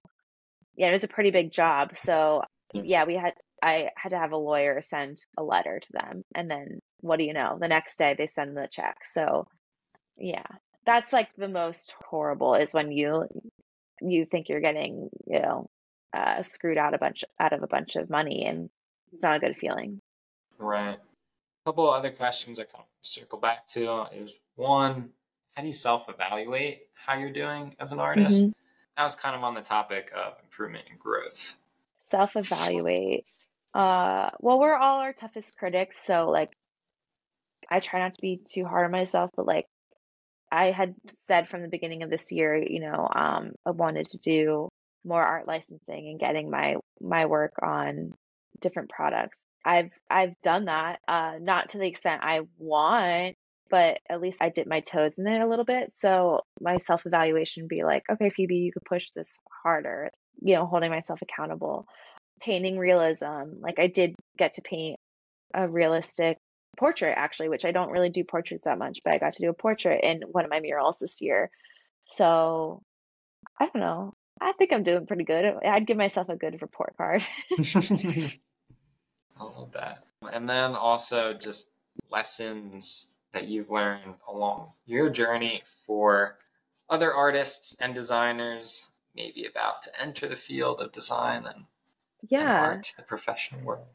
yeah, 0.75 0.87
it 0.89 0.91
was 0.93 1.03
a 1.03 1.07
pretty 1.09 1.31
big 1.31 1.51
job, 1.51 1.97
so 1.97 2.43
Yeah. 2.73 2.81
yeah, 2.85 3.05
we 3.05 3.15
had 3.15 3.33
I 3.61 3.89
had 3.97 4.09
to 4.09 4.17
have 4.17 4.31
a 4.31 4.37
lawyer 4.37 4.81
send 4.81 5.23
a 5.37 5.43
letter 5.43 5.79
to 5.79 5.91
them, 5.93 6.23
and 6.35 6.49
then 6.49 6.79
what 7.01 7.17
do 7.17 7.25
you 7.25 7.33
know? 7.33 7.57
The 7.59 7.67
next 7.67 7.97
day 7.97 8.15
they 8.17 8.27
send 8.35 8.55
the 8.55 8.67
check. 8.71 8.99
So 9.05 9.47
yeah, 10.17 10.45
that's 10.85 11.11
like 11.13 11.29
the 11.37 11.47
most 11.47 11.93
horrible 12.09 12.55
is 12.55 12.73
when 12.73 12.91
you 12.91 13.27
you 14.01 14.25
think 14.25 14.49
you're 14.49 14.61
getting 14.61 15.09
you 15.27 15.39
know 15.39 15.69
uh, 16.13 16.43
screwed 16.43 16.77
out 16.77 16.93
a 16.93 16.97
bunch 16.97 17.23
out 17.39 17.53
of 17.53 17.63
a 17.63 17.67
bunch 17.67 17.95
of 17.95 18.09
money, 18.09 18.45
and 18.45 18.69
it's 19.13 19.23
not 19.23 19.37
a 19.37 19.39
good 19.39 19.57
feeling. 19.57 20.01
Right. 20.59 20.99
A 20.99 21.69
couple 21.69 21.89
of 21.89 21.95
other 21.97 22.11
questions 22.11 22.59
I 22.59 22.65
kind 22.65 22.83
of 22.83 22.87
circle 23.01 23.39
back 23.39 23.67
to 23.69 24.03
is 24.13 24.35
one, 24.55 25.13
how 25.55 25.61
do 25.61 25.67
you 25.67 25.73
self-evaluate 25.73 26.87
how 26.93 27.17
you're 27.17 27.31
doing 27.31 27.75
as 27.79 27.91
an 27.91 27.99
artist? 27.99 28.45
Mhm. 28.45 28.53
That 28.97 29.03
was 29.03 29.15
kind 29.15 29.35
of 29.35 29.43
on 29.43 29.55
the 29.55 29.61
topic 29.61 30.11
of 30.13 30.39
improvement 30.43 30.87
and 30.89 30.99
growth. 30.99 31.55
Self 31.99 32.35
evaluate. 32.35 33.25
Uh, 33.73 34.31
well, 34.39 34.59
we're 34.59 34.75
all 34.75 34.99
our 34.99 35.13
toughest 35.13 35.57
critics, 35.57 35.99
so 36.03 36.29
like 36.29 36.51
I 37.69 37.79
try 37.79 37.99
not 37.99 38.13
to 38.15 38.21
be 38.21 38.37
too 38.37 38.65
hard 38.65 38.85
on 38.85 38.91
myself, 38.91 39.31
but 39.35 39.45
like 39.45 39.65
I 40.51 40.71
had 40.71 40.95
said 41.19 41.49
from 41.49 41.61
the 41.61 41.69
beginning 41.69 42.03
of 42.03 42.09
this 42.09 42.31
year, 42.31 42.55
you 42.57 42.79
know, 42.79 43.07
um, 43.15 43.53
I 43.65 43.71
wanted 43.71 44.07
to 44.09 44.17
do 44.19 44.69
more 45.05 45.23
art 45.23 45.47
licensing 45.47 46.09
and 46.09 46.19
getting 46.19 46.49
my 46.49 46.75
my 47.01 47.25
work 47.27 47.53
on 47.61 48.13
different 48.59 48.89
products. 48.89 49.39
I've 49.65 49.91
I've 50.09 50.33
done 50.43 50.65
that, 50.65 50.99
uh, 51.07 51.33
not 51.39 51.69
to 51.69 51.77
the 51.77 51.87
extent 51.87 52.23
I 52.23 52.41
want, 52.57 53.35
but 53.69 53.99
at 54.09 54.21
least 54.21 54.41
I 54.41 54.49
dip 54.49 54.67
my 54.67 54.79
toes 54.79 55.17
in 55.17 55.27
it 55.27 55.41
a 55.41 55.47
little 55.47 55.65
bit. 55.65 55.93
So 55.95 56.41
my 56.61 56.77
self 56.77 57.05
evaluation 57.05 57.67
be 57.67 57.83
like, 57.83 58.03
okay, 58.11 58.29
Phoebe, 58.29 58.55
you 58.55 58.71
could 58.71 58.85
push 58.85 59.11
this 59.11 59.37
harder. 59.63 60.09
You 60.41 60.55
know, 60.55 60.65
holding 60.65 60.89
myself 60.89 61.19
accountable. 61.21 61.85
Painting 62.41 62.77
realism, 62.77 63.59
like 63.59 63.79
I 63.79 63.87
did 63.87 64.15
get 64.37 64.53
to 64.53 64.61
paint 64.61 64.97
a 65.53 65.67
realistic 65.67 66.37
portrait 66.77 67.13
actually, 67.17 67.49
which 67.49 67.65
I 67.65 67.71
don't 67.71 67.91
really 67.91 68.09
do 68.09 68.23
portraits 68.23 68.63
that 68.63 68.77
much, 68.77 68.99
but 69.03 69.13
I 69.13 69.17
got 69.17 69.33
to 69.33 69.43
do 69.43 69.49
a 69.49 69.53
portrait 69.53 70.03
in 70.03 70.21
one 70.31 70.45
of 70.45 70.49
my 70.49 70.61
murals 70.61 70.99
this 70.99 71.21
year. 71.21 71.49
So 72.07 72.81
I 73.59 73.65
don't 73.65 73.81
know. 73.81 74.13
I 74.41 74.53
think 74.53 74.71
I'm 74.71 74.83
doing 74.83 75.05
pretty 75.05 75.25
good. 75.25 75.45
I'd 75.65 75.85
give 75.85 75.97
myself 75.97 76.29
a 76.29 76.37
good 76.37 76.61
report 76.61 76.95
card. 76.95 77.23
I 79.39 79.43
love 79.43 79.71
that. 79.73 80.03
And 80.31 80.49
then 80.49 80.75
also 80.75 81.33
just 81.33 81.71
lessons 82.11 83.07
that 83.31 83.47
you've 83.47 83.69
learned 83.69 84.15
along 84.27 84.71
your 84.85 85.09
journey 85.09 85.61
for 85.65 86.37
other 86.89 87.13
artists 87.13 87.75
and 87.79 87.93
designers, 87.93 88.85
maybe 89.15 89.45
about 89.45 89.83
to 89.83 90.01
enter 90.01 90.27
the 90.27 90.35
field 90.35 90.81
of 90.81 90.91
design 90.91 91.45
and, 91.45 91.65
yeah. 92.27 92.39
and 92.41 92.75
art, 92.77 92.93
the 92.97 93.03
professional 93.03 93.61
world. 93.61 93.85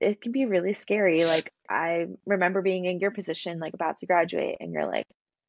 It 0.00 0.20
can 0.20 0.32
be 0.32 0.46
really 0.46 0.74
scary. 0.74 1.24
Like 1.24 1.52
I 1.68 2.08
remember 2.26 2.60
being 2.60 2.84
in 2.84 3.00
your 3.00 3.10
position, 3.10 3.58
like 3.58 3.74
about 3.74 3.98
to 3.98 4.06
graduate, 4.06 4.58
and 4.60 4.72
you're 4.72 4.86
like, 4.86 5.06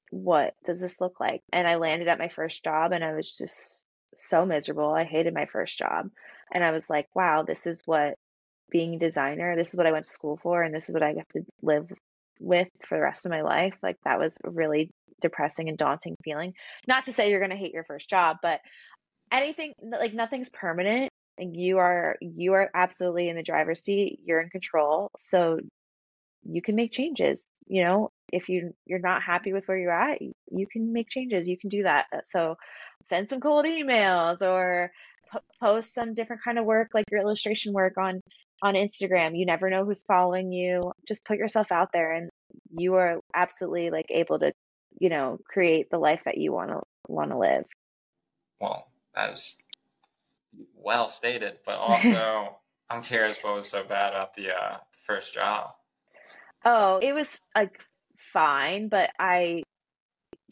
what 0.09 0.53
does 0.64 0.80
this 0.80 1.01
look 1.01 1.20
like? 1.20 1.41
And 1.51 1.68
I 1.68 1.76
landed 1.76 2.07
at 2.07 2.20
my 2.20 2.30
first 2.30 2.64
job 2.64 2.91
and 2.91 3.03
I 3.03 3.14
was 3.14 3.36
just 3.36 3.88
so 4.16 4.45
miserable. 4.45 4.93
I 4.93 5.05
hated 5.05 5.34
my 5.34 5.47
first 5.47 5.78
job. 5.78 6.09
And 6.53 6.64
I 6.64 6.72
was 6.72 6.89
like, 6.89 7.07
wow, 7.16 7.43
this 7.43 7.66
is 7.66 7.82
what 7.86 8.16
being 8.74 8.95
a 8.95 8.99
designer, 8.99 9.55
this 9.55 9.69
is 9.69 9.78
what 9.78 9.88
I 9.88 9.93
went 9.93 10.03
to 10.05 10.11
school 10.11 10.38
for, 10.41 10.61
and 10.61 10.74
this 10.74 10.89
is 10.89 10.93
what 10.93 11.03
I 11.03 11.13
have 11.13 11.28
to 11.36 11.45
live 11.61 11.89
with 12.39 12.67
for 12.86 12.97
the 12.97 13.03
rest 13.03 13.26
of 13.26 13.32
my 13.32 13.41
life. 13.41 13.76
Like 13.82 13.97
that 14.03 14.19
was 14.19 14.36
a 14.43 14.49
really 14.49 14.89
depressing 15.21 15.69
and 15.69 15.78
daunting 15.78 16.17
feeling. 16.26 16.53
Not 16.88 17.05
to 17.05 17.13
say 17.13 17.30
you're 17.30 17.39
going 17.39 17.51
to 17.51 17.55
hate 17.55 17.74
your 17.74 17.86
first 17.86 18.09
job, 18.09 18.38
but 18.41 18.59
anything 19.32 19.74
like 19.82 20.13
nothing's 20.13 20.49
permanent 20.49 21.11
and 21.38 21.55
you 21.55 21.78
are 21.78 22.17
you 22.19 22.53
are 22.53 22.69
absolutely 22.74 23.30
in 23.30 23.36
the 23.36 23.43
driver's 23.43 23.84
seat. 23.84 24.19
You're 24.26 24.41
in 24.41 24.49
control. 24.49 25.11
So 25.17 25.59
you 26.43 26.61
can 26.61 26.76
make 26.76 26.91
changes, 26.91 27.43
you 27.67 27.84
know, 27.84 28.09
if 28.32 28.49
you 28.49 28.74
you're 28.86 28.99
not 28.99 29.21
happy 29.21 29.53
with 29.53 29.67
where 29.67 29.78
you're 29.78 29.91
at, 29.91 30.19
you 30.21 30.67
can 30.67 30.91
make 30.91 31.09
changes. 31.09 31.47
You 31.47 31.57
can 31.57 31.69
do 31.69 31.84
that. 31.84 32.05
Uh, 32.13 32.21
so 32.26 32.55
send 33.05 33.30
some 33.30 33.39
cold 33.39 33.65
emails 33.65 34.41
or 34.41 34.91
post 35.59 35.93
some 35.93 36.13
different 36.13 36.43
kind 36.43 36.59
of 36.59 36.65
work 36.65 36.89
like 36.93 37.05
your 37.11 37.21
illustration 37.21 37.74
work 37.74 37.97
on 37.97 38.21
on 38.64 38.76
Instagram. 38.76 39.38
You 39.38 39.45
never 39.45 39.70
know 39.70 39.86
who's 39.86 40.01
following 40.03 40.51
you. 40.51 40.93
Just 41.07 41.26
put 41.26 41.38
yourself 41.38 41.72
out 41.72 41.89
there 41.93 42.14
and 42.14 42.30
you 42.72 42.95
are 42.95 43.20
absolutely 43.36 43.91
like 43.91 44.07
able 44.09 44.39
to, 44.39 44.53
you 44.99 45.09
know, 45.09 45.38
create 45.47 45.89
the 45.91 45.97
life 45.99 46.22
that 46.26 46.38
you 46.38 46.53
want 46.53 46.72
to 46.72 46.82
want 47.07 47.32
to 47.32 47.38
live. 47.38 47.66
Well, 48.61 48.88
that's 49.14 49.57
well 50.76 51.09
stated, 51.09 51.59
but 51.66 51.76
also 51.78 52.55
I'm 52.89 53.03
curious 53.03 53.38
what 53.41 53.55
was 53.55 53.68
so 53.68 53.84
bad 53.84 54.14
about 54.14 54.34
the 54.34 54.55
uh 54.55 54.78
the 54.78 54.97
first 55.05 55.34
job. 55.34 55.72
Oh, 56.66 56.99
it 57.01 57.14
was 57.14 57.39
like 57.53 57.78
fine, 58.32 58.88
but 58.88 59.09
I 59.20 59.64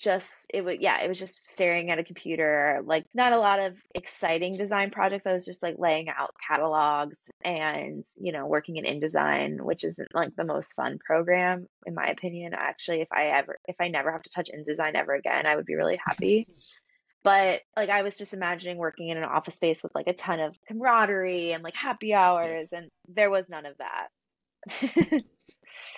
just 0.02 0.48
it 0.52 0.66
was 0.66 0.78
yeah 0.80 1.00
it 1.02 1.08
was 1.08 1.20
just 1.20 1.48
staring 1.48 1.92
at 1.92 2.00
a 2.00 2.04
computer 2.04 2.82
like 2.86 3.06
not 3.14 3.34
a 3.34 3.38
lot 3.38 3.60
of 3.60 3.76
exciting 3.94 4.58
design 4.58 4.90
projects. 4.90 5.28
I 5.28 5.34
was 5.34 5.46
just 5.46 5.62
like 5.62 5.76
laying 5.78 6.10
out 6.10 6.34
catalogs 6.48 7.30
and 7.46 8.04
you 8.16 8.32
know 8.32 8.48
working 8.48 8.78
in 8.78 8.86
indesign 8.86 9.62
which 9.62 9.84
isn't 9.84 10.14
like 10.14 10.36
the 10.36 10.44
most 10.44 10.74
fun 10.74 10.98
program 11.06 11.68
in 11.86 11.94
my 11.94 12.08
opinion. 12.08 12.54
Actually 12.56 13.02
if 13.02 13.10
i 13.12 13.28
ever 13.28 13.60
if 13.68 13.76
i 13.80 13.88
never 13.90 14.12
have 14.12 14.24
to 14.24 14.30
touch 14.32 14.50
indesign 14.50 14.96
ever 14.96 15.14
again 15.14 15.46
i 15.46 15.56
would 15.56 15.66
be 15.66 15.76
really 15.76 16.00
happy. 16.04 16.48
But 17.24 17.62
like 17.78 17.90
i 17.90 18.02
was 18.02 18.18
just 18.18 18.34
imagining 18.34 18.78
working 18.78 19.10
in 19.10 19.18
an 19.18 19.24
office 19.24 19.58
space 19.58 19.84
with 19.84 19.94
like 19.94 20.08
a 20.08 20.14
ton 20.14 20.40
of 20.40 20.56
camaraderie 20.68 21.52
and 21.52 21.64
like 21.64 21.76
happy 21.76 22.16
hours 22.16 22.74
and 22.74 22.90
there 23.08 23.30
was 23.30 23.48
none 23.48 23.68
of 23.68 23.76
that. 23.78 24.08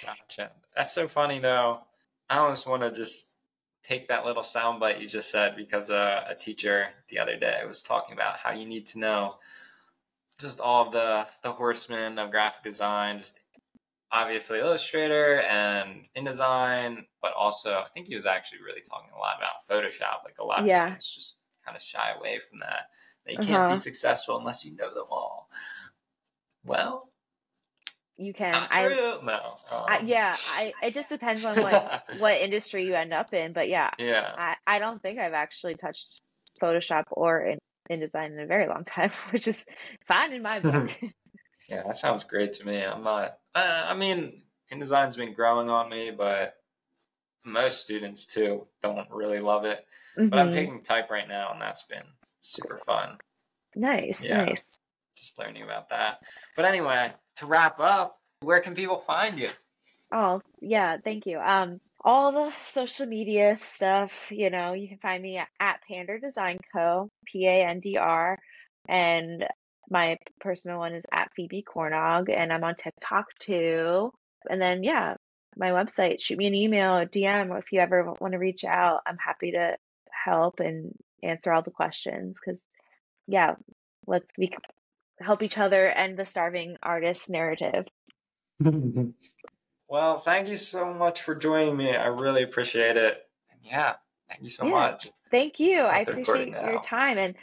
Gotcha. 0.05 0.51
That's 0.75 0.93
so 0.93 1.07
funny 1.07 1.39
though. 1.39 1.79
I 2.29 2.39
almost 2.39 2.67
want 2.67 2.83
to 2.83 2.91
just 2.91 3.29
take 3.83 4.07
that 4.07 4.25
little 4.25 4.43
soundbite 4.43 5.01
you 5.01 5.07
just 5.07 5.29
said 5.29 5.55
because 5.55 5.89
uh, 5.89 6.23
a 6.29 6.35
teacher 6.35 6.87
the 7.09 7.19
other 7.19 7.37
day 7.37 7.61
was 7.67 7.81
talking 7.81 8.13
about 8.13 8.37
how 8.37 8.51
you 8.51 8.65
need 8.65 8.85
to 8.87 8.99
know 8.99 9.35
just 10.39 10.59
all 10.59 10.85
of 10.85 10.91
the 10.91 11.25
the 11.41 11.51
horsemen 11.51 12.19
of 12.19 12.31
graphic 12.31 12.63
design, 12.63 13.19
just 13.19 13.39
obviously 14.11 14.59
Illustrator 14.59 15.41
and 15.41 16.05
InDesign, 16.15 17.05
but 17.21 17.33
also 17.33 17.79
I 17.79 17.87
think 17.93 18.07
he 18.07 18.15
was 18.15 18.25
actually 18.25 18.59
really 18.61 18.81
talking 18.81 19.09
a 19.15 19.19
lot 19.19 19.37
about 19.37 19.67
Photoshop. 19.69 20.23
Like 20.23 20.37
a 20.39 20.43
lot 20.43 20.59
of 20.59 20.67
yeah. 20.67 20.83
students 20.83 21.13
just 21.13 21.37
kind 21.65 21.75
of 21.75 21.83
shy 21.83 22.11
away 22.17 22.39
from 22.39 22.59
that. 22.59 22.89
They 23.25 23.35
can't 23.35 23.51
uh-huh. 23.51 23.71
be 23.71 23.77
successful 23.77 24.37
unless 24.37 24.65
you 24.65 24.75
know 24.75 24.93
them 24.93 25.05
all. 25.09 25.49
Well, 26.65 27.09
you 28.17 28.33
can. 28.33 28.51
Not 28.51 28.69
I, 28.71 28.87
true. 28.87 29.19
No. 29.23 29.57
Um. 29.71 29.85
I, 29.87 29.99
yeah, 30.05 30.35
I. 30.55 30.73
It 30.83 30.93
just 30.93 31.09
depends 31.09 31.43
on 31.43 31.57
what 31.61 32.05
what 32.19 32.39
industry 32.39 32.85
you 32.85 32.93
end 32.93 33.13
up 33.13 33.33
in, 33.33 33.53
but 33.53 33.69
yeah. 33.69 33.91
Yeah. 33.97 34.31
I, 34.37 34.55
I 34.67 34.79
don't 34.79 35.01
think 35.01 35.19
I've 35.19 35.33
actually 35.33 35.75
touched 35.75 36.21
Photoshop 36.61 37.05
or 37.11 37.41
in, 37.41 37.59
InDesign 37.91 38.31
in 38.31 38.39
a 38.39 38.45
very 38.45 38.67
long 38.67 38.85
time, 38.85 39.11
which 39.31 39.47
is 39.47 39.65
fine 40.07 40.33
in 40.33 40.41
my 40.41 40.59
book. 40.59 40.91
yeah, 41.69 41.83
that 41.85 41.97
sounds 41.97 42.23
great 42.23 42.53
to 42.53 42.65
me. 42.65 42.83
I'm 42.83 43.03
not. 43.03 43.37
Uh, 43.55 43.83
I 43.87 43.95
mean, 43.95 44.43
InDesign's 44.71 45.17
been 45.17 45.33
growing 45.33 45.69
on 45.69 45.89
me, 45.89 46.11
but 46.11 46.55
most 47.45 47.81
students 47.81 48.25
too 48.25 48.67
don't 48.81 49.09
really 49.11 49.39
love 49.39 49.65
it. 49.65 49.85
Mm-hmm. 50.17 50.29
But 50.29 50.39
I'm 50.39 50.49
mm-hmm. 50.49 50.55
taking 50.55 50.81
type 50.83 51.09
right 51.09 51.27
now, 51.27 51.51
and 51.51 51.61
that's 51.61 51.83
been 51.83 52.03
super 52.41 52.77
fun. 52.77 53.17
Nice, 53.75 54.29
yeah. 54.29 54.45
nice. 54.45 54.63
Just 55.23 55.39
learning 55.39 55.63
about 55.63 55.87
that. 55.87 56.19
But 56.57 56.65
anyway, 56.65 57.13
to 57.37 57.45
wrap 57.45 57.79
up, 57.79 58.19
where 58.41 58.59
can 58.59 58.75
people 58.75 58.97
find 58.97 59.39
you? 59.39 59.51
Oh, 60.11 60.41
yeah, 60.59 60.97
thank 61.01 61.25
you. 61.25 61.39
Um, 61.39 61.79
all 62.03 62.33
the 62.33 62.51
social 62.65 63.05
media 63.05 63.57
stuff, 63.65 64.11
you 64.29 64.49
know, 64.49 64.73
you 64.73 64.89
can 64.89 64.97
find 64.97 65.23
me 65.23 65.37
at, 65.37 65.79
Pandr 65.89 66.19
Design 66.19 66.57
Co. 66.75 67.09
P 67.25 67.47
A 67.47 67.65
N 67.65 67.79
D 67.79 67.95
R, 67.95 68.37
and 68.89 69.47
my 69.89 70.17
personal 70.41 70.79
one 70.79 70.93
is 70.93 71.05
at 71.09 71.31
Phoebe 71.37 71.63
Cornog, 71.63 72.29
and 72.29 72.51
I'm 72.51 72.65
on 72.65 72.75
TikTok 72.75 73.27
too. 73.39 74.11
And 74.49 74.61
then 74.61 74.83
yeah, 74.83 75.15
my 75.55 75.69
website. 75.69 76.21
Shoot 76.21 76.37
me 76.37 76.47
an 76.47 76.55
email, 76.55 77.05
DM 77.05 77.57
if 77.57 77.71
you 77.71 77.79
ever 77.79 78.13
want 78.19 78.33
to 78.33 78.39
reach 78.39 78.65
out. 78.65 79.03
I'm 79.05 79.17
happy 79.17 79.51
to 79.51 79.77
help 80.25 80.59
and 80.59 80.93
answer 81.23 81.53
all 81.53 81.61
the 81.61 81.71
questions 81.71 82.37
because 82.43 82.67
yeah, 83.25 83.55
let's 84.05 84.31
be 84.37 84.51
help 85.23 85.43
each 85.43 85.57
other 85.57 85.89
end 85.89 86.17
the 86.17 86.25
starving 86.25 86.77
artist 86.83 87.29
narrative. 87.29 87.85
well, 89.87 90.19
thank 90.19 90.47
you 90.47 90.57
so 90.57 90.93
much 90.93 91.21
for 91.21 91.35
joining 91.35 91.77
me. 91.77 91.95
I 91.95 92.07
really 92.07 92.43
appreciate 92.43 92.97
it. 92.97 93.17
And 93.51 93.59
yeah, 93.63 93.93
thank 94.29 94.43
you 94.43 94.49
so 94.49 94.65
yeah, 94.65 94.71
much. 94.71 95.07
Thank 95.31 95.59
you. 95.59 95.79
I 95.79 95.99
appreciate 95.99 96.49
your 96.49 96.81
time 96.81 97.17
and 97.17 97.35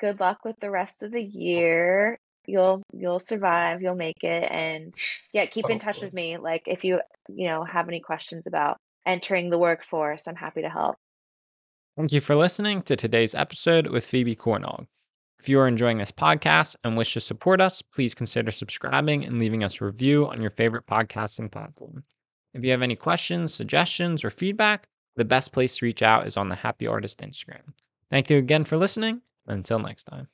good 0.00 0.20
luck 0.20 0.38
with 0.44 0.56
the 0.60 0.70
rest 0.70 1.02
of 1.02 1.10
the 1.10 1.22
year. 1.22 2.18
You'll 2.46 2.82
you'll 2.92 3.20
survive, 3.20 3.82
you'll 3.82 3.94
make 3.94 4.22
it 4.22 4.48
and 4.50 4.94
yeah, 5.32 5.44
keep 5.44 5.66
Hopefully. 5.66 5.74
in 5.74 5.78
touch 5.80 6.00
with 6.00 6.14
me 6.14 6.38
like 6.38 6.62
if 6.66 6.84
you 6.84 7.00
you 7.28 7.46
know 7.48 7.64
have 7.64 7.88
any 7.88 8.00
questions 8.00 8.44
about 8.46 8.78
entering 9.04 9.50
the 9.50 9.58
workforce, 9.58 10.26
I'm 10.26 10.36
happy 10.36 10.62
to 10.62 10.70
help. 10.70 10.96
Thank 11.96 12.12
you 12.12 12.20
for 12.20 12.36
listening 12.36 12.82
to 12.82 12.94
today's 12.94 13.34
episode 13.34 13.88
with 13.88 14.06
Phoebe 14.06 14.36
Cornog. 14.36 14.86
If 15.40 15.48
you 15.48 15.60
are 15.60 15.68
enjoying 15.68 15.98
this 15.98 16.10
podcast 16.10 16.76
and 16.82 16.96
wish 16.96 17.14
to 17.14 17.20
support 17.20 17.60
us, 17.60 17.80
please 17.80 18.14
consider 18.14 18.50
subscribing 18.50 19.24
and 19.24 19.38
leaving 19.38 19.62
us 19.62 19.80
a 19.80 19.84
review 19.84 20.26
on 20.26 20.40
your 20.40 20.50
favorite 20.50 20.86
podcasting 20.86 21.50
platform. 21.50 22.02
If 22.54 22.64
you 22.64 22.70
have 22.72 22.82
any 22.82 22.96
questions, 22.96 23.54
suggestions, 23.54 24.24
or 24.24 24.30
feedback, 24.30 24.88
the 25.16 25.24
best 25.24 25.52
place 25.52 25.76
to 25.78 25.84
reach 25.84 26.02
out 26.02 26.26
is 26.26 26.36
on 26.36 26.48
the 26.48 26.56
Happy 26.56 26.86
Artist 26.86 27.20
Instagram. 27.20 27.72
Thank 28.10 28.30
you 28.30 28.38
again 28.38 28.64
for 28.64 28.76
listening. 28.76 29.22
Until 29.46 29.78
next 29.78 30.04
time. 30.04 30.28